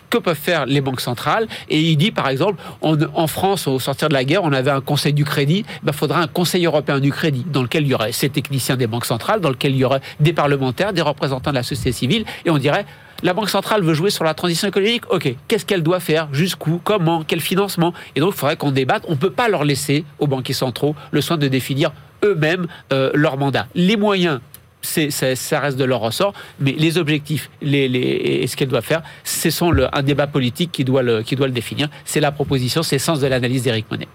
que 0.09 0.17
peuvent 0.17 0.35
faire 0.37 0.65
les 0.65 0.81
banques 0.81 1.01
centrales. 1.01 1.47
Et 1.69 1.79
il 1.79 1.97
dit, 1.97 2.11
par 2.11 2.29
exemple, 2.29 2.61
on- 2.81 2.97
en 3.13 3.27
France, 3.27 3.67
au 3.67 3.79
sortir 3.79 4.09
de 4.09 4.13
la 4.13 4.23
guerre, 4.23 4.43
on 4.43 4.53
avait 4.53 4.71
un 4.71 4.81
conseil 4.81 5.13
du 5.13 5.25
crédit, 5.25 5.65
il 5.85 5.93
faudra 5.93 6.21
un 6.21 6.27
conseil 6.27 6.65
européen 6.65 6.99
du 6.99 7.11
crédit, 7.11 7.45
dans 7.51 7.61
lequel 7.63 7.83
il 7.83 7.89
y 7.89 7.93
aurait 7.93 8.11
ces 8.11 8.29
techniciens 8.29 8.75
des 8.77 8.87
banques 8.87 9.05
centrales, 9.05 9.10
dans 9.17 9.49
lequel 9.49 9.71
il 9.71 9.77
y 9.77 9.85
aurait 9.85 10.01
des 10.19 10.33
parlementaires, 10.33 10.93
des 10.93 11.01
représentants 11.01 11.51
de 11.51 11.55
la 11.55 11.63
société 11.63 11.91
civile, 11.91 12.25
et 12.45 12.49
on 12.49 12.57
dirait... 12.57 12.85
La 13.23 13.35
Banque 13.35 13.51
centrale 13.51 13.83
veut 13.83 13.93
jouer 13.93 14.09
sur 14.09 14.23
la 14.23 14.33
transition 14.33 14.67
écologique. 14.67 15.03
Ok, 15.11 15.35
qu'est-ce 15.47 15.63
qu'elle 15.63 15.83
doit 15.83 15.99
faire? 15.99 16.27
Jusqu'où? 16.31 16.81
Comment? 16.83 17.23
Quel 17.23 17.39
financement? 17.39 17.93
Et 18.15 18.19
donc, 18.19 18.33
il 18.33 18.39
faudrait 18.39 18.57
qu'on 18.57 18.71
débatte. 18.71 19.03
On 19.07 19.11
ne 19.11 19.17
peut 19.17 19.29
pas 19.29 19.47
leur 19.47 19.63
laisser 19.63 20.05
aux 20.17 20.25
banquiers 20.25 20.55
centraux 20.55 20.95
le 21.11 21.21
soin 21.21 21.37
de 21.37 21.47
définir 21.47 21.91
eux-mêmes 22.23 22.65
euh, 22.91 23.11
leur 23.13 23.37
mandat. 23.37 23.67
Les 23.75 23.95
moyens, 23.95 24.39
ça 24.81 25.59
reste 25.59 25.77
de 25.77 25.83
leur 25.83 25.99
ressort, 25.99 26.33
mais 26.59 26.71
les 26.71 26.97
objectifs 26.97 27.51
et 27.61 28.47
ce 28.47 28.55
qu'elles 28.55 28.69
doivent 28.69 28.83
faire, 28.83 29.03
ce 29.23 29.51
sont 29.51 29.71
un 29.93 30.01
débat 30.01 30.25
politique 30.25 30.71
qui 30.71 30.83
doit 30.83 31.03
le, 31.03 31.21
qui 31.21 31.35
doit 31.35 31.45
le 31.45 31.53
définir. 31.53 31.89
C'est 32.05 32.21
la 32.21 32.31
proposition, 32.31 32.81
c'est 32.81 32.95
le 32.95 33.01
sens 33.01 33.19
de 33.19 33.27
l'analyse 33.27 33.61
d'Éric 33.61 33.85
Monet. 33.91 34.07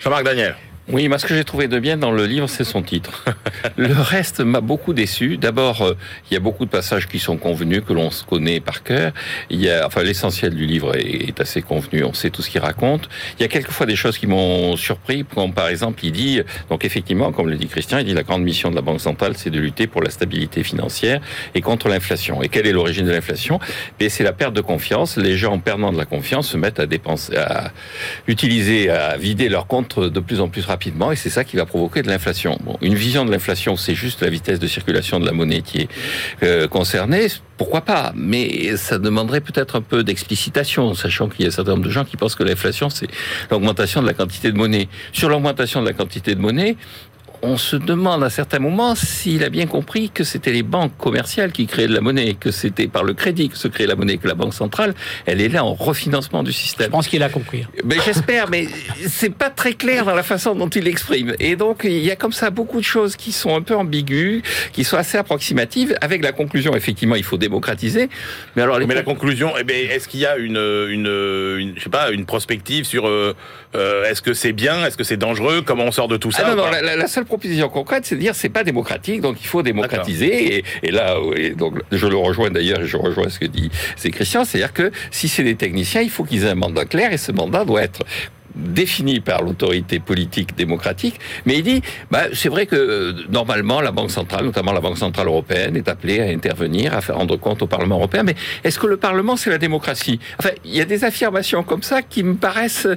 Jean-Marc 0.00 0.22
Daniel. 0.22 0.54
Oui, 0.86 1.08
moi, 1.08 1.18
ce 1.18 1.24
que 1.24 1.34
j'ai 1.34 1.44
trouvé 1.44 1.66
de 1.66 1.78
bien 1.78 1.96
dans 1.96 2.10
le 2.10 2.26
livre, 2.26 2.46
c'est 2.46 2.62
son 2.62 2.82
titre. 2.82 3.24
le 3.78 3.94
reste 3.94 4.40
m'a 4.40 4.60
beaucoup 4.60 4.92
déçu. 4.92 5.38
D'abord, 5.38 5.80
euh, 5.80 5.96
il 6.30 6.34
y 6.34 6.36
a 6.36 6.40
beaucoup 6.40 6.66
de 6.66 6.70
passages 6.70 7.08
qui 7.08 7.18
sont 7.18 7.38
convenus, 7.38 7.82
que 7.88 7.94
l'on 7.94 8.10
se 8.10 8.22
connaît 8.22 8.60
par 8.60 8.82
cœur. 8.82 9.12
Il 9.48 9.62
y 9.62 9.70
a, 9.70 9.86
enfin, 9.86 10.02
l'essentiel 10.02 10.54
du 10.54 10.66
livre 10.66 10.94
est, 10.94 11.40
assez 11.40 11.62
convenu. 11.62 12.04
On 12.04 12.12
sait 12.12 12.28
tout 12.28 12.42
ce 12.42 12.50
qu'il 12.50 12.60
raconte. 12.60 13.08
Il 13.38 13.42
y 13.42 13.46
a 13.46 13.48
quelquefois 13.48 13.86
des 13.86 13.96
choses 13.96 14.18
qui 14.18 14.26
m'ont 14.26 14.76
surpris, 14.76 15.24
comme 15.24 15.54
par 15.54 15.68
exemple, 15.68 16.04
il 16.04 16.12
dit, 16.12 16.42
donc 16.68 16.84
effectivement, 16.84 17.32
comme 17.32 17.48
le 17.48 17.56
dit 17.56 17.66
Christian, 17.66 17.96
il 17.96 18.04
dit 18.04 18.12
la 18.12 18.22
grande 18.22 18.42
mission 18.42 18.70
de 18.70 18.76
la 18.76 18.82
Banque 18.82 19.00
centrale, 19.00 19.38
c'est 19.38 19.50
de 19.50 19.58
lutter 19.58 19.86
pour 19.86 20.02
la 20.02 20.10
stabilité 20.10 20.62
financière 20.64 21.22
et 21.54 21.62
contre 21.62 21.88
l'inflation. 21.88 22.42
Et 22.42 22.50
quelle 22.50 22.66
est 22.66 22.72
l'origine 22.72 23.06
de 23.06 23.10
l'inflation? 23.10 23.58
Et 24.00 24.10
c'est 24.10 24.22
la 24.22 24.34
perte 24.34 24.52
de 24.52 24.60
confiance. 24.60 25.16
Les 25.16 25.38
gens, 25.38 25.54
en 25.54 25.60
perdant 25.60 25.92
de 25.92 25.98
la 25.98 26.04
confiance, 26.04 26.50
se 26.50 26.58
mettent 26.58 26.78
à 26.78 26.84
dépenser, 26.84 27.38
à 27.38 27.72
utiliser, 28.26 28.90
à 28.90 29.16
vider 29.16 29.48
leurs 29.48 29.66
comptes 29.66 29.98
de 29.98 30.20
plus 30.20 30.42
en 30.42 30.48
plus 30.48 30.60
rapidement 30.60 30.73
rapidement 30.74 31.12
et 31.12 31.16
c'est 31.16 31.30
ça 31.30 31.44
qui 31.44 31.56
va 31.56 31.66
provoquer 31.66 32.02
de 32.02 32.08
l'inflation. 32.08 32.58
Bon, 32.64 32.76
une 32.80 32.96
vision 32.96 33.24
de 33.24 33.30
l'inflation, 33.30 33.76
c'est 33.76 33.94
juste 33.94 34.22
la 34.22 34.28
vitesse 34.28 34.58
de 34.58 34.66
circulation 34.66 35.20
de 35.20 35.26
la 35.26 35.30
monnaie 35.32 35.62
qui 35.62 35.82
est 35.82 35.88
euh, 36.42 36.66
concernée. 36.66 37.28
Pourquoi 37.56 37.82
pas? 37.82 38.12
Mais 38.16 38.76
ça 38.76 38.98
demanderait 38.98 39.40
peut-être 39.40 39.76
un 39.76 39.82
peu 39.82 40.02
d'explicitation, 40.02 40.94
sachant 40.94 41.28
qu'il 41.28 41.42
y 41.42 41.44
a 41.44 41.48
un 41.48 41.52
certain 41.52 41.72
nombre 41.72 41.84
de 41.84 41.90
gens 41.90 42.04
qui 42.04 42.16
pensent 42.16 42.34
que 42.34 42.42
l'inflation, 42.42 42.90
c'est 42.90 43.06
l'augmentation 43.52 44.02
de 44.02 44.08
la 44.08 44.14
quantité 44.14 44.50
de 44.50 44.56
monnaie. 44.56 44.88
Sur 45.12 45.28
l'augmentation 45.28 45.80
de 45.80 45.86
la 45.86 45.92
quantité 45.92 46.34
de 46.34 46.40
monnaie, 46.40 46.76
on 47.44 47.58
se 47.58 47.76
demande 47.76 48.24
à 48.24 48.30
certains 48.30 48.58
moments 48.58 48.94
s'il 48.94 49.44
a 49.44 49.50
bien 49.50 49.66
compris 49.66 50.10
que 50.10 50.24
c'était 50.24 50.50
les 50.50 50.62
banques 50.62 50.96
commerciales 50.96 51.52
qui 51.52 51.66
créaient 51.66 51.86
de 51.86 51.94
la 51.94 52.00
monnaie, 52.00 52.34
que 52.34 52.50
c'était 52.50 52.88
par 52.88 53.04
le 53.04 53.12
crédit 53.12 53.50
que 53.50 53.58
se 53.58 53.68
crée 53.68 53.86
la 53.86 53.96
monnaie, 53.96 54.16
que 54.16 54.26
la 54.26 54.34
banque 54.34 54.54
centrale, 54.54 54.94
elle 55.26 55.40
est 55.40 55.48
là 55.48 55.64
en 55.64 55.74
refinancement 55.74 56.42
du 56.42 56.52
système. 56.52 56.86
Je 56.86 56.90
pense 56.90 57.08
qu'il 57.08 57.22
a 57.22 57.28
compris. 57.28 57.66
Mais 57.84 57.96
j'espère, 58.04 58.48
mais 58.48 58.66
c'est 59.06 59.34
pas 59.34 59.50
très 59.50 59.74
clair 59.74 60.06
dans 60.06 60.14
la 60.14 60.22
façon 60.22 60.54
dont 60.54 60.68
il 60.68 60.84
l'exprime. 60.84 61.34
Et 61.38 61.56
donc, 61.56 61.82
il 61.84 62.04
y 62.04 62.10
a 62.10 62.16
comme 62.16 62.32
ça 62.32 62.50
beaucoup 62.50 62.78
de 62.78 62.84
choses 62.84 63.16
qui 63.16 63.32
sont 63.32 63.54
un 63.54 63.62
peu 63.62 63.76
ambiguës, 63.76 64.42
qui 64.72 64.84
sont 64.84 64.96
assez 64.96 65.18
approximatives, 65.18 65.96
avec 66.00 66.24
la 66.24 66.32
conclusion, 66.32 66.74
effectivement, 66.74 67.14
il 67.14 67.24
faut 67.24 67.36
démocratiser. 67.36 68.08
Mais 68.56 68.62
alors, 68.62 68.78
mais 68.78 68.94
la 68.94 69.02
conclusion, 69.02 69.52
eh 69.58 69.64
bien, 69.64 69.76
est-ce 69.76 70.08
qu'il 70.08 70.20
y 70.20 70.26
a 70.26 70.36
une, 70.38 70.56
une, 70.56 71.06
une, 71.58 71.74
je 71.76 71.82
sais 71.82 71.90
pas, 71.90 72.10
une 72.10 72.24
prospective 72.24 72.84
sur 72.84 73.06
euh, 73.06 73.34
euh, 73.74 74.04
est-ce 74.04 74.22
que 74.22 74.32
c'est 74.32 74.52
bien, 74.52 74.86
est-ce 74.86 74.96
que 74.96 75.04
c'est 75.04 75.16
dangereux, 75.16 75.62
comment 75.62 75.84
on 75.84 75.92
sort 75.92 76.08
de 76.08 76.16
tout 76.16 76.30
ça 76.30 76.44
ah 76.46 76.54
Non, 76.54 76.64
non, 76.64 76.70
la, 76.70 76.96
la 76.96 77.06
seule 77.06 77.24
proposition 77.34 77.68
concrète, 77.68 78.06
c'est 78.06 78.14
de 78.14 78.20
dire 78.20 78.34
c'est 78.34 78.48
pas 78.48 78.64
démocratique, 78.64 79.20
donc 79.20 79.36
il 79.40 79.46
faut 79.46 79.62
démocratiser. 79.62 80.56
Et, 80.56 80.64
et, 80.82 80.90
là, 80.90 81.16
donc 81.56 81.80
je 81.90 82.06
le 82.06 82.16
rejoins 82.16 82.50
d'ailleurs, 82.50 82.80
et 82.80 82.86
je 82.86 82.96
rejoins 82.96 83.28
ce 83.28 83.38
que 83.38 83.46
dit 83.46 83.70
c'est 83.96 84.10
Christian, 84.10 84.44
c'est-à-dire 84.44 84.72
que 84.72 84.90
si 85.10 85.28
c'est 85.28 85.42
des 85.42 85.56
techniciens, 85.56 86.00
il 86.00 86.10
faut 86.10 86.24
qu'ils 86.24 86.44
aient 86.44 86.50
un 86.50 86.54
mandat 86.54 86.84
clair, 86.84 87.12
et 87.12 87.18
ce 87.18 87.32
mandat 87.32 87.64
doit 87.64 87.82
être 87.82 88.00
défini 88.54 89.20
par 89.20 89.42
l'autorité 89.42 89.98
politique 89.98 90.56
démocratique, 90.56 91.18
mais 91.46 91.58
il 91.58 91.62
dit, 91.62 91.82
bah, 92.10 92.24
c'est 92.32 92.48
vrai 92.48 92.66
que 92.66 92.76
euh, 92.76 93.12
normalement 93.30 93.80
la 93.80 93.90
Banque 93.90 94.10
centrale, 94.10 94.44
notamment 94.44 94.72
la 94.72 94.80
Banque 94.80 94.98
centrale 94.98 95.26
européenne, 95.26 95.76
est 95.76 95.88
appelée 95.88 96.20
à 96.20 96.24
intervenir, 96.26 96.94
à 96.94 97.00
faire 97.00 97.16
rendre 97.16 97.36
compte 97.36 97.62
au 97.62 97.66
Parlement 97.66 97.96
européen. 97.96 98.22
Mais 98.22 98.34
est-ce 98.62 98.78
que 98.78 98.86
le 98.86 98.96
Parlement 98.96 99.36
c'est 99.36 99.50
la 99.50 99.58
démocratie? 99.58 100.20
Enfin, 100.38 100.50
il 100.64 100.74
y 100.74 100.80
a 100.80 100.84
des 100.84 101.04
affirmations 101.04 101.62
comme 101.62 101.82
ça 101.82 102.02
qui 102.02 102.22
me 102.22 102.34
paraissent 102.34 102.88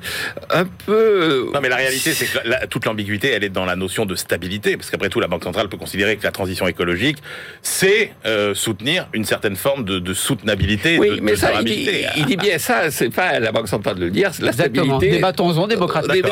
un 0.49 0.65
peu. 0.85 0.93
Euh, 0.93 1.51
non, 1.53 1.59
mais 1.61 1.69
la 1.69 1.77
réalité 1.77 2.11
c'est 2.11 2.25
que 2.25 2.47
la, 2.47 2.67
toute 2.67 2.85
l'ambiguïté, 2.85 3.29
elle 3.29 3.43
est 3.43 3.49
dans 3.49 3.65
la 3.65 3.75
notion 3.75 4.05
de 4.05 4.15
stabilité, 4.15 4.77
parce 4.77 4.89
qu'après 4.89 5.09
tout, 5.09 5.19
la 5.19 5.27
Banque 5.27 5.43
centrale 5.43 5.69
peut 5.69 5.77
considérer 5.77 6.17
que 6.17 6.23
la 6.23 6.31
transition 6.31 6.67
écologique, 6.67 7.17
c'est 7.61 8.13
euh, 8.25 8.53
soutenir 8.53 9.07
une 9.13 9.25
certaine 9.25 9.55
forme 9.55 9.83
de, 9.83 9.99
de 9.99 10.13
soutenabilité. 10.13 10.97
Oui, 10.99 11.17
de, 11.17 11.21
mais 11.21 11.31
de 11.31 11.37
ça, 11.37 11.51
il 11.59 11.65
dit, 11.65 11.89
il 12.17 12.25
dit, 12.25 12.37
bien 12.37 12.57
ça. 12.57 12.91
C'est 12.91 13.09
pas 13.09 13.39
la 13.39 13.51
Banque 13.51 13.67
centrale 13.67 13.95
de 13.95 14.05
le 14.05 14.11
dire. 14.11 14.31
La 14.39 14.49
Exactement. 14.49 14.97
stabilité. 14.97 15.17
Débattons 15.17 15.46
démocratique. 15.67 16.25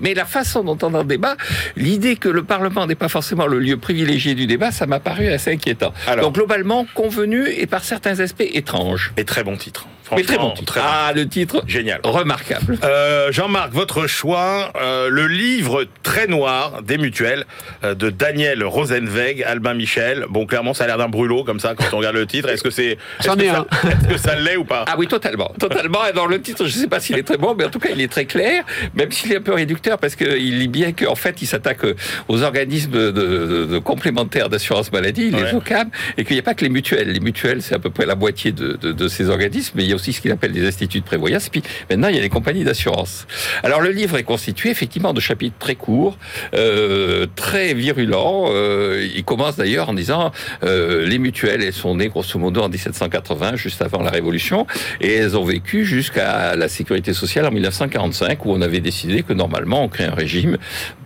Mais 0.00 0.14
la 0.14 0.24
façon 0.24 0.64
dont 0.64 0.78
on 0.82 0.94
en 0.94 1.04
débat, 1.04 1.36
l'idée 1.76 2.16
que 2.16 2.28
le 2.28 2.42
Parlement 2.42 2.86
n'est 2.86 2.94
pas 2.94 3.08
forcément 3.08 3.46
le 3.46 3.58
lieu 3.58 3.76
privilégié 3.76 4.34
du 4.34 4.46
débat, 4.46 4.70
ça 4.70 4.86
m'a 4.86 5.00
paru 5.00 5.28
assez 5.28 5.52
inquiétant. 5.52 5.92
Alors, 6.06 6.26
Donc 6.26 6.34
globalement, 6.34 6.86
convenu 6.94 7.48
et 7.48 7.66
par 7.66 7.84
certains 7.84 8.20
aspects 8.20 8.48
étrange. 8.52 9.12
Et 9.16 9.24
très 9.24 9.44
bon 9.44 9.56
titre. 9.56 9.86
Mais 10.14 10.22
très 10.22 10.38
bon 10.38 10.50
titre. 10.52 10.78
ah, 10.80 11.12
le 11.14 11.26
titre 11.28 11.62
génial, 11.66 12.00
remarquable. 12.04 12.78
Euh, 12.84 13.32
Jean-Marc, 13.32 13.72
votre 13.72 14.06
choix, 14.06 14.72
euh, 14.80 15.08
le 15.10 15.26
livre 15.26 15.86
très 16.02 16.26
noir 16.26 16.82
des 16.82 16.98
mutuelles 16.98 17.44
euh, 17.84 17.94
de 17.94 18.10
Daniel 18.10 18.62
Rosenweg, 18.64 19.42
Albin 19.42 19.74
Michel. 19.74 20.26
Bon, 20.30 20.46
clairement, 20.46 20.74
ça 20.74 20.84
a 20.84 20.86
l'air 20.86 20.98
d'un 20.98 21.08
brûlot 21.08 21.44
comme 21.44 21.60
ça 21.60 21.74
quand 21.74 21.84
on 21.92 21.98
regarde 21.98 22.16
le 22.16 22.26
titre. 22.26 22.48
Est-ce 22.48 22.62
que 22.62 22.70
c'est, 22.70 22.98
est-ce 23.20 23.28
que, 23.28 23.42
est 23.42 24.08
que 24.12 24.18
ça 24.18 24.34
l'est 24.36 24.56
ou 24.56 24.64
pas? 24.64 24.84
Ah 24.86 24.94
oui, 24.96 25.06
totalement, 25.08 25.52
totalement. 25.58 25.98
Dans 26.14 26.26
le 26.26 26.40
titre, 26.40 26.66
je 26.66 26.76
ne 26.76 26.82
sais 26.82 26.88
pas 26.88 27.00
s'il 27.00 27.18
est 27.18 27.22
très 27.22 27.36
bon, 27.38 27.54
mais 27.58 27.64
en 27.64 27.70
tout 27.70 27.78
cas, 27.80 27.88
il 27.92 28.00
est 28.00 28.10
très 28.10 28.26
clair, 28.26 28.64
même 28.94 29.10
s'il 29.10 29.32
est 29.32 29.38
un 29.38 29.40
peu 29.40 29.54
réducteur 29.54 29.98
parce 29.98 30.14
qu'il 30.14 30.58
lit 30.58 30.68
bien 30.68 30.92
qu'en 30.92 31.14
fait, 31.16 31.42
il 31.42 31.46
s'attaque 31.46 31.80
aux 32.28 32.42
organismes 32.42 32.90
de, 32.90 33.10
de, 33.10 33.66
de 33.66 33.78
complémentaires 33.78 34.48
d'assurance 34.48 34.92
maladie, 34.92 35.30
les 35.30 35.42
ouais. 35.42 35.54
OCAM, 35.54 35.90
et 36.16 36.24
qu'il 36.24 36.34
n'y 36.36 36.40
a 36.40 36.42
pas 36.42 36.54
que 36.54 36.62
les 36.64 36.70
mutuelles. 36.70 37.10
Les 37.10 37.20
mutuelles, 37.20 37.62
c'est 37.62 37.74
à 37.74 37.78
peu 37.78 37.90
près 37.90 38.06
la 38.06 38.14
moitié 38.14 38.52
de, 38.52 38.74
de 38.76 39.08
ces 39.08 39.28
organismes, 39.28 39.72
mais 39.74 39.84
il 39.84 39.90
y 39.90 39.92
a 39.92 39.95
aussi 39.96 40.12
ce 40.12 40.20
qu'il 40.20 40.30
appelle 40.30 40.52
des 40.52 40.66
instituts 40.66 41.00
de 41.00 41.04
prévoyance. 41.04 41.48
Et 41.48 41.50
puis 41.50 41.62
maintenant, 41.90 42.08
il 42.08 42.16
y 42.16 42.18
a 42.18 42.22
les 42.22 42.28
compagnies 42.28 42.64
d'assurance. 42.64 43.26
Alors 43.62 43.80
le 43.80 43.90
livre 43.90 44.16
est 44.16 44.22
constitué 44.22 44.70
effectivement 44.70 45.12
de 45.12 45.20
chapitres 45.20 45.56
très 45.58 45.74
courts, 45.74 46.16
euh, 46.54 47.26
très 47.34 47.74
virulents. 47.74 48.46
Euh, 48.48 49.06
il 49.14 49.24
commence 49.24 49.56
d'ailleurs 49.56 49.88
en 49.88 49.94
disant 49.94 50.30
euh, 50.62 51.06
les 51.06 51.18
mutuelles, 51.18 51.62
elles 51.62 51.72
sont 51.72 51.96
nées 51.96 52.08
grosso 52.08 52.38
modo 52.38 52.62
en 52.62 52.68
1780, 52.68 53.56
juste 53.56 53.82
avant 53.82 54.02
la 54.02 54.10
Révolution, 54.10 54.66
et 55.00 55.12
elles 55.14 55.36
ont 55.36 55.44
vécu 55.44 55.84
jusqu'à 55.84 56.54
la 56.54 56.68
sécurité 56.68 57.12
sociale 57.12 57.46
en 57.46 57.50
1945, 57.50 58.44
où 58.46 58.52
on 58.52 58.62
avait 58.62 58.80
décidé 58.80 59.22
que 59.22 59.32
normalement 59.32 59.82
on 59.82 59.88
crée 59.88 60.04
un 60.04 60.14
régime 60.14 60.58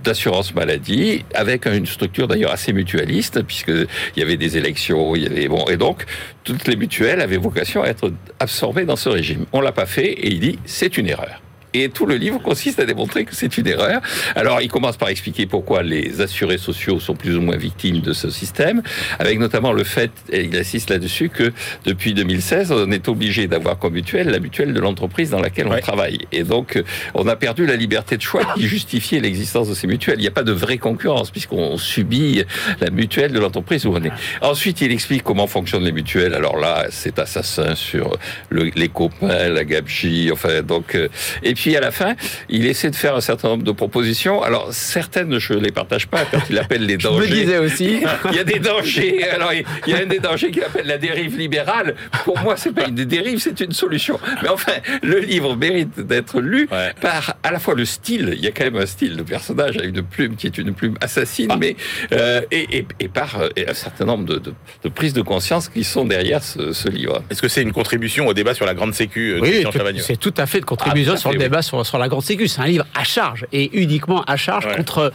d'assurance 0.03 0.55
maladie 0.55 1.25
avec 1.35 1.67
une 1.67 1.87
structure 1.87 2.29
d'ailleurs 2.29 2.53
assez 2.53 2.73
mutualiste, 2.73 3.43
puisqu'il 3.43 3.87
y 4.17 4.23
avait 4.23 4.37
des 4.37 4.57
élections, 4.57 5.15
il 5.15 5.25
y 5.25 5.27
avait 5.27 5.49
bon, 5.49 5.65
et 5.67 5.77
donc 5.77 6.05
toutes 6.45 6.67
les 6.69 6.77
mutuelles 6.77 7.21
avaient 7.21 7.37
vocation 7.37 7.83
à 7.83 7.89
être 7.89 8.13
absorbées 8.39 8.85
dans 8.85 8.97
ce 8.97 9.09
régime. 9.09 9.47
On 9.53 9.61
l'a 9.61 9.73
pas 9.73 9.87
fait 9.87 10.13
et 10.13 10.29
il 10.29 10.41
dit 10.41 10.59
c'est 10.65 10.97
une 10.97 11.09
erreur. 11.09 11.41
Et 11.75 11.89
tout 11.89 12.07
le 12.07 12.17
livre 12.17 12.41
consiste 12.43 12.81
à 12.81 12.85
démontrer 12.85 13.25
que 13.25 13.35
c'est 13.35 13.57
une 13.59 13.67
erreur. 13.67 14.01
Alors, 14.35 14.61
il 14.61 14.69
commence 14.69 14.97
par 14.97 15.09
expliquer 15.09 15.47
pourquoi 15.47 15.83
les 15.83 16.21
assurés 16.21 16.59
sociaux 16.59 16.99
sont 16.99 17.15
plus 17.15 17.37
ou 17.37 17.41
moins 17.41 17.57
victimes 17.57 18.01
de 18.01 18.13
ce 18.13 18.31
système, 18.31 18.83
avec 19.19 19.39
notamment 19.39 19.73
le 19.73 19.85
fait, 19.85 20.11
et 20.31 20.45
il 20.45 20.57
insiste 20.57 20.91
là-dessus, 20.91 21.29
que 21.29 21.53
depuis 21.85 22.15
2016, 22.15 22.73
on 22.73 22.91
est 22.91 23.09
obligé 23.09 23.47
d'avoir 23.47 23.79
comme 23.79 23.95
mutuelle 23.95 24.31
la 24.31 24.39
mutuelle 24.39 24.73
de 24.73 24.81
l'entreprise 24.81 25.31
dans 25.31 25.41
laquelle 25.41 25.67
on 25.69 25.73
ouais. 25.73 25.81
travaille. 25.81 26.19
Et 26.33 26.43
donc, 26.43 26.83
on 27.15 27.29
a 27.29 27.37
perdu 27.37 27.67
la 27.67 27.77
liberté 27.77 28.17
de 28.17 28.23
choix 28.23 28.45
qui 28.55 28.67
justifiait 28.67 29.21
l'existence 29.21 29.69
de 29.69 29.75
ces 29.75 29.87
mutuelles. 29.87 30.19
Il 30.19 30.23
n'y 30.23 30.29
a 30.29 30.33
pas 30.33 30.43
de 30.43 30.53
vraie 30.53 30.79
concurrence, 30.79 31.31
puisqu'on 31.31 31.77
subit 31.77 32.43
la 32.81 32.91
mutuelle 32.91 33.33
de 33.33 33.39
l'entreprise 33.39 33.87
où 33.87 33.93
on 33.93 34.03
est. 34.03 34.13
Ensuite, 34.43 34.81
il 34.81 34.91
explique 34.93 35.23
comment 35.23 35.47
fonctionnent 35.47 35.85
les 35.85 35.93
mutuelles. 35.93 36.35
Alors 36.35 36.59
là, 36.59 36.87
c'est 36.91 37.19
assassin 37.19 37.75
sur 37.75 38.17
le, 38.49 38.71
les 38.75 38.89
copains, 38.89 39.49
la 39.49 39.65
gabegie, 39.65 40.31
enfin, 40.33 40.63
donc, 40.63 40.97
et 41.43 41.55
puis 41.55 41.60
à 41.77 41.81
la 41.81 41.91
fin, 41.91 42.15
il 42.49 42.67
essaie 42.67 42.91
de 42.91 42.97
faire 42.97 43.15
un 43.15 43.21
certain 43.21 43.49
nombre 43.49 43.63
de 43.63 43.73
propositions. 43.73 44.43
Alors 44.43 44.69
certaines, 44.73 45.39
je 45.39 45.55
ne 45.55 45.61
les 45.61 45.73
partage 45.73 46.07
pas 46.07 46.25
quand 46.25 46.41
il 46.51 46.59
appelle 46.59 46.87
les 46.87 46.97
dangers. 46.97 47.27
Je 47.31 47.35
me 47.35 47.41
disais 47.41 47.59
aussi. 47.59 48.03
il 48.31 48.37
y 48.37 48.39
a 48.39 48.45
des 48.45 48.59
dangers. 48.59 49.29
Alors 49.31 49.53
il 49.53 49.65
y 49.87 49.95
a 49.95 49.99
un 49.99 50.07
des 50.07 50.19
dangers 50.19 50.51
qu'il 50.51 50.63
appelle 50.63 50.87
la 50.87 50.99
dérive 50.99 51.37
libérale. 51.39 51.95
Pour 52.25 52.39
moi, 52.41 52.57
c'est 52.57 52.73
pas 52.73 52.89
une 52.89 52.95
dérive, 52.95 53.39
c'est 53.39 53.61
une 53.61 53.73
solution. 53.73 54.19
Mais 54.43 54.49
enfin, 54.49 54.73
le 55.03 55.19
livre 55.19 55.57
mérite 55.57 56.01
d'être 56.01 56.41
lu 56.41 56.69
ouais. 56.71 56.93
par 57.01 57.37
à 57.43 57.51
la 57.51 57.59
fois 57.59 57.75
le 57.75 57.85
style. 57.85 58.35
Il 58.37 58.45
y 58.45 58.47
a 58.47 58.51
quand 58.51 58.65
même 58.65 58.77
un 58.77 58.87
style 58.87 59.17
de 59.17 59.23
personnage 59.23 59.77
avec 59.77 59.91
une 59.91 60.03
plume 60.03 60.37
qui 60.37 60.47
est 60.47 60.59
une 60.59 60.73
plume 60.75 60.97
assassine, 61.01 61.49
ah. 61.51 61.57
mais 61.59 61.77
euh, 62.13 62.41
et, 62.51 62.79
et, 62.79 62.87
et, 63.01 63.09
par 63.09 63.41
et 63.57 63.69
un 63.69 63.75
certain 63.75 64.05
nombre 64.05 64.25
de, 64.25 64.39
de, 64.39 64.55
de, 64.85 64.89
prises 64.89 65.13
de 65.13 65.23
conscience 65.23 65.69
qui 65.69 65.85
sont 65.85 66.05
derrière 66.05 66.43
ce, 66.43 66.73
ce 66.73 66.89
livre. 66.89 67.23
Est-ce 67.31 67.43
que 67.43 67.49
c'est 67.49 67.63
une 67.63 67.73
contribution 67.73 68.27
au 68.27 68.35
débat 68.35 68.55
sur 68.55 68.67
la 68.67 68.75
grande 68.75 68.95
sécu 68.95 69.33
euh, 69.33 69.41
Oui, 69.41 69.65
c'est 69.99 70.19
tout 70.19 70.35
à 70.37 70.47
fait 70.47 70.59
une 70.59 70.65
contribution 70.65 71.15
ah, 71.15 71.17
sur 71.17 71.33
le 71.33 71.39
oui. 71.39 71.45
Débat 71.51 71.63
sur, 71.63 71.85
sur, 71.85 71.99
la 71.99 72.09
grande 72.09 72.23
sécu. 72.23 72.49
C'est 72.49 72.61
un 72.61 72.67
livre 72.67 72.87
à 72.95 73.05
charge 73.05 73.47
et 73.53 73.71
uniquement 73.79 74.23
à 74.25 74.37
charge 74.37 74.67
ouais. 74.67 74.77
contre 74.77 75.13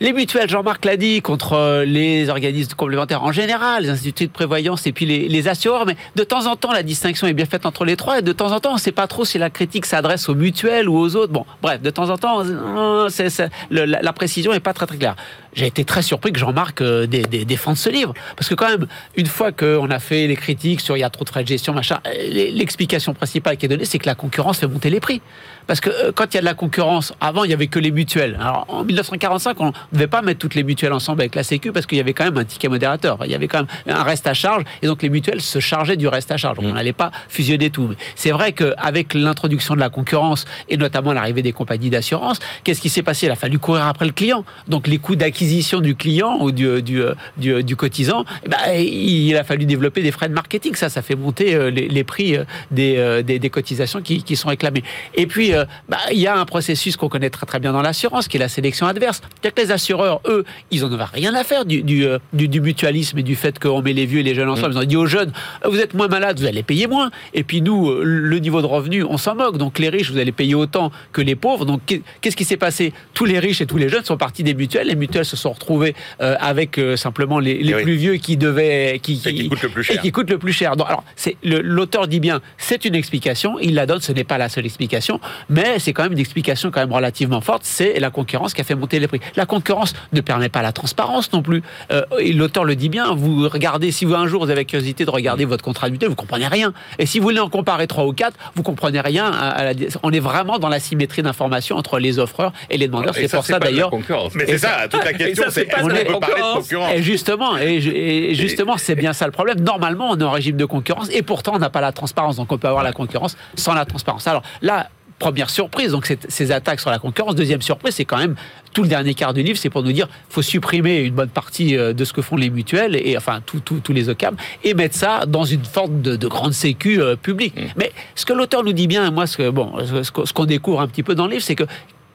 les 0.00 0.12
mutuelles, 0.12 0.48
Jean-Marc 0.48 0.84
l'a 0.84 0.96
dit, 0.96 1.22
contre 1.22 1.84
les 1.86 2.28
organismes 2.28 2.74
complémentaires 2.74 3.22
en 3.22 3.32
général, 3.32 3.84
les 3.84 3.90
instituts 3.90 4.26
de 4.26 4.32
prévoyance 4.32 4.86
et 4.86 4.92
puis 4.92 5.06
les, 5.06 5.48
assureurs. 5.48 5.86
Mais 5.86 5.96
de 6.16 6.24
temps 6.24 6.46
en 6.46 6.56
temps, 6.56 6.72
la 6.72 6.82
distinction 6.82 7.26
est 7.26 7.32
bien 7.32 7.46
faite 7.46 7.66
entre 7.66 7.84
les 7.84 7.96
trois. 7.96 8.18
Et 8.18 8.22
de 8.22 8.32
temps 8.32 8.52
en 8.52 8.60
temps, 8.60 8.70
on 8.70 8.74
ne 8.74 8.80
sait 8.80 8.92
pas 8.92 9.06
trop 9.06 9.24
si 9.24 9.38
la 9.38 9.50
critique 9.50 9.86
s'adresse 9.86 10.28
aux 10.28 10.34
mutuelles 10.34 10.88
ou 10.88 10.96
aux 10.96 11.16
autres. 11.16 11.32
Bon, 11.32 11.44
bref, 11.62 11.80
de 11.82 11.90
temps 11.90 12.10
en 12.10 12.16
temps, 12.16 12.42
le, 12.42 13.84
la, 13.84 14.12
précision 14.12 14.52
n'est 14.52 14.60
pas 14.60 14.72
très 14.72 14.86
très 14.86 14.96
claire. 14.96 15.16
J'ai 15.54 15.66
été 15.66 15.84
très 15.84 16.02
surpris 16.02 16.32
que 16.32 16.38
Jean-Marc 16.38 16.80
euh, 16.80 17.06
défende 17.06 17.76
ce 17.76 17.88
livre. 17.88 18.14
Parce 18.36 18.48
que 18.48 18.54
quand 18.54 18.68
même, 18.68 18.86
une 19.16 19.26
fois 19.26 19.52
qu'on 19.52 19.90
a 19.90 19.98
fait 19.98 20.26
les 20.26 20.36
critiques 20.36 20.80
sur 20.80 20.96
il 20.96 21.00
y 21.00 21.04
a 21.04 21.10
trop 21.10 21.24
de 21.24 21.28
frais 21.28 21.42
de 21.42 21.48
gestion, 21.48 21.72
machin, 21.72 22.00
l'explication 22.30 23.14
principale 23.14 23.56
qui 23.56 23.66
est 23.66 23.68
donnée, 23.68 23.84
c'est 23.84 23.98
que 23.98 24.06
la 24.06 24.14
concurrence 24.14 24.58
fait 24.58 24.66
monter 24.66 24.90
les 24.90 25.00
prix. 25.00 25.20
Parce 25.66 25.80
que 25.80 25.90
euh, 25.90 26.12
quand 26.12 26.26
il 26.32 26.34
y 26.34 26.38
a 26.38 26.40
de 26.40 26.46
la 26.46 26.54
concurrence, 26.54 27.12
avant, 27.20 27.44
il 27.44 27.48
n'y 27.48 27.54
avait 27.54 27.68
que 27.68 27.78
les 27.78 27.90
mutuelles. 27.90 28.36
Alors, 28.40 28.66
en 28.68 28.84
1945, 28.84 29.60
on, 29.60 29.66
on 29.66 29.72
ne 29.92 29.98
devait 29.98 30.06
pas 30.06 30.22
mettre 30.22 30.38
toutes 30.38 30.54
les 30.54 30.62
mutuelles 30.62 30.92
ensemble 30.92 31.22
avec 31.22 31.34
la 31.34 31.42
Sécu 31.42 31.72
parce 31.72 31.86
qu'il 31.86 31.98
y 31.98 32.00
avait 32.00 32.12
quand 32.12 32.24
même 32.24 32.38
un 32.38 32.44
ticket 32.44 32.68
modérateur. 32.68 33.18
Il 33.24 33.30
y 33.30 33.34
avait 33.34 33.48
quand 33.48 33.58
même 33.58 33.96
un 33.96 34.02
reste 34.02 34.26
à 34.26 34.34
charge 34.34 34.64
et 34.82 34.86
donc 34.86 35.02
les 35.02 35.08
mutuelles 35.08 35.40
se 35.40 35.58
chargeaient 35.58 35.96
du 35.96 36.08
reste 36.08 36.30
à 36.30 36.36
charge. 36.36 36.58
Donc 36.58 36.66
on 36.66 36.74
n'allait 36.74 36.92
pas 36.92 37.10
fusionner 37.28 37.70
tout. 37.70 37.90
C'est 38.14 38.30
vrai 38.30 38.52
qu'avec 38.52 39.14
l'introduction 39.14 39.74
de 39.74 39.80
la 39.80 39.90
concurrence 39.90 40.44
et 40.68 40.76
notamment 40.76 41.12
l'arrivée 41.12 41.42
des 41.42 41.52
compagnies 41.52 41.90
d'assurance, 41.90 42.38
qu'est-ce 42.62 42.80
qui 42.80 42.88
s'est 42.88 43.02
passé? 43.02 43.26
Il 43.26 43.32
a 43.32 43.36
fallu 43.36 43.58
courir 43.58 43.86
après 43.86 44.06
le 44.06 44.12
client. 44.12 44.44
Donc 44.68 44.86
les 44.86 44.98
coûts 44.98 45.16
d'acquisition 45.16 45.80
du 45.80 45.94
client 45.94 46.38
ou 46.40 46.50
du, 46.50 46.82
du, 46.82 47.02
du, 47.36 47.62
du 47.62 47.76
cotisant, 47.76 48.24
eh 48.44 48.48
ben, 48.48 48.58
il 48.76 49.36
a 49.36 49.44
fallu 49.44 49.64
développer 49.66 50.02
des 50.02 50.10
frais 50.10 50.28
de 50.28 50.34
marketing. 50.34 50.74
Ça, 50.74 50.88
ça 50.88 51.02
fait 51.02 51.16
monter 51.16 51.54
euh, 51.54 51.70
les, 51.70 51.88
les 51.88 52.04
prix 52.04 52.36
euh, 52.36 52.44
des, 52.70 52.96
euh, 52.98 53.22
des, 53.22 53.38
des 53.38 53.50
cotisations 53.50 54.02
qui, 54.02 54.22
qui, 54.22 54.36
sont 54.36 54.48
réclamées. 54.48 54.82
Et 55.14 55.26
puis, 55.26 55.52
bah, 55.88 55.98
il 56.10 56.18
y 56.18 56.26
a 56.26 56.36
un 56.36 56.44
processus 56.44 56.96
qu'on 56.96 57.08
connaît 57.08 57.30
très 57.30 57.46
très 57.46 57.60
bien 57.60 57.72
dans 57.72 57.82
l'assurance, 57.82 58.28
qui 58.28 58.36
est 58.36 58.40
la 58.40 58.48
sélection 58.48 58.86
adverse. 58.86 59.20
Les 59.42 59.50
assureurs, 59.74 60.20
eux, 60.26 60.44
ils 60.70 60.80
n'en 60.82 60.92
avaient 60.92 61.04
rien 61.12 61.34
à 61.34 61.44
faire 61.44 61.64
du, 61.64 61.82
du, 61.82 62.06
du, 62.32 62.48
du, 62.48 62.60
mutualisme 62.60 63.18
et 63.18 63.22
du 63.22 63.36
fait 63.36 63.58
qu'on 63.58 63.82
met 63.82 63.92
les 63.92 64.06
vieux 64.06 64.20
et 64.20 64.22
les 64.22 64.34
jeunes 64.34 64.48
ensemble. 64.48 64.72
Ils 64.74 64.78
ont 64.78 64.84
dit 64.84 64.96
aux 64.96 65.06
jeunes, 65.06 65.32
vous 65.64 65.78
êtes 65.78 65.94
moins 65.94 66.08
malades, 66.08 66.38
vous 66.40 66.46
allez 66.46 66.62
payer 66.62 66.86
moins. 66.86 67.10
Et 67.34 67.44
puis 67.44 67.60
nous, 67.60 67.92
le 68.02 68.38
niveau 68.38 68.62
de 68.62 68.66
revenu, 68.66 69.04
on 69.04 69.18
s'en 69.18 69.34
moque. 69.34 69.58
Donc 69.58 69.78
les 69.78 69.88
riches, 69.88 70.10
vous 70.10 70.18
allez 70.18 70.32
payer 70.32 70.54
autant 70.54 70.90
que 71.12 71.20
les 71.20 71.36
pauvres. 71.36 71.66
Donc 71.66 71.80
qu'est-ce 72.20 72.36
qui 72.36 72.44
s'est 72.44 72.56
passé? 72.56 72.92
Tous 73.12 73.24
les 73.24 73.38
riches 73.38 73.60
et 73.60 73.66
tous 73.66 73.76
les 73.76 73.88
jeunes 73.88 74.04
sont 74.04 74.16
partis 74.16 74.42
des 74.42 74.54
mutuelles. 74.54 74.88
Les 74.88 74.96
mutuelles 74.96 75.24
se 75.24 75.36
sont 75.36 75.52
retrouvées 75.52 75.94
avec 76.18 76.80
simplement 76.96 77.38
les, 77.38 77.62
les 77.62 77.74
plus 77.82 77.96
vieux 77.96 78.14
qui 78.16 78.36
devaient, 78.36 79.00
qui, 79.02 79.18
qui, 79.18 79.28
et 79.28 79.34
qui 79.34 79.48
coûtent 79.48 79.62
le 79.62 79.68
plus 79.68 79.82
cher. 79.82 79.96
Et 79.96 79.98
qui 80.00 80.12
coûtent 80.12 80.30
le 80.30 80.38
plus 80.38 80.52
cher. 80.52 80.76
Donc, 80.76 80.86
alors, 80.88 81.04
l'auteur 81.42 82.08
dit 82.08 82.20
bien, 82.20 82.40
c'est 82.58 82.84
une 82.84 82.94
explication. 82.94 83.58
Il 83.60 83.74
la 83.74 83.86
donne. 83.86 84.00
Ce 84.00 84.12
n'est 84.12 84.24
pas 84.24 84.38
la 84.38 84.48
seule 84.48 84.66
explication, 84.66 85.20
mais 85.48 85.78
c'est 85.78 85.92
quand 85.92 86.02
même 86.02 86.12
une 86.12 86.18
explication 86.18 86.70
quand 86.70 86.80
même 86.80 86.92
relativement 86.92 87.40
forte. 87.40 87.62
C'est 87.64 87.98
la 87.98 88.10
concurrence 88.10 88.54
qui 88.54 88.60
a 88.60 88.64
fait 88.64 88.74
monter 88.74 88.98
les 88.98 89.08
prix. 89.08 89.20
La 89.36 89.46
concurrence 89.46 89.63
ne 90.12 90.20
permet 90.20 90.48
pas 90.48 90.62
la 90.62 90.72
transparence 90.72 91.32
non 91.32 91.42
plus. 91.42 91.62
Euh, 91.90 92.02
et 92.18 92.32
l'auteur 92.32 92.64
le 92.64 92.76
dit 92.76 92.88
bien. 92.88 93.14
Vous 93.14 93.48
regardez, 93.48 93.92
si 93.92 94.04
vous 94.04 94.14
un 94.14 94.26
jour 94.26 94.44
vous 94.44 94.50
avez 94.50 94.64
curiosité 94.64 95.04
de 95.04 95.10
regarder 95.10 95.44
votre 95.44 95.64
contrat 95.64 95.88
mutuelle, 95.88 96.10
vous 96.10 96.14
comprenez 96.14 96.46
rien. 96.46 96.72
Et 96.98 97.06
si 97.06 97.18
vous 97.18 97.24
voulez 97.24 97.40
en 97.40 97.48
comparer 97.48 97.86
trois 97.86 98.04
ou 98.04 98.12
quatre, 98.12 98.36
vous 98.54 98.62
comprenez 98.62 99.00
rien. 99.00 99.26
À 99.26 99.64
la, 99.64 99.72
on 100.02 100.12
est 100.12 100.20
vraiment 100.20 100.58
dans 100.58 100.68
la 100.68 100.80
symétrie 100.80 101.22
d'information 101.22 101.76
entre 101.76 101.98
les 101.98 102.18
offreurs 102.18 102.52
et 102.70 102.78
les 102.78 102.86
demandeurs. 102.86 103.14
C'est 103.14 103.30
pour 103.30 103.44
ça, 103.44 103.58
d'ailleurs. 103.58 103.90
Mais 104.34 104.46
c'est 104.46 104.58
ça, 104.58 104.88
toute 104.90 105.04
la 105.04 105.12
question, 105.12 105.44
c'est 105.50 105.62
est-ce 105.62 105.76
qu'on 105.76 105.88
peut 105.88 106.20
parler 106.20 106.40
de 106.40 106.52
concurrence 106.54 106.92
Et 106.94 107.02
justement, 107.02 107.56
et, 107.58 107.76
et 107.76 108.34
justement, 108.34 108.76
c'est 108.76 108.94
bien 108.94 109.12
ça 109.12 109.26
le 109.26 109.32
problème. 109.32 109.60
Normalement, 109.60 110.10
on 110.10 110.18
est 110.18 110.24
en 110.24 110.30
régime 110.30 110.56
de 110.56 110.64
concurrence 110.64 111.08
et 111.10 111.22
pourtant, 111.22 111.52
on 111.54 111.58
n'a 111.58 111.70
pas 111.70 111.80
la 111.80 111.92
transparence. 111.92 112.36
Donc, 112.36 112.52
on 112.52 112.58
peut 112.58 112.68
avoir 112.68 112.84
la 112.84 112.92
concurrence 112.92 113.36
sans 113.56 113.74
la 113.74 113.84
transparence. 113.84 114.26
Alors 114.26 114.42
là, 114.62 114.88
première 115.18 115.50
surprise, 115.50 115.92
donc 115.92 116.12
ces 116.28 116.52
attaques 116.52 116.80
sur 116.80 116.90
la 116.90 116.98
concurrence. 116.98 117.34
Deuxième 117.34 117.62
surprise, 117.62 117.94
c'est 117.94 118.04
quand 118.04 118.18
même 118.18 118.34
tout 118.74 118.82
le 118.82 118.88
dernier 118.88 119.14
quart 119.14 119.32
du 119.32 119.42
livre, 119.42 119.58
c'est 119.58 119.70
pour 119.70 119.82
nous 119.82 119.92
dire 119.92 120.08
faut 120.28 120.42
supprimer 120.42 120.98
une 120.98 121.14
bonne 121.14 121.30
partie 121.30 121.76
de 121.76 122.04
ce 122.04 122.12
que 122.12 122.20
font 122.20 122.36
les 122.36 122.50
mutuelles 122.50 122.96
et 122.96 123.16
enfin 123.16 123.40
tous 123.44 123.92
les 123.92 124.08
OCAM 124.10 124.36
et 124.62 124.74
mettre 124.74 124.96
ça 124.96 125.24
dans 125.26 125.44
une 125.44 125.64
forme 125.64 126.02
de, 126.02 126.16
de 126.16 126.28
grande 126.28 126.52
sécu 126.52 127.00
euh, 127.00 127.16
publique. 127.16 127.56
Mmh. 127.56 127.66
Mais 127.76 127.92
ce 128.14 128.24
que 128.24 128.32
l'auteur 128.32 128.64
nous 128.64 128.72
dit 128.72 128.86
bien, 128.86 129.10
moi 129.10 129.26
ce 129.26 129.36
que 129.36 129.50
bon, 129.50 129.72
ce 130.02 130.32
qu'on 130.32 130.44
découvre 130.44 130.80
un 130.80 130.88
petit 130.88 131.02
peu 131.02 131.14
dans 131.14 131.26
le 131.26 131.32
livre, 131.32 131.42
c'est 131.42 131.54
que 131.54 131.64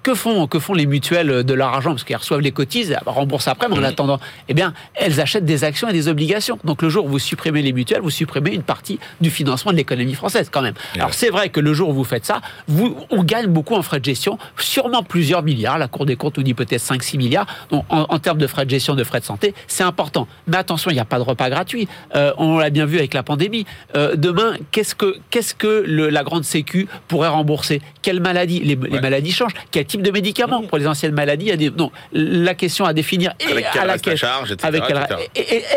que 0.04 0.14
font, 0.14 0.48
que 0.48 0.60
font 0.60 0.74
les 0.74 0.86
mutuelles 0.86 1.44
de 1.44 1.54
leur 1.54 1.70
argent? 1.70 1.92
Parce 1.92 2.04
qu'elles 2.04 2.18
reçoivent 2.18 2.42
les 2.42 2.52
cotises, 2.52 2.92
elles 2.92 3.00
remboursent 3.06 3.48
après, 3.48 3.68
mais 3.68 3.78
en 3.78 3.84
attendant, 3.84 4.20
eh 4.48 4.54
bien, 4.54 4.74
elles 4.96 5.20
achètent 5.20 5.46
des 5.46 5.64
actions 5.64 5.90
et 5.90 5.94
des 5.94 6.08
obligations. 6.08 6.60
Donc 6.64 6.82
le 6.82 6.90
jour 6.90 7.06
où 7.06 7.10
vous 7.10 7.20
supprimez 7.20 7.62
les 7.62 7.74
mutuelles, 7.74 8.02
vous 8.02 8.10
supprimez 8.10 8.52
une 8.54 8.64
partie 8.64 9.00
du 9.22 9.30
financement 9.30 9.72
de 9.72 9.78
l'économie 9.78 10.14
française, 10.14 10.50
quand 10.52 10.62
même. 10.62 10.76
Alors 10.96 11.14
c'est 11.14 11.30
vrai 11.30 11.50
que 11.50 11.60
le 11.60 11.74
jour 11.74 11.90
où 11.90 11.94
vous 11.94 12.04
faites 12.04 12.26
ça, 12.26 12.42
vous, 12.68 12.96
on 13.10 13.24
gagne 13.24 13.48
beaucoup 13.48 13.76
en 13.76 13.82
frais 13.82 14.00
de 14.00 14.06
gestion, 14.06 14.38
sûrement 14.58 15.04
plusieurs 15.04 15.44
milliards. 15.44 15.78
La 15.78 15.88
Cour 15.88 16.06
des 16.06 16.16
comptes 16.16 16.38
nous 16.38 16.44
dit 16.44 16.54
peut-être 16.54 16.82
5-6 16.82 17.18
milliards. 17.18 17.48
Donc 17.72 17.86
en, 17.90 18.06
en, 18.10 18.20
termes 18.20 18.38
de 18.38 18.48
frais 18.48 18.66
de 18.66 18.70
gestion, 18.70 18.96
de 18.96 19.04
frais 19.04 19.20
de 19.20 19.26
santé, 19.26 19.54
c'est 19.68 19.84
important. 19.84 20.28
Mais 20.48 20.58
attention, 20.58 20.92
il 20.92 20.96
n'y 20.96 21.00
a 21.00 21.06
pas 21.06 21.18
de 21.18 21.24
repas 21.24 21.50
gratuit. 21.50 21.88
Euh, 22.16 22.34
on 22.38 22.58
l'a 22.58 22.70
bien 22.70 22.86
vu 22.86 22.98
avec 22.98 23.14
la 23.14 23.24
pandémie. 23.24 23.66
Euh, 23.96 24.16
demain, 24.16 24.54
qu'est-ce 24.72 24.96
que, 24.96 25.18
qu'est-ce 25.30 25.54
que 25.54 25.84
le, 25.86 26.10
la 26.10 26.24
grande 26.24 26.44
Sécu 26.44 26.88
pourrait 27.08 27.28
rembourser? 27.28 27.82
Quelles 28.02 28.22
maladies 28.22 28.60
les, 28.60 28.76
ouais. 28.76 28.90
les 28.90 29.02
maladies 29.02 29.32
changent. 29.32 29.54
Type 29.90 30.02
de 30.02 30.12
médicaments 30.12 30.62
pour 30.62 30.78
les 30.78 30.88
anciennes 30.88 31.14
maladies. 31.14 31.56
Des, 31.58 31.70
non, 31.70 31.92
la 32.14 32.56
question 32.56 32.86
à 32.86 32.94
définir 32.94 33.34
et 33.40 33.52
avec 33.52 33.66
à 33.76 33.86
la 33.86 33.94
reste 33.94 34.08
à 34.08 34.16
charge, 34.16 34.52
etc., 34.54 34.68
avec 34.68 34.84
etc. 34.90 35.30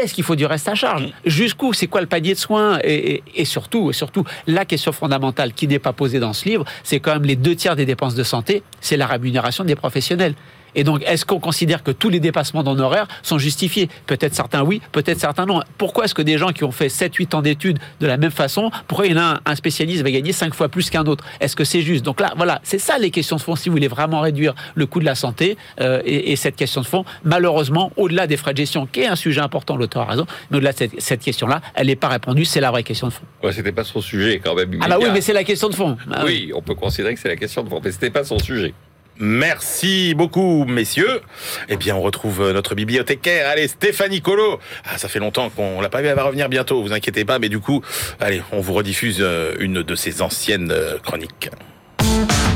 est-ce 0.02 0.14
qu'il 0.14 0.22
faut 0.22 0.36
du 0.36 0.46
reste 0.46 0.68
à 0.68 0.74
charge? 0.74 1.08
Jusqu'où 1.24 1.72
C'est 1.72 1.88
quoi 1.88 2.00
le 2.00 2.06
panier 2.06 2.34
de 2.34 2.38
soins? 2.38 2.78
Et, 2.84 3.14
et, 3.14 3.22
et, 3.34 3.44
surtout, 3.44 3.90
et 3.90 3.92
surtout, 3.92 4.24
la 4.46 4.64
question 4.64 4.92
fondamentale 4.92 5.52
qui 5.52 5.66
n'est 5.66 5.78
pas 5.78 5.92
posée 5.92 6.20
dans 6.20 6.32
ce 6.32 6.44
livre, 6.48 6.64
c'est 6.84 7.00
quand 7.00 7.14
même 7.14 7.24
les 7.24 7.36
deux 7.36 7.56
tiers 7.56 7.74
des 7.74 7.86
dépenses 7.86 8.14
de 8.14 8.22
santé, 8.22 8.62
c'est 8.80 8.96
la 8.96 9.06
rémunération 9.06 9.64
des 9.64 9.74
professionnels. 9.74 10.34
Et 10.74 10.84
donc, 10.84 11.02
est-ce 11.06 11.24
qu'on 11.24 11.40
considère 11.40 11.82
que 11.82 11.90
tous 11.90 12.08
les 12.08 12.20
dépassements 12.20 12.62
d'honoraires 12.62 13.08
sont 13.22 13.38
justifiés? 13.38 13.88
Peut-être 14.06 14.34
certains 14.34 14.62
oui, 14.62 14.80
peut-être 14.92 15.18
certains 15.18 15.46
non. 15.46 15.60
Pourquoi 15.78 16.04
est-ce 16.04 16.14
que 16.14 16.22
des 16.22 16.38
gens 16.38 16.48
qui 16.48 16.64
ont 16.64 16.72
fait 16.72 16.88
7-8 16.88 17.36
ans 17.36 17.42
d'études 17.42 17.78
de 18.00 18.06
la 18.06 18.16
même 18.16 18.30
façon, 18.30 18.70
pourquoi 18.86 19.06
il 19.06 19.12
y 19.12 19.14
en 19.14 19.22
a 19.22 19.34
un, 19.34 19.40
un 19.44 19.54
spécialiste 19.54 20.02
va 20.02 20.10
gagner 20.10 20.32
5 20.32 20.54
fois 20.54 20.68
plus 20.68 20.90
qu'un 20.90 21.04
autre? 21.04 21.24
Est-ce 21.40 21.56
que 21.56 21.64
c'est 21.64 21.82
juste? 21.82 22.04
Donc 22.04 22.20
là, 22.20 22.32
voilà, 22.36 22.60
c'est 22.62 22.78
ça 22.78 22.98
les 22.98 23.10
questions 23.10 23.36
de 23.36 23.40
fond. 23.40 23.56
Si 23.56 23.68
vous 23.68 23.74
voulez 23.74 23.88
vraiment 23.88 24.20
réduire 24.20 24.54
le 24.74 24.86
coût 24.86 25.00
de 25.00 25.04
la 25.04 25.14
santé 25.14 25.56
euh, 25.80 26.02
et, 26.04 26.32
et, 26.32 26.36
cette 26.36 26.56
question 26.56 26.80
de 26.80 26.86
fond, 26.86 27.04
malheureusement, 27.24 27.92
au-delà 27.96 28.26
des 28.26 28.36
frais 28.36 28.52
de 28.52 28.58
gestion, 28.58 28.86
qui 28.86 29.00
est 29.00 29.06
un 29.06 29.16
sujet 29.16 29.40
important, 29.40 29.76
l'auteur 29.76 30.02
a 30.02 30.06
raison, 30.06 30.26
mais 30.50 30.58
au-delà 30.58 30.72
de 30.72 30.78
cette, 30.78 31.00
cette 31.00 31.20
question-là, 31.20 31.60
elle 31.74 31.86
n'est 31.88 31.96
pas 31.96 32.08
répondue. 32.08 32.44
C'est 32.44 32.60
la 32.60 32.70
vraie 32.70 32.82
question 32.82 33.08
de 33.08 33.12
fond. 33.12 33.24
Ouais, 33.42 33.52
c'était 33.52 33.72
pas 33.72 33.84
son 33.84 34.00
sujet 34.00 34.40
quand 34.42 34.54
même. 34.54 34.70
Ah 34.80 34.88
bah 34.88 34.98
oui, 35.00 35.08
mais 35.12 35.20
c'est 35.20 35.32
la 35.32 35.44
question 35.44 35.68
de 35.68 35.74
fond. 35.74 35.96
Ah, 36.10 36.22
oui, 36.24 36.52
on 36.54 36.62
peut 36.62 36.74
considérer 36.74 37.14
que 37.14 37.20
c'est 37.20 37.28
la 37.28 37.36
question 37.36 37.62
de 37.62 37.68
fond, 37.68 37.80
mais 37.82 37.92
c'était 37.92 38.10
pas 38.10 38.24
son 38.24 38.38
sujet. 38.38 38.74
Merci 39.18 40.14
beaucoup, 40.14 40.64
messieurs. 40.64 41.20
Eh 41.68 41.76
bien, 41.76 41.94
on 41.94 42.00
retrouve 42.00 42.50
notre 42.52 42.74
bibliothécaire. 42.74 43.48
Allez, 43.48 43.68
Stéphanie 43.68 44.20
Colo. 44.20 44.58
Ah, 44.84 44.98
ça 44.98 45.08
fait 45.08 45.18
longtemps 45.18 45.50
qu'on 45.50 45.80
l'a 45.80 45.88
pas 45.88 46.00
vu. 46.00 46.08
Elle 46.08 46.16
va 46.16 46.24
revenir 46.24 46.48
bientôt. 46.48 46.82
Vous 46.82 46.92
inquiétez 46.92 47.24
pas. 47.24 47.38
Mais 47.38 47.48
du 47.48 47.60
coup, 47.60 47.82
allez, 48.20 48.42
on 48.52 48.60
vous 48.60 48.72
rediffuse 48.72 49.24
une 49.60 49.82
de 49.82 49.94
ses 49.94 50.22
anciennes 50.22 50.74
chroniques. 51.04 51.50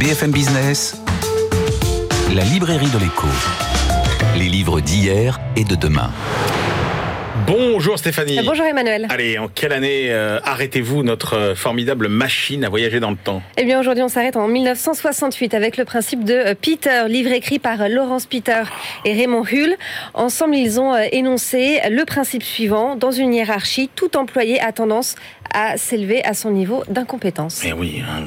BFM 0.00 0.30
Business, 0.30 1.00
la 2.34 2.42
librairie 2.44 2.90
de 2.90 2.98
l'écho. 2.98 3.28
Les 4.36 4.48
livres 4.48 4.80
d'hier 4.80 5.40
et 5.56 5.64
de 5.64 5.74
demain. 5.74 6.10
Bonjour 7.46 7.96
Stéphanie. 7.96 8.40
Bonjour 8.44 8.64
Emmanuel. 8.64 9.06
Allez, 9.08 9.38
en 9.38 9.46
quelle 9.46 9.72
année 9.72 10.10
euh, 10.10 10.40
arrêtez-vous 10.42 11.04
notre 11.04 11.54
formidable 11.54 12.08
machine 12.08 12.64
à 12.64 12.68
voyager 12.68 12.98
dans 12.98 13.10
le 13.10 13.16
temps? 13.16 13.40
Eh 13.56 13.64
bien 13.64 13.78
aujourd'hui 13.78 14.02
on 14.02 14.08
s'arrête 14.08 14.36
en 14.36 14.48
1968 14.48 15.54
avec 15.54 15.76
le 15.76 15.84
principe 15.84 16.24
de 16.24 16.54
Peter, 16.54 17.04
livre 17.08 17.30
écrit 17.30 17.60
par 17.60 17.88
Laurence 17.88 18.26
Peter 18.26 18.62
et 19.04 19.12
Raymond 19.12 19.44
Hull. 19.44 19.76
Ensemble 20.14 20.56
ils 20.56 20.80
ont 20.80 20.96
énoncé 20.96 21.80
le 21.88 22.04
principe 22.04 22.42
suivant, 22.42 22.96
dans 22.96 23.12
une 23.12 23.32
hiérarchie, 23.32 23.90
tout 23.94 24.16
employé 24.16 24.60
a 24.60 24.72
tendance 24.72 25.14
à 25.52 25.76
s'élever 25.76 26.24
à 26.24 26.34
son 26.34 26.50
niveau 26.50 26.82
d'incompétence. 26.88 27.62
Eh 27.64 27.72
oui, 27.72 28.02
un 28.02 28.26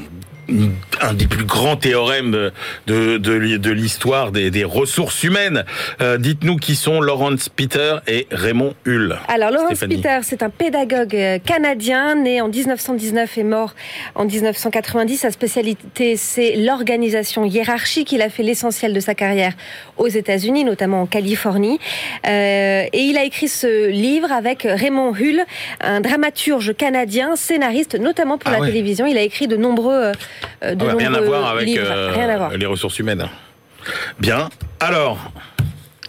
un 1.01 1.13
des 1.13 1.27
plus 1.27 1.45
grands 1.45 1.75
théorèmes 1.75 2.51
de, 2.87 3.17
de, 3.17 3.57
de 3.57 3.71
l'histoire 3.71 4.31
des, 4.31 4.51
des, 4.51 4.63
ressources 4.63 5.23
humaines. 5.23 5.63
Euh, 6.01 6.17
Dites-nous 6.17 6.57
qui 6.57 6.75
sont 6.75 7.01
Laurence 7.01 7.49
Peter 7.49 7.97
et 8.07 8.27
Raymond 8.31 8.73
Hull. 8.85 9.17
Alors, 9.27 9.51
Laurence 9.51 9.79
Peter, 9.79 10.19
c'est 10.23 10.43
un 10.43 10.49
pédagogue 10.49 11.41
canadien 11.45 12.15
né 12.15 12.41
en 12.41 12.49
1919 12.49 13.37
et 13.37 13.43
mort 13.43 13.75
en 14.15 14.25
1990. 14.25 15.17
Sa 15.17 15.31
spécialité, 15.31 16.17
c'est 16.17 16.55
l'organisation 16.55 17.45
hiérarchique. 17.45 18.11
Il 18.11 18.21
a 18.21 18.29
fait 18.29 18.43
l'essentiel 18.43 18.93
de 18.93 18.99
sa 18.99 19.15
carrière 19.15 19.53
aux 19.97 20.07
États-Unis, 20.07 20.63
notamment 20.63 21.01
en 21.01 21.05
Californie. 21.05 21.79
Euh, 22.27 22.85
et 22.91 23.01
il 23.01 23.17
a 23.17 23.23
écrit 23.23 23.47
ce 23.47 23.87
livre 23.89 24.31
avec 24.31 24.63
Raymond 24.63 25.13
Hull, 25.13 25.41
un 25.81 26.01
dramaturge 26.01 26.75
canadien, 26.75 27.35
scénariste, 27.35 27.95
notamment 27.99 28.37
pour 28.37 28.49
ah 28.51 28.55
la 28.55 28.61
ouais. 28.61 28.67
télévision. 28.67 29.05
Il 29.05 29.17
a 29.17 29.21
écrit 29.21 29.47
de 29.47 29.57
nombreux 29.57 29.93
euh, 29.93 30.11
de 30.61 30.67
ah 30.71 30.75
bah, 30.75 30.93
rien 30.97 31.13
à 31.13 31.21
voir 31.21 31.47
avec 31.47 31.77
euh, 31.77 32.11
rien 32.13 32.29
à 32.29 32.37
voir. 32.37 32.57
les 32.57 32.65
ressources 32.65 32.99
humaines. 32.99 33.27
Bien. 34.19 34.49
Alors, 34.79 35.31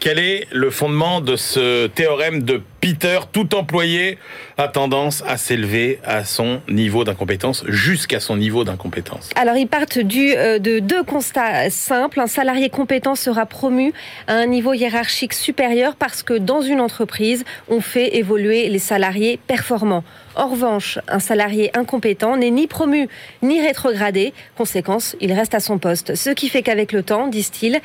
quel 0.01 0.18
est 0.18 0.47
le 0.51 0.70
fondement 0.70 1.20
de 1.20 1.37
ce 1.37 1.87
théorème 1.89 2.43
de 2.43 2.62
Peter 2.81 3.18
Tout 3.31 3.55
employé 3.55 4.18
a 4.57 4.66
tendance 4.66 5.22
à 5.26 5.37
s'élever 5.37 6.01
à 6.03 6.24
son 6.24 6.61
niveau 6.68 7.05
d'incompétence, 7.05 7.62
jusqu'à 7.68 8.20
son 8.20 8.37
niveau 8.37 8.64
d'incompétence. 8.64 9.28
Alors, 9.37 9.57
ils 9.57 9.68
partent 9.68 9.99
du, 9.99 10.35
euh, 10.35 10.59
de 10.59 10.78
deux 10.78 11.03
constats 11.03 11.68
simples. 11.68 12.20
Un 12.20 12.26
salarié 12.26 12.70
compétent 12.70 13.14
sera 13.14 13.45
promu 13.45 13.93
à 14.26 14.35
un 14.35 14.47
niveau 14.47 14.72
hiérarchique 14.72 15.35
supérieur 15.35 15.95
parce 15.97 16.22
que 16.22 16.35
dans 16.35 16.62
une 16.62 16.81
entreprise, 16.81 17.45
on 17.68 17.81
fait 17.81 18.16
évoluer 18.16 18.68
les 18.70 18.78
salariés 18.78 19.39
performants. 19.47 20.05
En 20.37 20.47
revanche, 20.47 20.99
un 21.09 21.18
salarié 21.18 21.76
incompétent 21.76 22.37
n'est 22.37 22.51
ni 22.51 22.66
promu 22.66 23.09
ni 23.43 23.61
rétrogradé. 23.61 24.33
Conséquence, 24.57 25.16
il 25.20 25.33
reste 25.33 25.55
à 25.55 25.61
son 25.61 25.78
poste. 25.78 26.14
Ce 26.14 26.31
qui 26.31 26.49
fait 26.49 26.62
qu'avec 26.62 26.93
le 26.93 27.03
temps, 27.03 27.26
disent-ils, 27.26 27.81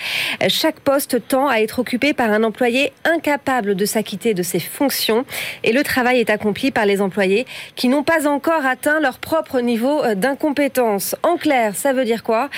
chaque 0.48 0.80
poste 0.80 1.28
tend 1.28 1.50
à 1.50 1.58
être 1.58 1.80
occupé 1.80 2.14
par 2.14 2.32
un 2.32 2.44
employé 2.44 2.94
incapable 3.04 3.76
de 3.76 3.86
s'acquitter 3.86 4.34
de 4.34 4.44
ses 4.44 4.60
fonctions 4.60 4.85
et 5.64 5.72
le 5.72 5.84
travail 5.84 6.20
est 6.20 6.30
accompli 6.30 6.72
par 6.72 6.86
les 6.86 7.02
employés 7.02 7.46
qui 7.76 7.88
n'ont 7.88 8.04
pas 8.04 8.28
encore 8.28 8.66
atteint 8.66 9.00
leur 9.00 9.20
propre 9.20 9.60
niveau 9.60 10.02
d'incompétence. 10.16 11.16
En 11.24 11.38
clair, 11.38 11.76
ça 11.76 11.94
veut 11.94 12.06
dire 12.06 12.24
quoi? 12.24 12.50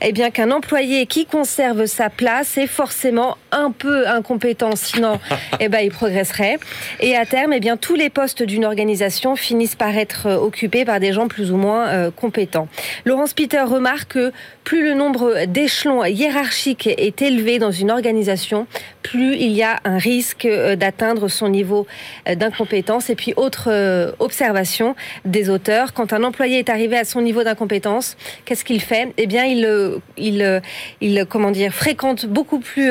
Eh 0.00 0.12
bien 0.12 0.30
qu'un 0.30 0.50
employé 0.50 1.06
qui 1.06 1.26
conserve 1.26 1.86
sa 1.86 2.10
place 2.10 2.58
est 2.58 2.66
forcément 2.66 3.36
un 3.56 3.72
peu 3.72 4.06
incompétents, 4.06 4.76
sinon 4.76 5.18
eh 5.60 5.68
ben, 5.68 5.80
ils 5.80 5.90
progresseraient. 5.90 6.58
Et 7.00 7.16
à 7.16 7.26
terme, 7.26 7.52
eh 7.52 7.60
bien, 7.60 7.76
tous 7.76 7.94
les 7.94 8.10
postes 8.10 8.42
d'une 8.42 8.64
organisation 8.64 9.34
finissent 9.36 9.74
par 9.74 9.96
être 9.96 10.30
occupés 10.30 10.84
par 10.84 11.00
des 11.00 11.12
gens 11.12 11.28
plus 11.28 11.50
ou 11.50 11.56
moins 11.56 12.10
compétents. 12.10 12.68
Laurence 13.04 13.34
Peter 13.34 13.62
remarque 13.62 14.12
que 14.12 14.32
plus 14.64 14.84
le 14.84 14.94
nombre 14.94 15.46
d'échelons 15.46 16.04
hiérarchiques 16.04 16.86
est 16.86 17.22
élevé 17.22 17.58
dans 17.58 17.70
une 17.70 17.90
organisation, 17.90 18.66
plus 19.02 19.36
il 19.36 19.52
y 19.52 19.62
a 19.62 19.78
un 19.84 19.98
risque 19.98 20.44
euh, 20.44 20.74
d'atteindre 20.74 21.28
son 21.28 21.48
niveau 21.48 21.86
euh, 22.28 22.34
d'incompétence. 22.34 23.08
Et 23.10 23.14
puis, 23.14 23.32
autre 23.36 23.68
euh, 23.68 24.12
observation 24.18 24.96
des 25.24 25.48
auteurs, 25.50 25.92
quand 25.92 26.12
un 26.12 26.24
employé 26.24 26.58
est 26.58 26.68
arrivé 26.68 26.98
à 26.98 27.04
son 27.04 27.20
niveau 27.20 27.44
d'incompétence, 27.44 28.16
qu'est-ce 28.44 28.64
qu'il 28.64 28.80
fait? 28.80 29.12
Eh 29.16 29.26
bien, 29.26 29.44
il, 29.44 30.00
il, 30.16 30.62
il, 31.00 31.26
comment 31.28 31.50
dire, 31.50 31.72
fréquente 31.72 32.26
beaucoup 32.26 32.58
plus 32.58 32.90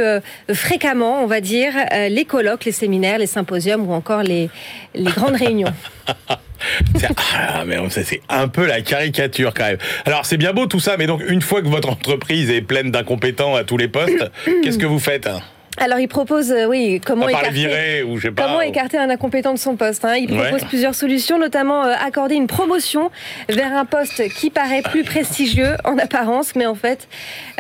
fréquemment, 0.56 1.24
on 1.24 1.28
va 1.28 1.42
dire, 1.42 1.74
les 2.10 2.26
colloques, 2.26 2.66
les 2.66 2.72
séminaires, 2.72 3.20
les 3.20 3.28
symposiums 3.28 3.88
ou 3.88 3.94
encore 3.94 4.24
les, 4.24 4.50
les 4.94 5.12
grandes 5.12 5.36
réunions. 5.36 5.74
Ah, 7.34 7.64
mais 7.66 7.78
c'est 7.90 8.22
un 8.30 8.48
peu 8.48 8.66
la 8.66 8.82
caricature 8.82 9.54
quand 9.54 9.66
même. 9.66 9.78
Alors 10.06 10.26
c'est 10.26 10.38
bien 10.38 10.54
beau 10.54 10.66
tout 10.66 10.80
ça, 10.80 10.98
mais 10.98 11.06
donc 11.06 11.22
une 11.28 11.42
fois 11.42 11.62
que 11.62 11.68
votre 11.68 11.90
entreprise 11.90 12.50
est 12.50 12.62
pleine 12.62 12.92
d'incompétents 12.92 13.56
à 13.56 13.64
tous 13.64 13.78
les 13.78 13.88
postes, 13.88 14.32
qu'est-ce 14.64 14.78
que 14.78 14.86
vous 14.86 15.00
faites? 15.00 15.30
Alors, 15.78 16.00
il 16.00 16.08
propose, 16.08 16.52
euh, 16.52 16.68
oui, 16.68 17.02
comment, 17.06 17.28
écarter, 17.28 18.04
ou 18.04 18.18
pas, 18.32 18.44
comment 18.44 18.62
écarter 18.62 18.98
un 18.98 19.10
incompétent 19.10 19.54
de 19.54 19.60
son 19.60 19.76
poste. 19.76 20.06
Hein. 20.06 20.16
Il 20.16 20.28
propose 20.28 20.64
plusieurs 20.64 20.96
solutions, 20.96 21.38
notamment 21.38 21.84
euh, 21.84 21.94
accorder 22.00 22.36
une 22.36 22.48
promotion 22.48 23.12
vers 23.50 23.76
un 23.76 23.84
poste 23.84 24.30
qui 24.30 24.50
paraît 24.50 24.82
plus 24.82 25.04
prestigieux 25.04 25.76
en 25.84 25.98
apparence, 25.98 26.56
mais 26.56 26.66
en 26.66 26.76
fait, 26.76 27.08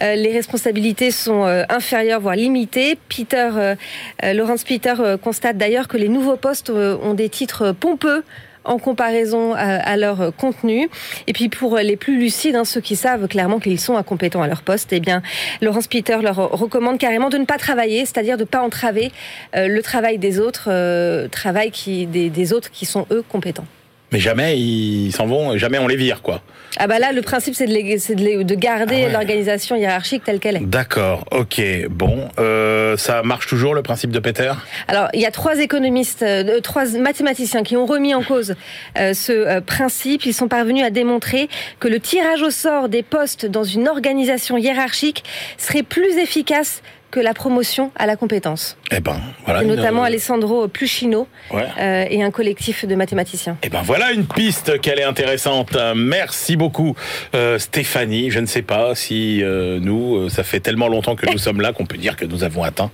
euh, 0.01 0.15
les 0.15 0.31
responsabilités 0.31 1.11
sont 1.11 1.43
inférieures, 1.69 2.21
voire 2.21 2.35
limitées. 2.35 2.97
Peter, 3.09 3.75
Laurence 4.23 4.63
Peter 4.63 4.93
constate 5.21 5.57
d'ailleurs 5.57 5.87
que 5.87 5.97
les 5.97 6.07
nouveaux 6.07 6.37
postes 6.37 6.69
ont 6.69 7.13
des 7.13 7.29
titres 7.29 7.71
pompeux 7.71 8.23
en 8.65 8.77
comparaison 8.77 9.53
à, 9.53 9.97
leur 9.97 10.35
contenu. 10.35 10.89
Et 11.27 11.33
puis 11.33 11.49
pour 11.49 11.77
les 11.77 11.95
plus 11.95 12.17
lucides, 12.17 12.55
hein, 12.55 12.65
ceux 12.65 12.81
qui 12.81 12.95
savent 12.95 13.27
clairement 13.27 13.59
qu'ils 13.59 13.79
sont 13.79 13.97
incompétents 13.97 14.41
à 14.41 14.47
leur 14.47 14.61
poste, 14.61 14.91
eh 14.91 14.99
bien, 14.99 15.21
Laurence 15.61 15.87
Peter 15.87 16.17
leur 16.21 16.35
recommande 16.35 16.97
carrément 16.97 17.29
de 17.29 17.37
ne 17.37 17.45
pas 17.45 17.57
travailler, 17.57 18.05
c'est-à-dire 18.05 18.37
de 18.37 18.43
ne 18.43 18.47
pas 18.47 18.61
entraver 18.61 19.11
euh, 19.55 19.67
le 19.67 19.81
travail 19.81 20.17
des 20.17 20.39
autres, 20.39 20.67
euh, 20.69 21.27
travail 21.27 21.71
qui, 21.71 22.05
des 22.05 22.53
autres 22.53 22.71
qui 22.71 22.85
sont 22.85 23.05
eux 23.11 23.23
compétents 23.27 23.65
mais 24.11 24.19
jamais 24.19 24.57
ils 24.57 25.11
s'en 25.11 25.25
vont, 25.25 25.57
jamais 25.57 25.79
on 25.79 25.87
les 25.87 25.95
vire, 25.95 26.21
quoi. 26.21 26.41
Ah 26.77 26.87
bah 26.87 26.99
là, 26.99 27.13
le 27.13 27.21
principe, 27.21 27.55
c'est 27.55 27.67
de, 27.67 28.43
de, 28.43 28.55
garder 28.55 29.05
ah 29.07 29.11
l'organisation 29.13 29.77
hiérarchique 29.77 30.23
telle 30.25 30.39
qu'elle 30.39 30.57
est. 30.57 30.65
D'accord, 30.65 31.23
ok. 31.31 31.61
Bon, 31.89 32.27
euh, 32.37 32.97
ça 32.97 33.23
marche 33.23 33.47
toujours, 33.47 33.73
le 33.73 33.81
principe 33.81 34.11
de 34.11 34.19
Peter? 34.19 34.51
Alors, 34.89 35.07
il 35.13 35.21
y 35.21 35.25
a 35.25 35.31
trois 35.31 35.59
économistes, 35.59 36.23
euh, 36.23 36.59
trois 36.59 36.85
mathématiciens 36.97 37.63
qui 37.63 37.77
ont 37.77 37.85
remis 37.85 38.13
en 38.13 38.23
cause 38.23 38.55
euh, 38.97 39.13
ce 39.13 39.59
principe. 39.61 40.25
Ils 40.25 40.33
sont 40.33 40.49
parvenus 40.49 40.83
à 40.83 40.89
démontrer 40.89 41.47
que 41.79 41.87
le 41.87 41.99
tirage 41.99 42.41
au 42.41 42.49
sort 42.49 42.89
des 42.89 43.03
postes 43.03 43.45
dans 43.45 43.63
une 43.63 43.87
organisation 43.87 44.57
hiérarchique 44.57 45.23
serait 45.57 45.83
plus 45.83 46.17
efficace 46.17 46.81
que 47.11 47.19
la 47.19 47.33
promotion 47.33 47.91
à 47.95 48.05
la 48.05 48.15
compétence. 48.15 48.77
Eh 48.91 48.99
ben, 48.99 49.19
voilà. 49.45 49.63
notamment 49.63 50.03
Alessandro 50.03 50.67
Pluchino 50.67 51.27
euh, 51.53 52.05
et 52.09 52.23
un 52.23 52.31
collectif 52.31 52.85
de 52.85 52.95
mathématiciens. 52.95 53.57
Eh 53.63 53.69
ben, 53.69 53.81
voilà 53.83 54.11
une 54.11 54.25
piste 54.25 54.81
qu'elle 54.81 54.99
est 54.99 55.03
intéressante. 55.03 55.77
Merci 55.95 56.55
beaucoup, 56.55 56.95
euh, 57.33 57.57
Stéphanie. 57.57 58.31
Je 58.31 58.39
ne 58.39 58.45
sais 58.45 58.61
pas 58.61 58.95
si 58.95 59.41
euh, 59.43 59.79
nous, 59.79 60.29
ça 60.29 60.43
fait 60.43 60.59
tellement 60.59 60.87
longtemps 60.87 61.15
que 61.15 61.29
nous 61.31 61.37
sommes 61.37 61.61
là 61.61 61.73
qu'on 61.73 61.85
peut 61.85 61.97
dire 61.97 62.15
que 62.15 62.25
nous 62.25 62.43
avons 62.43 62.63
atteint 62.63 62.91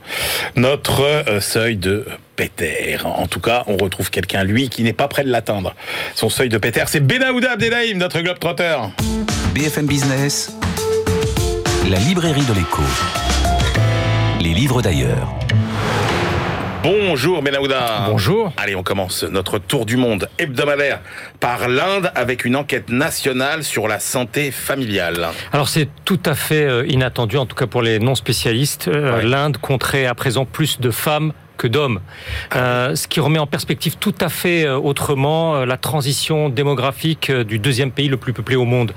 notre 0.56 1.26
seuil 1.40 1.78
de 1.78 2.06
Peter. 2.36 2.98
En 3.04 3.28
tout 3.28 3.40
cas, 3.40 3.64
on 3.68 3.78
retrouve 3.78 4.10
quelqu'un, 4.10 4.44
lui, 4.44 4.70
qui 4.70 4.84
n'est 4.84 4.94
pas 4.94 5.08
prêt 5.08 5.24
de 5.24 5.30
l'atteindre. 5.30 5.76
Son 6.16 6.30
seuil 6.30 6.50
de 6.50 6.58
Peter, 6.58 6.84
c'est 6.88 7.00
Benaouda 7.00 7.52
Abdelhaim, 7.52 7.98
notre 7.98 8.20
globe-trotteur. 8.22 8.92
BFM 9.54 9.86
Business, 9.86 10.56
la 11.90 12.00
librairie 12.00 12.46
de 12.46 12.54
l'écho 12.54 12.82
les 14.42 14.54
livres 14.54 14.82
d'ailleurs. 14.82 15.28
Bonjour 16.84 17.44
Benahouda. 17.44 18.08
Bonjour. 18.10 18.52
Allez, 18.58 18.76
on 18.76 18.82
commence 18.82 19.24
notre 19.24 19.60
tour 19.60 19.86
du 19.86 19.98
monde 19.98 20.30
hebdomadaire 20.40 21.02
par 21.40 21.68
l'Inde 21.70 22.12
avec 22.16 22.44
une 22.44 22.56
enquête 22.56 22.90
nationale 22.90 23.64
sur 23.64 23.88
la 23.88 24.00
santé 24.00 24.50
familiale. 24.50 25.28
Alors 25.54 25.70
c'est 25.70 25.88
tout 26.06 26.20
à 26.26 26.34
fait 26.34 26.64
euh, 26.64 26.84
inattendu, 26.88 27.38
en 27.38 27.46
tout 27.46 27.56
cas 27.56 27.68
pour 27.68 27.84
les 27.84 28.00
non 28.00 28.16
spécialistes. 28.16 28.88
Euh, 28.88 29.22
L'Inde 29.22 29.58
compterait 29.58 30.08
à 30.08 30.16
présent 30.16 30.46
plus 30.46 30.80
de 30.80 30.90
femmes 30.90 31.34
que 31.62 31.68
d'hommes. 31.68 32.00
Euh, 32.56 32.96
ce 32.96 33.08
qui 33.08 33.20
remet 33.20 33.38
en 33.38 33.46
perspective 33.46 33.98
tout 33.98 34.16
à 34.20 34.30
fait 34.30 34.66
euh, 34.66 34.80
autrement 34.80 35.58
euh, 35.58 35.66
la 35.66 35.78
transition 35.78 36.50
démographique 36.50 37.32
du 37.32 37.60
deuxième 37.60 37.92
pays 37.92 38.08
le 38.08 38.18
plus 38.18 38.34
peuplé 38.34 38.56
au 38.56 38.66
monde. 38.66 38.94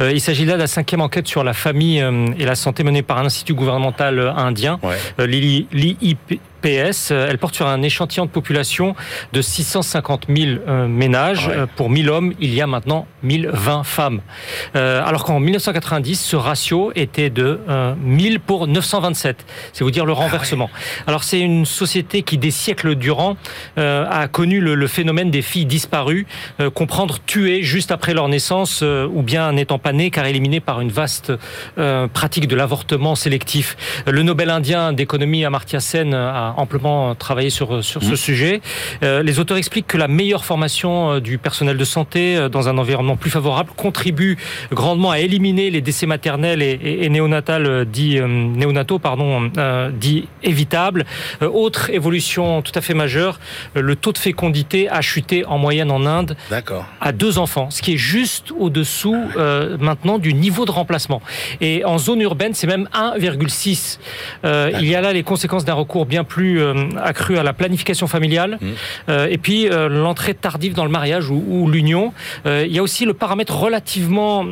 il 0.00 0.20
s'agit 0.20 0.46
là 0.46 0.54
de 0.54 0.60
la 0.60 0.66
cinquième 0.66 1.02
enquête 1.02 1.26
sur 1.26 1.44
la 1.44 1.52
famille 1.52 2.02
et 2.38 2.44
la 2.44 2.54
santé 2.54 2.84
menée 2.84 3.02
par 3.02 3.18
un 3.18 3.26
institut 3.26 3.52
gouvernemental 3.52 4.18
indien, 4.36 4.78
l'IIP 5.18 6.40
euh, 6.64 7.26
elle 7.28 7.38
porte 7.38 7.54
sur 7.54 7.66
un 7.66 7.82
échantillon 7.82 8.26
de 8.26 8.30
population 8.30 8.94
de 9.32 9.42
650 9.42 10.26
000 10.34 10.58
euh, 10.66 10.88
ménages. 10.88 11.48
Euh, 11.48 11.66
pour 11.76 11.90
1000 11.90 12.10
hommes, 12.10 12.32
il 12.40 12.54
y 12.54 12.60
a 12.60 12.66
maintenant 12.66 13.06
1020 13.22 13.84
femmes. 13.84 14.20
alors 14.74 15.24
qu'en 15.24 15.40
1990, 15.40 16.20
ce 16.20 16.36
ratio 16.36 16.92
était 16.94 17.30
de 17.30 17.58
1000 18.02 18.40
pour 18.40 18.66
927. 18.66 19.44
C'est 19.72 19.84
vous 19.84 19.90
dire 19.90 20.06
le 20.06 20.12
ah 20.12 20.16
renversement. 20.16 20.70
Alors 21.06 21.24
c'est 21.24 21.40
une 21.40 21.66
société 21.66 22.22
qui, 22.22 22.38
des 22.38 22.50
siècles 22.50 22.94
durant, 22.94 23.36
a 23.76 24.28
connu 24.28 24.60
le, 24.60 24.86
phénomène 24.86 25.30
des 25.30 25.42
filles 25.42 25.66
disparues, 25.66 26.26
comprendre 26.74 27.18
tuées 27.26 27.62
juste 27.62 27.90
après 27.90 28.14
leur 28.14 28.28
naissance 28.28 28.82
ou 28.82 29.22
bien 29.22 29.52
n'étant 29.52 29.78
pas 29.78 29.92
nées 29.92 30.10
car 30.10 30.26
éliminées 30.26 30.60
par 30.60 30.80
une 30.80 30.90
vaste 30.90 31.32
pratique 32.12 32.46
de 32.46 32.54
l'avortement 32.54 33.16
sélectif. 33.16 33.76
Le 34.06 34.22
Nobel 34.22 34.50
indien 34.50 34.92
d'économie 34.92 35.44
Amartya 35.44 35.80
Sen 35.80 36.14
a 36.14 36.45
amplement 36.56 37.14
travaillé 37.14 37.50
sur, 37.50 37.82
sur 37.84 38.02
ce 38.02 38.12
mmh. 38.12 38.16
sujet. 38.16 38.60
Euh, 39.02 39.22
les 39.22 39.38
auteurs 39.38 39.56
expliquent 39.56 39.86
que 39.86 39.98
la 39.98 40.08
meilleure 40.08 40.44
formation 40.44 41.12
euh, 41.12 41.20
du 41.20 41.38
personnel 41.38 41.76
de 41.76 41.84
santé 41.84 42.36
euh, 42.36 42.48
dans 42.48 42.68
un 42.68 42.78
environnement 42.78 43.16
plus 43.16 43.30
favorable 43.30 43.70
contribue 43.76 44.36
grandement 44.72 45.10
à 45.10 45.18
éliminer 45.18 45.70
les 45.70 45.80
décès 45.80 46.06
maternels 46.06 46.62
et, 46.62 46.78
et, 46.82 47.08
néonatales 47.08 47.84
dits 47.86 48.20
néonataux 48.20 48.98
pardon 48.98 49.50
dits 49.92 50.28
évitables. 50.42 51.04
autre 51.40 51.90
évolution 51.90 52.62
tout 52.62 52.72
à 52.74 52.80
fait 52.80 52.94
majeure, 52.94 53.38
le 53.74 53.96
taux 53.96 54.12
de 54.12 54.18
fécondité 54.18 54.88
a 54.88 55.00
chuté 55.00 55.44
en 55.46 55.58
moyenne 55.58 55.90
en 55.90 56.06
Inde 56.06 56.36
à 57.00 57.12
deux 57.12 57.38
enfants, 57.38 57.70
ce 57.70 57.82
qui 57.82 57.94
est 57.94 57.98
juste 57.98 58.52
au-dessous 58.58 59.16
maintenant 59.80 60.18
du 60.18 60.34
niveau 60.34 60.64
de 60.64 60.70
remplacement. 60.70 61.22
Et 61.60 61.84
en 61.84 61.98
zone 61.98 62.20
urbaine, 62.20 62.54
c'est 62.54 62.66
même 62.66 62.88
1,6. 62.94 63.98
il 64.44 64.86
y 64.86 64.94
a 64.94 65.00
là 65.00 65.12
les 65.12 65.22
conséquences 65.22 65.64
d'un 65.64 65.74
recours 65.74 66.06
bien 66.06 66.24
plus 66.24 66.35
euh, 66.38 66.74
accru 67.02 67.38
à 67.38 67.42
la 67.42 67.52
planification 67.52 68.06
familiale, 68.06 68.58
mmh. 68.60 68.66
euh, 69.08 69.28
et 69.30 69.38
puis 69.38 69.68
euh, 69.68 69.88
l'entrée 69.88 70.34
tardive 70.34 70.74
dans 70.74 70.84
le 70.84 70.90
mariage 70.90 71.30
ou, 71.30 71.68
l'union. 71.68 72.12
il 72.44 72.72
y 72.72 72.78
a 72.78 72.82
aussi 72.82 73.04
le 73.04 73.14
paramètre 73.14 73.56
relativement 73.56 74.44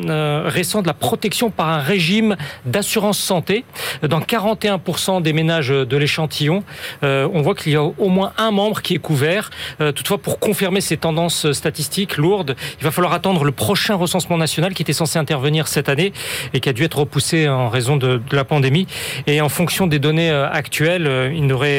récent 0.47 0.83
de 0.83 0.87
la 0.87 0.95
protection 0.95 1.51
par 1.51 1.69
un 1.69 1.79
régime 1.79 2.37
d'assurance 2.65 3.19
santé. 3.19 3.65
Dans 4.03 4.21
41% 4.21 5.23
des 5.23 5.33
ménages 5.33 5.69
de 5.69 5.97
l'échantillon, 5.97 6.65
on 7.03 7.43
voit 7.43 7.55
qu'il 7.55 7.73
y 7.73 7.77
a 7.77 7.83
au 7.83 8.09
moins 8.09 8.33
un 8.39 8.51
membre 8.51 8.83
qui 8.83 8.95
est 8.95 8.99
couvert. 8.99 9.51
toutefois, 9.79 10.19
pour 10.19 10.39
confirmer 10.39 10.81
ces 10.81 10.97
tendances 10.97 11.53
statistiques 11.53 12.17
lourdes, 12.17 12.57
il 12.79 12.85
va 12.85 12.91
falloir 12.91 13.13
attendre 13.13 13.45
le 13.45 13.53
prochain 13.53 13.95
recensement 13.95 14.39
national 14.39 14.75
qui 14.75 14.83
était 14.83 14.93
censé 14.93 15.19
intervenir 15.19 15.69
cette 15.69 15.89
année 15.89 16.13
et 16.53 16.61
qui 16.61 16.69
a 16.69 16.73
dû 16.73 16.85
être 16.85 16.99
repoussé 16.99 17.49
en 17.49 17.69
raison 17.69 17.97
de, 17.97 18.21
de 18.29 18.37
la 18.37 18.45
pandémie. 18.45 18.87
Et 19.27 19.41
en 19.41 19.49
fonction 19.49 19.87
des 19.87 19.99
données 19.99 20.31
actuelles, 20.31 21.33
il 21.35 21.47
n'aurait 21.47 21.74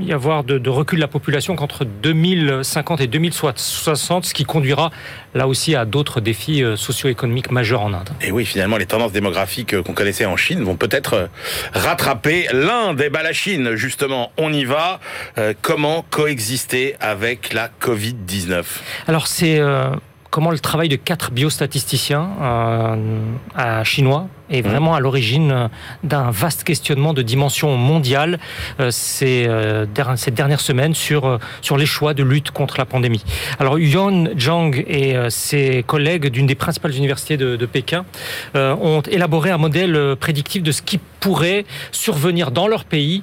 y 0.00 0.12
avoir 0.12 0.44
de, 0.44 0.68
recul 0.68 0.98
de 0.98 1.00
la 1.00 1.08
population 1.08 1.56
qu'entre 1.56 1.84
2050 1.84 3.00
et 3.00 3.06
2060, 3.06 4.24
ce 4.24 4.34
qui 4.34 4.44
conduira 4.44 4.90
là 5.34 5.48
aussi 5.48 5.74
à 5.74 5.84
d'autres 5.84 6.20
défis 6.20 6.62
euh, 6.62 6.76
socio-économiques 6.76 7.50
majeurs 7.50 7.82
en 7.82 7.92
Inde. 7.92 8.10
Et 8.20 8.30
oui, 8.30 8.44
finalement, 8.44 8.76
les 8.76 8.86
tendances 8.86 9.12
démographiques 9.12 9.74
euh, 9.74 9.82
qu'on 9.82 9.94
connaissait 9.94 10.26
en 10.26 10.36
Chine 10.36 10.62
vont 10.62 10.76
peut-être 10.76 11.14
euh, 11.14 11.26
rattraper 11.72 12.46
l'Inde. 12.52 13.00
Et 13.00 13.10
bah 13.10 13.22
la 13.22 13.32
Chine, 13.32 13.74
justement, 13.74 14.32
on 14.36 14.52
y 14.52 14.64
va. 14.64 15.00
comment 15.60 16.04
coexister 16.10 16.94
avec 17.00 17.52
la 17.52 17.68
Covid-19 17.80 18.64
Alors 19.08 19.26
c'est 19.26 19.60
comment 20.32 20.50
le 20.50 20.58
travail 20.58 20.88
de 20.88 20.96
quatre 20.96 21.30
biostatisticiens 21.30 22.30
euh, 22.40 23.84
chinois 23.84 24.28
est 24.52 24.62
vraiment 24.62 24.94
à 24.94 25.00
l'origine 25.00 25.68
d'un 26.04 26.30
vaste 26.30 26.64
questionnement 26.64 27.14
de 27.14 27.22
dimension 27.22 27.76
mondiale 27.76 28.38
ces, 28.90 29.48
cette 30.16 30.34
dernière 30.34 30.60
semaine 30.60 30.94
sur, 30.94 31.38
sur 31.60 31.76
les 31.76 31.86
choix 31.86 32.14
de 32.14 32.22
lutte 32.22 32.50
contre 32.50 32.76
la 32.78 32.84
pandémie. 32.84 33.24
Alors 33.58 33.78
Yuan 33.78 34.30
Zhang 34.38 34.84
et 34.86 35.16
ses 35.28 35.84
collègues 35.86 36.28
d'une 36.28 36.46
des 36.46 36.54
principales 36.54 36.94
universités 36.94 37.36
de, 37.36 37.56
de 37.56 37.66
Pékin 37.66 38.04
ont 38.54 39.02
élaboré 39.02 39.50
un 39.50 39.58
modèle 39.58 40.16
prédictif 40.20 40.62
de 40.62 40.72
ce 40.72 40.82
qui 40.82 40.98
pourrait 41.20 41.64
survenir 41.90 42.50
dans 42.50 42.68
leur 42.68 42.84
pays 42.84 43.22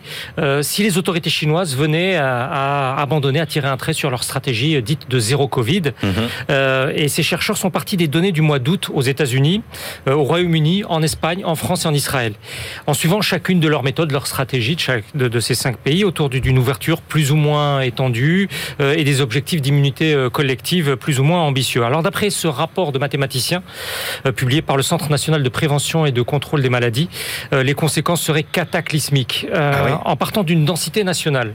si 0.61 0.84
les 0.84 0.97
autorités 0.97 1.30
chinoises 1.30 1.75
venaient 1.75 2.15
à, 2.15 2.45
à 2.45 3.01
abandonner, 3.01 3.39
à 3.39 3.45
tirer 3.45 3.67
un 3.67 3.77
trait 3.77 3.93
sur 3.93 4.09
leur 4.09 4.23
stratégie 4.23 4.82
dite 4.82 5.09
de 5.09 5.19
zéro 5.19 5.47
Covid. 5.47 5.93
Mhm. 6.03 6.13
Euh, 6.49 6.91
et 6.95 7.07
ces 7.07 7.23
chercheurs 7.23 7.57
sont 7.57 7.69
partis 7.69 7.97
des 7.97 8.07
données 8.07 8.32
du 8.32 8.41
mois 8.41 8.59
d'août 8.59 8.89
aux 8.93 9.01
États-Unis, 9.01 9.61
euh, 10.07 10.13
au 10.13 10.23
Royaume-Uni, 10.23 10.84
en 10.86 11.01
Espagne, 11.01 11.18
en 11.24 11.55
France 11.55 11.86
et 11.86 11.88
en 11.88 11.93
Israël. 11.93 12.34
En 12.88 12.93
suivant 12.93 13.22
chacune 13.22 13.59
de 13.59 13.67
leurs 13.67 13.84
méthodes, 13.84 14.11
leurs 14.11 14.28
stratégies 14.28 14.76
de, 14.76 14.80
chaque, 14.80 15.03
de, 15.15 15.39
ces 15.39 15.55
cinq 15.55 15.78
pays 15.78 16.03
autour 16.03 16.30
d'une 16.30 16.57
ouverture 16.57 17.01
plus 17.01 17.32
ou 17.32 17.36
moins 17.36 17.82
étendue 17.82 18.49
euh, 18.80 18.95
et 18.95 19.03
des 19.03 19.22
objectifs 19.22 19.61
d'immunité 19.61 20.15
collective 20.32 20.95
plus 20.95 21.20
ou 21.20 21.24
moins 21.24 21.41
ambitieux. 21.41 21.84
Alors 21.84 22.03
d'après 22.03 22.30
ce 22.30 22.47
rapport 22.47 22.91
de 22.91 22.99
mathématiciens 22.99 23.63
publié 24.36 24.61
par 24.61 24.78
le 24.78 24.84
Centre 24.84 25.09
national 25.09 25.43
de 25.43 25.49
prévention 25.49 26.05
et 26.05 26.11
de 26.11 26.22
contrôle 26.22 26.61
des 26.61 26.70
maladies, 26.70 27.09
les 27.51 27.74
conséquences 27.74 28.22
seraient 28.22 28.43
cataclysmiques. 28.43 29.47
Ah 29.53 30.01
en 30.05 30.15
partant 30.15 30.43
d'une 30.43 30.65
densité 30.65 31.03
nationale 31.03 31.53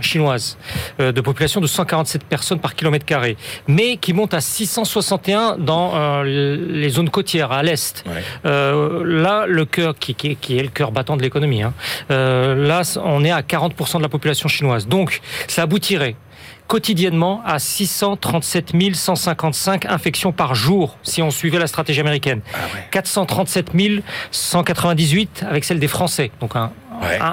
chinoise 0.00 0.58
de 0.98 1.20
population 1.20 1.60
de 1.60 1.66
147 1.66 2.24
personnes 2.24 2.60
par 2.60 2.74
kilomètre 2.74 3.04
carré, 3.04 3.36
mais 3.66 3.96
qui 3.96 4.12
monte 4.12 4.34
à 4.34 4.40
661 4.40 5.56
dans 5.58 5.92
euh, 5.94 6.24
les 6.24 6.88
zones 6.90 7.10
côtières, 7.10 7.52
à 7.52 7.62
l'est. 7.62 8.04
Euh, 8.44 8.91
là, 9.04 9.46
le 9.46 9.64
cœur, 9.64 9.94
qui, 9.98 10.12
est 10.12 10.62
le 10.62 10.68
cœur 10.68 10.92
battant 10.92 11.16
de 11.16 11.22
l'économie, 11.22 11.62
hein, 11.62 11.74
euh, 12.10 12.54
là, 12.54 12.82
on 13.04 13.24
est 13.24 13.30
à 13.30 13.40
40% 13.40 13.98
de 13.98 14.02
la 14.02 14.08
population 14.08 14.48
chinoise. 14.48 14.86
Donc, 14.86 15.20
ça 15.48 15.62
aboutirait 15.62 16.16
quotidiennement 16.68 17.42
à 17.44 17.58
637 17.58 18.72
155 18.94 19.86
infections 19.86 20.32
par 20.32 20.54
jour 20.54 20.96
si 21.02 21.20
on 21.20 21.30
suivait 21.30 21.58
la 21.58 21.66
stratégie 21.66 22.00
américaine. 22.00 22.40
437 22.90 23.72
ah 23.74 24.02
198 24.30 25.44
avec 25.48 25.64
celle 25.64 25.78
des 25.78 25.88
Français. 25.88 26.30
Donc 26.40 26.56
un, 26.56 26.72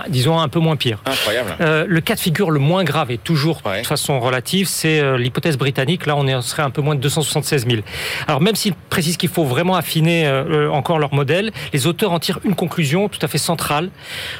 disons 0.10 0.40
un 0.40 0.48
peu 0.48 0.60
moins 0.60 0.76
pire. 0.76 1.00
Incroyable. 1.06 1.56
Euh, 1.62 1.86
le 1.88 2.02
cas 2.02 2.16
de 2.16 2.20
figure 2.20 2.52
le 2.52 2.60
moins 2.60 2.84
grave 2.84 3.12
et 3.12 3.18
toujours 3.18 3.62
de 3.66 3.86
façon 3.86 4.20
relative, 4.20 4.68
c'est 4.68 5.00
euh, 5.00 5.18
l'hypothèse 5.18 5.58
britannique. 5.58 6.06
Là, 6.06 6.16
on 6.16 6.42
serait 6.42 6.64
un 6.64 6.70
peu 6.70 6.82
moins 6.82 6.96
de 6.96 7.02
276 7.02 7.68
000. 7.68 7.82
Alors 8.28 8.42
même 8.42 8.56
s'ils 8.56 8.74
précisent 8.74 9.18
qu'il 9.18 9.30
faut 9.30 9.46
vraiment 9.46 9.76
affiner 9.76 10.28
euh, 10.28 10.70
encore 10.72 11.00
leur 11.00 11.14
modèle, 11.14 11.52
les 11.74 11.88
auteurs 11.88 12.12
en 12.12 12.20
tirent 12.20 12.40
une 12.44 12.56
conclusion 12.56 13.10
tout 13.10 13.20
à 13.22 13.28
fait 13.28 13.38
centrale. 13.38 13.90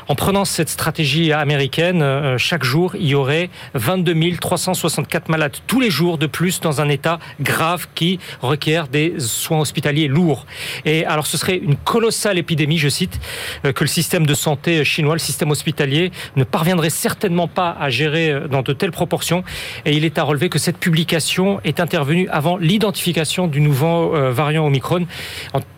En 0.08 0.16
prenant 0.16 0.46
cette 0.46 0.70
stratégie 0.70 1.32
américaine, 1.32 2.38
chaque 2.38 2.64
jour, 2.64 2.96
il 2.96 3.08
y 3.08 3.16
aurait 3.16 3.50
22 3.74 4.16
364 4.40 5.30
malades 5.30 5.56
tous 5.68 5.80
les 5.80 5.90
jours 5.90 6.18
de 6.18 6.28
plus 6.28 6.60
dans 6.60 6.82
un 6.82 6.90
état 6.90 7.20
grave 7.40 7.88
qui 7.96 8.20
requiert 8.42 8.88
des 8.88 9.16
soins 9.20 9.60
hospitaliers 9.60 10.08
lourds. 10.08 10.46
Et 10.86 11.06
alors 11.06 11.28
ce 11.28 11.38
serait 11.38 11.58
une 11.58 11.76
colossale 11.76 12.38
épidémie, 12.38 12.78
je 12.78 12.90
cite, 12.90 13.20
que 13.64 13.84
le 13.84 13.88
système 13.88 14.26
de 14.26 14.34
santé 14.34 14.84
chinois 14.84 15.09
le 15.14 15.20
système 15.20 15.52
hospitalier 15.52 16.12
ne 16.36 16.44
parviendrait 16.44 16.90
certainement 16.90 17.48
pas 17.48 17.76
à 17.80 17.90
gérer 17.90 18.32
euh, 18.32 18.48
dans 18.48 18.62
de 18.62 18.74
telles 18.74 18.92
proportions. 18.92 19.44
Et 19.86 19.94
il 19.94 20.06
est 20.06 20.18
à 20.18 20.24
relever 20.24 20.50
que 20.50 20.60
cette 20.60 20.78
publication 20.78 21.60
est 21.64 21.80
intervenue 21.80 22.28
avant 22.30 22.58
l'identification 22.58 23.48
du 23.48 23.62
nouveau 23.62 24.16
euh, 24.16 24.32
variant 24.32 24.66
Omicron. 24.66 25.06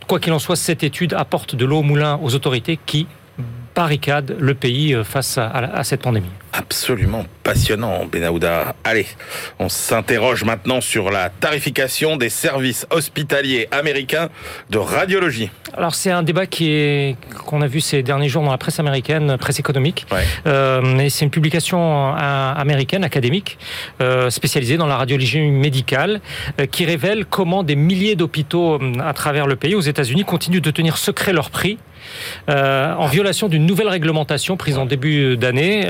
Quoi 0.08 0.20
qu'il 0.20 0.34
en 0.34 0.40
soit, 0.40 0.56
cette 0.56 0.84
étude 0.84 1.14
apporte 1.14 1.56
de 1.56 1.66
l'eau 1.66 1.80
au 1.80 1.84
moulin 1.84 2.20
aux 2.22 2.36
autorités 2.36 2.78
qui 2.86 3.08
barricadent 3.76 4.36
le 4.40 4.54
pays 4.54 4.94
euh, 4.94 5.04
face 5.04 5.38
à 5.38 5.84
cette 5.84 6.02
pandémie 6.02 6.30
absolument 6.54 7.26
passionnant, 7.44 8.06
Benahouda. 8.06 8.76
Allez, 8.84 9.08
on 9.60 9.70
s'interroge 9.70 10.44
maintenant 10.44 10.82
sur 10.82 11.10
la 11.10 11.30
tarification 11.30 12.18
des 12.18 12.30
services 12.30 12.86
hospitaliers 12.90 13.68
américains 13.72 14.30
de 14.70 14.78
radiologie. 14.78 15.50
Alors 15.76 15.96
c'est 15.96 16.12
un 16.12 16.24
débat 16.24 16.46
qui 16.46 16.72
est 16.72 17.16
qu'on 17.46 17.62
a 17.62 17.68
vu 17.68 17.82
ces 17.82 18.04
derniers 18.04 18.30
jours 18.30 18.44
dans 18.44 18.52
la 18.52 18.58
presse 18.58 18.80
américaine, 18.80 19.38
presse 19.38 19.60
économique. 19.60 20.06
Euh, 20.46 21.10
c'est 21.10 21.26
une 21.26 21.32
publication 21.32 22.16
euh, 22.16 22.54
américaine, 22.54 23.04
académique, 23.04 23.58
euh, 24.02 24.30
spécialisée 24.30 24.78
dans 24.78 24.88
la 24.88 24.98
radiologie 24.98 25.42
médicale, 25.42 26.22
qui 26.72 26.86
révèle 26.86 27.26
comment 27.26 27.64
des 27.64 27.76
milliers 27.76 28.16
d'hôpitaux 28.16 28.80
à 29.04 29.14
travers 29.14 29.48
le 29.48 29.56
pays, 29.56 29.76
aux 29.76 29.82
États-Unis, 29.82 30.26
continuent 30.26 30.62
de 30.62 30.72
tenir 30.72 30.98
secret 30.98 31.34
leurs 31.34 31.50
prix. 31.50 31.78
En 32.48 33.08
violation 33.08 33.48
d'une 33.48 33.66
nouvelle 33.66 33.88
réglementation 33.88 34.58
prise 34.58 34.78
en 34.78 34.86
début 34.86 35.38
d'année 35.38 35.88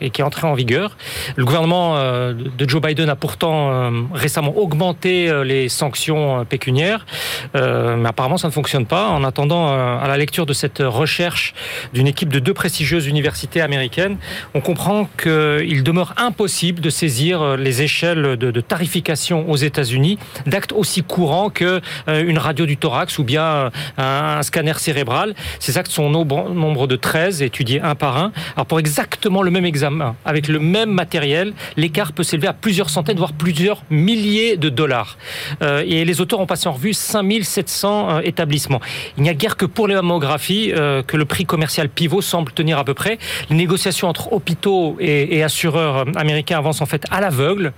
et 0.00 0.10
qui 0.10 0.20
est 0.20 0.24
entré 0.24 0.46
en 0.46 0.54
vigueur. 0.54 0.96
Le 1.36 1.44
gouvernement 1.44 1.96
euh, 1.96 2.32
de 2.34 2.68
Joe 2.68 2.80
Biden 2.80 3.08
a 3.08 3.16
pourtant 3.16 3.70
euh, 3.70 3.90
récemment 4.12 4.56
augmenté 4.56 5.28
euh, 5.28 5.44
les 5.44 5.68
sanctions 5.68 6.44
pécuniaires, 6.44 7.06
mais 7.54 8.08
apparemment 8.08 8.36
ça 8.36 8.48
ne 8.48 8.52
fonctionne 8.52 8.86
pas. 8.86 9.08
En 9.08 9.24
attendant, 9.24 9.68
à 9.68 10.06
la 10.06 10.16
lecture 10.16 10.46
de 10.46 10.52
cette 10.52 10.78
recherche 10.80 11.54
d'une 11.92 12.06
équipe 12.06 12.28
de 12.28 12.38
deux 12.38 12.54
prestigieuses 12.54 13.06
universités 13.06 13.60
américaines, 13.60 14.16
on 14.54 14.60
comprend 14.60 15.08
qu'il 15.20 15.82
demeure 15.82 16.14
impossible 16.16 16.80
de 16.80 16.90
saisir 16.90 17.56
les 17.56 17.82
échelles 17.82 18.36
de, 18.36 18.60
tarification 18.60 19.48
aux 19.50 19.56
États-Unis 19.56 20.18
d'actes 20.46 20.72
aussi 20.72 21.02
courants 21.02 21.50
que 21.50 21.80
une 22.08 22.38
radio 22.38 22.66
du 22.66 22.76
thorax 22.76 23.18
ou 23.18 23.24
bien 23.24 23.70
un, 23.98 24.42
scanner 24.42 24.74
cérébral. 24.78 25.29
Ces 25.58 25.78
actes 25.78 25.90
sont 25.90 26.04
au 26.04 26.10
nombre 26.10 26.86
de 26.86 26.96
13, 26.96 27.42
étudiés 27.42 27.80
un 27.80 27.94
par 27.94 28.16
un. 28.18 28.32
Alors 28.56 28.66
pour 28.66 28.78
exactement 28.78 29.42
le 29.42 29.50
même 29.50 29.64
examen, 29.64 30.16
avec 30.24 30.48
le 30.48 30.58
même 30.58 30.90
matériel, 30.90 31.52
l'écart 31.76 32.12
peut 32.12 32.22
s'élever 32.22 32.46
à 32.46 32.52
plusieurs 32.52 32.90
centaines, 32.90 33.18
voire 33.18 33.32
plusieurs 33.32 33.82
milliers 33.90 34.56
de 34.56 34.68
dollars. 34.68 35.18
Euh, 35.62 35.84
et 35.86 36.04
les 36.04 36.20
auteurs 36.20 36.40
ont 36.40 36.46
passé 36.46 36.68
en 36.68 36.72
revue 36.72 36.92
5700 36.92 38.10
euh, 38.10 38.20
établissements. 38.24 38.80
Il 39.16 39.22
n'y 39.22 39.28
a 39.28 39.34
guère 39.34 39.56
que 39.56 39.66
pour 39.66 39.88
les 39.88 39.94
mammographies 39.94 40.72
euh, 40.72 41.02
que 41.02 41.16
le 41.16 41.24
prix 41.24 41.44
commercial 41.44 41.88
pivot 41.88 42.20
semble 42.20 42.52
tenir 42.52 42.78
à 42.78 42.84
peu 42.84 42.94
près. 42.94 43.18
Les 43.48 43.56
négociations 43.56 44.08
entre 44.08 44.32
hôpitaux 44.32 44.96
et, 45.00 45.42
assureurs 45.42 46.04
américains 46.16 46.58
avancent 46.58 46.82
en 46.82 46.86
fait 46.86 47.04
à 47.10 47.20
l'aveugle, 47.20 47.72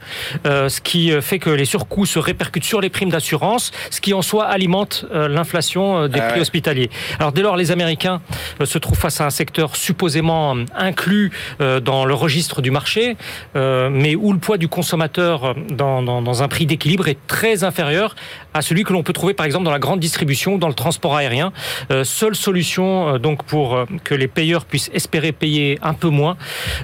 ce 0.45 0.81
qui 0.81 1.13
fait 1.21 1.39
que 1.39 1.51
les 1.51 1.65
surcoûts 1.65 2.07
se 2.07 2.19
répercutent 2.19 2.65
sur 2.65 2.81
les 2.81 2.91
primes 2.91 3.11
d'assurance, 3.11 3.71
ce 3.91 4.01
qui 4.01 4.13
en 4.15 4.23
soi 4.23 4.47
alimente 4.47 5.07
l'inflation 5.13 6.09
des 6.09 6.19
ah 6.19 6.31
prix 6.31 6.41
hospitaliers. 6.41 6.91
Alors 7.21 7.33
dès 7.43 7.49
lors, 7.49 7.57
les 7.57 7.73
Américains 7.73 8.21
se 8.65 8.79
trouvent 8.79 8.97
face 8.97 9.21
à 9.21 9.27
un 9.27 9.31
secteur 9.31 9.75
supposément 9.75 10.55
inclus 10.77 11.33
dans 11.59 12.05
le 12.05 12.15
registre 12.15 12.63
du 12.63 12.71
marché, 12.71 13.17
euh, 13.57 13.91
mais 13.91 14.15
où 14.15 14.33
le 14.33 14.39
poids 14.39 14.59
du 14.59 14.69
consommateur 14.69 15.57
dans, 15.71 16.03
dans, 16.03 16.43
un 16.43 16.49
prix 16.49 16.67
d'équilibre 16.67 17.09
est 17.09 17.19
très 17.27 17.65
inférieur 17.65 18.15
à 18.55 18.63
celui 18.63 18.85
que 18.85 18.93
l'on 18.93 19.03
peut 19.03 19.13
trouver 19.13 19.35
par 19.35 19.45
exemple 19.45 19.65
dans 19.65 19.73
la 19.73 19.81
grande 19.81 19.99
distribution 19.99 20.55
ou 20.55 20.59
dans 20.59 20.69
le 20.69 20.75
transport 20.75 21.17
aérien. 21.17 21.53
Euh, 21.91 22.05
seule 22.05 22.37
solution 22.37 23.15
euh, 23.15 23.19
donc 23.19 23.43
pour 23.43 23.85
que 24.05 24.15
les 24.15 24.29
payeurs 24.29 24.65
puissent 24.65 24.91
espérer 24.95 25.33
payer 25.33 25.81
un 25.83 25.95
peu 25.95 26.09
moins, 26.09 26.37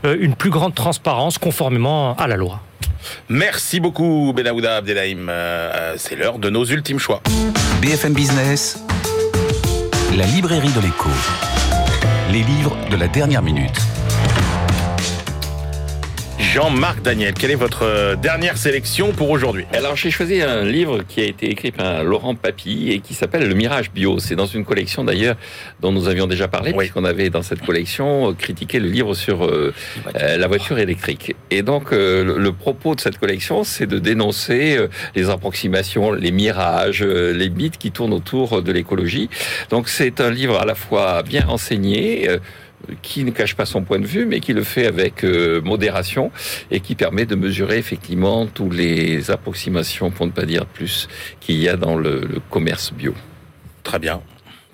une 0.05 0.35
plus 0.35 0.51
grande 0.51 0.75
transparence 0.75 1.39
conformément 1.39 2.17
à 2.17 2.27
la 2.27 2.37
loi. 2.37 2.61
Merci 3.29 3.79
beaucoup 3.79 4.33
Benaouda 4.35 4.77
Abdelhaim. 4.77 5.29
C'est 5.97 6.17
l'heure 6.17 6.39
de 6.39 6.51
nos 6.51 6.65
ultimes 6.65 6.99
choix. 6.99 7.23
BFM 7.81 8.13
Business, 8.13 8.83
la 10.17 10.25
librairie 10.25 10.73
de 10.73 10.81
l'écho. 10.81 11.11
Les 12.33 12.43
livres 12.43 12.77
de 12.91 12.97
la 12.97 13.09
dernière 13.09 13.43
minute. 13.43 13.98
Jean-Marc 16.55 17.03
Daniel, 17.03 17.35
quelle 17.35 17.51
est 17.51 17.57
votre 17.57 17.83
euh, 17.83 18.17
dernière 18.17 18.57
sélection 18.57 19.13
pour 19.13 19.29
aujourd'hui? 19.29 19.67
Alors 19.75 19.97
j'ai 19.97 20.11
choisi 20.11 20.41
un 20.41 20.65
livre 20.65 21.03
qui 21.07 21.21
a 21.21 21.25
été 21.25 21.51
écrit 21.51 21.73
par 21.73 22.03
Laurent 22.03 22.35
Papy 22.35 22.91
et 22.91 23.01
qui 23.01 23.13
s'appelle 23.13 23.47
Le 23.47 23.55
Mirage 23.55 23.91
Bio. 23.91 24.19
C'est 24.19 24.35
dans 24.35 24.47
une 24.47 24.65
collection 24.65 25.05
d'ailleurs 25.05 25.37
dont 25.81 25.93
nous 25.93 26.09
avions 26.09 26.27
déjà 26.27 26.49
parlé, 26.49 26.73
puisqu'on 26.73 27.05
avait 27.05 27.29
dans 27.29 27.43
cette 27.43 27.61
collection 27.61 28.33
critiqué 28.33 28.81
le 28.81 28.89
livre 28.89 29.13
sur 29.13 29.45
euh, 29.45 29.75
euh, 30.17 30.39
la 30.39 30.47
voiture 30.47 30.79
électrique. 30.79 31.37
Et 31.51 31.61
donc 31.61 31.91
le, 31.91 32.51
propos 32.51 32.95
de 32.95 33.01
cette 33.01 33.19
collection, 33.19 33.63
c'est 33.63 33.87
de 33.87 33.99
dénoncer 33.99 34.79
les 35.15 35.29
approximations, 35.29 36.13
les 36.13 36.31
mirages, 36.31 37.03
les 37.03 37.51
mythes 37.51 37.77
qui 37.77 37.93
tournent 37.93 38.15
autour 38.15 38.63
de 38.63 38.73
l'écologie. 38.73 39.29
Donc 39.69 39.91
c'est 39.91 40.23
un 40.23 40.31
livre 40.31 40.59
à 40.59 40.65
la 40.65 40.75
fois 40.75 41.23
bien 41.23 41.45
renseigné, 41.45 42.39
qui 43.03 43.25
ne 43.25 43.31
cache 43.31 43.55
pas 43.55 43.67
son 43.67 43.83
point 43.83 43.99
de 43.99 44.07
vue, 44.07 44.27
mais 44.27 44.41
qui 44.41 44.53
le 44.53 44.63
fait 44.63 44.87
avec 44.87 45.25
euh, 45.25 45.61
modération 45.63 46.31
et 46.71 46.81
qui 46.81 46.95
permet 46.95 47.27
de 47.27 47.35
mesurer 47.35 47.79
effectivement 47.79 48.47
toutes 48.47 48.75
les 48.75 49.31
approximations, 49.31 50.11
pour 50.11 50.27
ne 50.27 50.33
pas 50.33 50.45
dire 50.45 50.67
plus, 50.67 51.09
qu'il 51.41 51.57
y 51.57 51.69
a 51.69 51.77
dans 51.77 51.97
le, 51.97 52.29
commerce 52.51 52.93
bio. 52.93 53.15
Très 53.83 53.99
bien. 53.99 54.21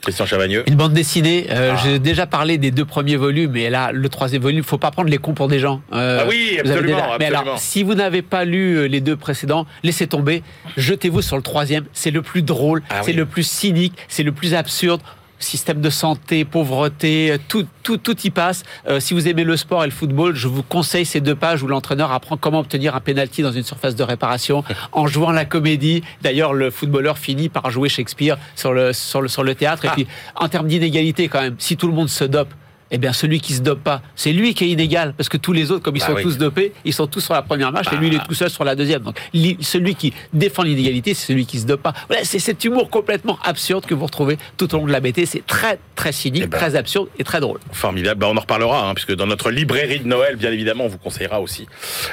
Christian 0.03 0.27
Chavagneux. 0.27 0.65
Une 0.67 0.75
bande 0.75 0.93
dessinée. 0.93 1.47
Euh, 1.51 1.73
ah. 1.75 1.81
J'ai 1.83 1.99
déjà 1.99 2.27
parlé 2.27 2.59
des 2.59 2.71
deux 2.71 2.85
premiers 2.85 3.17
volumes, 3.17 3.57
et 3.57 3.71
là, 3.71 3.91
le 3.91 4.09
troisième 4.11 4.43
volume, 4.43 4.59
il 4.59 4.65
faut 4.65 4.77
pas 4.77 4.91
prendre 4.91 5.09
les 5.09 5.17
cons 5.17 5.33
pour 5.33 5.49
des 5.49 5.59
gens. 5.59 5.81
Euh, 5.93 6.21
ah 6.23 6.27
oui, 6.29 6.59
absolument, 6.61 7.17
Mais 7.19 7.27
alors, 7.27 7.59
si 7.59 7.83
vous 7.83 7.95
n'avez 7.95 8.21
pas 8.21 8.45
lu 8.45 8.87
les 8.87 9.01
deux 9.01 9.17
précédents, 9.17 9.67
laissez 9.83 10.07
tomber. 10.07 10.43
Jetez-vous 10.77 11.23
sur 11.23 11.37
le 11.37 11.43
troisième. 11.43 11.85
C'est 11.95 12.11
le 12.11 12.21
plus 12.21 12.43
drôle, 12.43 12.83
ah 12.91 13.01
c'est 13.03 13.15
le 13.15 13.25
plus 13.25 13.47
cynique, 13.47 13.95
c'est 14.09 14.23
le 14.23 14.33
plus 14.33 14.55
absurde 14.55 15.01
système 15.45 15.81
de 15.81 15.91
santé, 15.91 16.45
pauvreté, 16.45 17.37
tout, 17.49 17.67
tout, 17.83 17.99
tout 17.99 18.17
y 18.25 18.31
passe. 18.31 18.63
Euh, 18.89 19.01
si 19.01 19.15
vous 19.15 19.29
aimez 19.29 19.45
le 19.45 19.57
sport 19.57 19.85
et 19.85 19.87
le 19.87 19.93
football, 19.93 20.35
je 20.35 20.49
vous 20.49 20.63
conseille 20.63 21.05
ces 21.05 21.21
deux 21.21 21.35
pages 21.35 21.63
où 21.63 21.67
l'entraîneur 21.67 22.13
apprend 22.13 22.37
comment 22.37 22.61
obtenir 22.61 22.97
un 22.97 23.01
penalty 23.01 23.43
dans 23.43 23.53
une 23.53 23.63
surface 23.63 23.95
de 23.95 24.03
réparation 24.03 24.65
en 24.93 25.07
jouant 25.07 25.31
la 25.31 25.45
comédie. 25.45 26.03
D'ailleurs, 26.23 26.55
le 26.55 26.71
footballeur 26.71 27.19
finit 27.19 27.49
par 27.49 27.71
jouer 27.71 27.89
Shakespeare 27.89 28.39
sur 28.57 28.73
le, 28.73 28.93
sur 28.93 29.21
le, 29.21 29.29
sur 29.29 29.45
le 29.45 29.55
théâtre. 29.55 29.85
Et 29.85 29.89
puis, 29.89 30.07
en 30.35 30.49
termes 30.49 30.67
d'inégalité, 30.67 31.29
quand 31.29 31.41
même, 31.41 31.57
si 31.59 31.77
tout 31.77 31.87
le 31.87 31.95
monde 31.95 32.09
se 32.09 32.25
dope, 32.25 32.53
eh 32.95 32.99
bien, 32.99 33.13
celui 33.13 33.41
qui 33.41 33.55
se 33.55 33.61
dope 33.61 33.83
pas, 33.83 34.03
c'est 34.15 34.33
lui 34.33 34.55
qui 34.55 34.65
est 34.65 34.69
inégal, 34.69 35.15
parce 35.17 35.29
que 35.29 35.37
tous 35.37 35.53
les 35.53 35.71
autres, 35.71 35.83
comme 35.83 35.97
ils 35.97 36.01
Bah 36.01 36.07
sont 36.07 36.15
oui. 36.15 36.23
tous 36.23 36.39
dopés, 36.39 36.73
ils 36.85 36.93
sont 36.93 37.07
tous 37.07 37.21
sur 37.21 37.35
la 37.35 37.43
première 37.43 37.73
marche, 37.73 37.89
et 37.93 37.97
lui, 37.97 38.07
il 38.09 38.15
est 38.15 38.25
tout 38.27 38.35
seul 38.35 38.51
sur 38.51 38.65
la 38.65 38.75
deuxième. 38.77 39.03
Donc, 39.03 39.19
celui 39.61 39.95
qui 39.95 40.13
défend 40.33 40.63
l'inégalité, 40.63 41.13
c'est 41.15 41.27
celui 41.27 41.45
qui 41.47 41.59
se 41.59 41.67
dope 41.67 41.83
pas. 41.83 41.93
Voilà, 42.09 42.25
c'est 42.25 42.39
cet 42.39 42.65
humour 42.65 42.91
complètement 42.91 43.39
absurde 43.45 43.85
que 43.87 43.95
vous 43.95 44.07
retrouvez 44.07 44.39
tout 44.57 44.73
au 44.75 44.79
long 44.79 44.87
de 44.87 44.93
la 44.93 45.01
BT. 45.01 45.27
C'est 45.27 45.45
très, 45.47 45.79
très 45.97 46.13
cynique, 46.13 46.43
Eh 46.45 46.47
ben. 46.47 46.57
très 46.59 46.77
absurde 46.77 47.09
et 47.19 47.25
très 47.25 47.41
drôle. 47.41 47.59
Formidable. 47.73 48.21
Bah, 48.21 48.29
on 48.31 48.37
en 48.37 48.41
reparlera, 48.41 48.89
hein, 48.89 48.95
puisque 48.95 49.15
dans 49.15 49.27
notre 49.27 49.51
librairie 49.51 50.01
de 50.01 50.07
Noël, 50.09 50.37
bien 50.37 50.53
évidemment, 50.53 50.85
on 50.85 50.89
vous 50.89 50.99
conseillera 50.99 51.41
aussi 51.41 51.67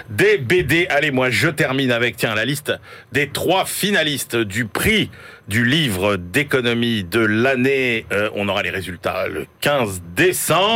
des 0.10 0.38
BD. 0.40 0.88
Allez, 0.90 1.12
moi, 1.12 1.30
je 1.30 1.50
termine 1.50 1.92
avec, 1.92 2.16
tiens, 2.18 2.34
la 2.36 2.46
liste 2.46 2.74
des 3.12 3.28
trois 3.30 3.66
finalistes 3.66 4.36
du 4.36 4.66
prix 4.66 5.10
du 5.48 5.66
livre 5.66 6.16
d'économie 6.16 7.04
de 7.04 7.20
l'année. 7.20 8.06
Euh, 8.14 8.30
on 8.36 8.48
aura 8.48 8.64
les 8.64 8.70
résultats 8.70 9.28
le 9.28 9.46
15 9.60 10.02
décembre. 10.16 10.71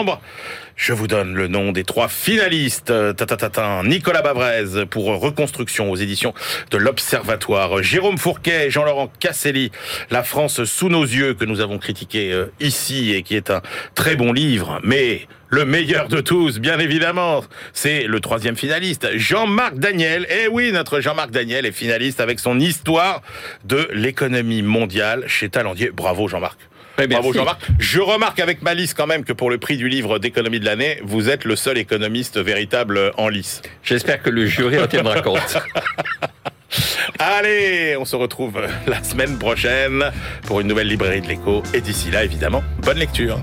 Je 0.76 0.92
vous 0.92 1.08
donne 1.08 1.36
le 1.36 1.48
nom 1.48 1.72
des 1.72 1.86
trois 1.86 2.10
finalistes. 2.10 2.92
Euh, 2.92 3.14
Nicolas 3.86 4.22
Bavrez 4.22 4.86
pour 4.90 5.06
Reconstruction 5.22 5.90
aux 5.90 5.96
éditions 5.96 6.34
de 6.72 6.78
l'Observatoire. 6.78 7.82
Jérôme 7.82 8.18
Fourquet, 8.18 8.70
Jean-Laurent 8.70 9.10
Casselli, 9.20 9.72
La 10.10 10.24
France 10.24 10.66
sous 10.66 10.90
nos 10.90 11.04
yeux 11.04 11.34
que 11.34 11.46
nous 11.46 11.62
avons 11.62 11.78
critiqué 11.78 12.34
euh, 12.34 12.52
ici 12.60 13.14
et 13.14 13.24
qui 13.24 13.38
est 13.38 13.50
un 13.50 13.62
très 13.94 14.18
bon 14.18 14.34
livre. 14.34 14.82
Mais 14.84 15.28
le 15.48 15.64
meilleur 15.64 16.10
de 16.10 16.20
tous, 16.20 16.60
bien 16.60 16.78
évidemment, 16.80 17.46
c'est 17.72 18.04
le 18.04 18.20
troisième 18.20 18.58
finaliste, 18.58 19.08
Jean-Marc 19.16 19.76
Daniel. 19.76 20.28
Eh 20.30 20.50
oui, 20.50 20.74
notre 20.74 21.00
Jean-Marc 21.00 21.32
Daniel 21.32 21.66
est 21.66 21.72
finaliste 21.72 22.20
avec 22.20 22.42
son 22.42 22.60
histoire 22.60 23.22
de 23.64 23.88
l'économie 23.94 24.62
mondiale 24.62 25.24
chez 25.28 25.48
Talendier. 25.48 25.92
Bravo 25.92 26.28
Jean-Marc. 26.28 26.60
Bravo. 26.98 27.34
Jean-Marc. 27.34 27.62
Je 27.80 28.00
remarque 28.00 28.40
avec 28.40 28.62
ma 28.62 28.74
liste 28.74 28.96
quand 28.96 29.08
même 29.08 29.24
que 29.24 29.34
pour 29.34 29.50
le 29.50 29.58
prix 29.58 29.78
du 29.78 29.90
livre 29.90 30.20
d'économie 30.20 30.60
de 30.60 30.66
l'année, 30.66 31.00
vous 31.04 31.30
êtes 31.30 31.46
le 31.46 31.56
seul 31.56 31.78
économiste 31.78 32.38
véritable 32.38 33.12
en 33.18 33.28
lice. 33.28 33.62
J'espère 33.84 34.22
que 34.22 34.30
le 34.30 34.46
jury 34.46 34.80
en 34.80 34.88
tiendra 34.88 35.22
compte. 35.22 35.58
Allez, 37.20 37.96
on 37.98 38.06
se 38.06 38.16
retrouve 38.16 38.62
la 38.88 39.04
semaine 39.04 39.38
prochaine 39.38 40.12
pour 40.48 40.60
une 40.60 40.68
nouvelle 40.68 40.88
librairie 40.88 41.22
de 41.22 41.28
l'écho. 41.28 41.64
Et 41.74 41.82
d'ici 41.82 42.12
là, 42.12 42.24
évidemment, 42.24 42.64
bonne 42.80 42.98
lecture. 42.98 43.40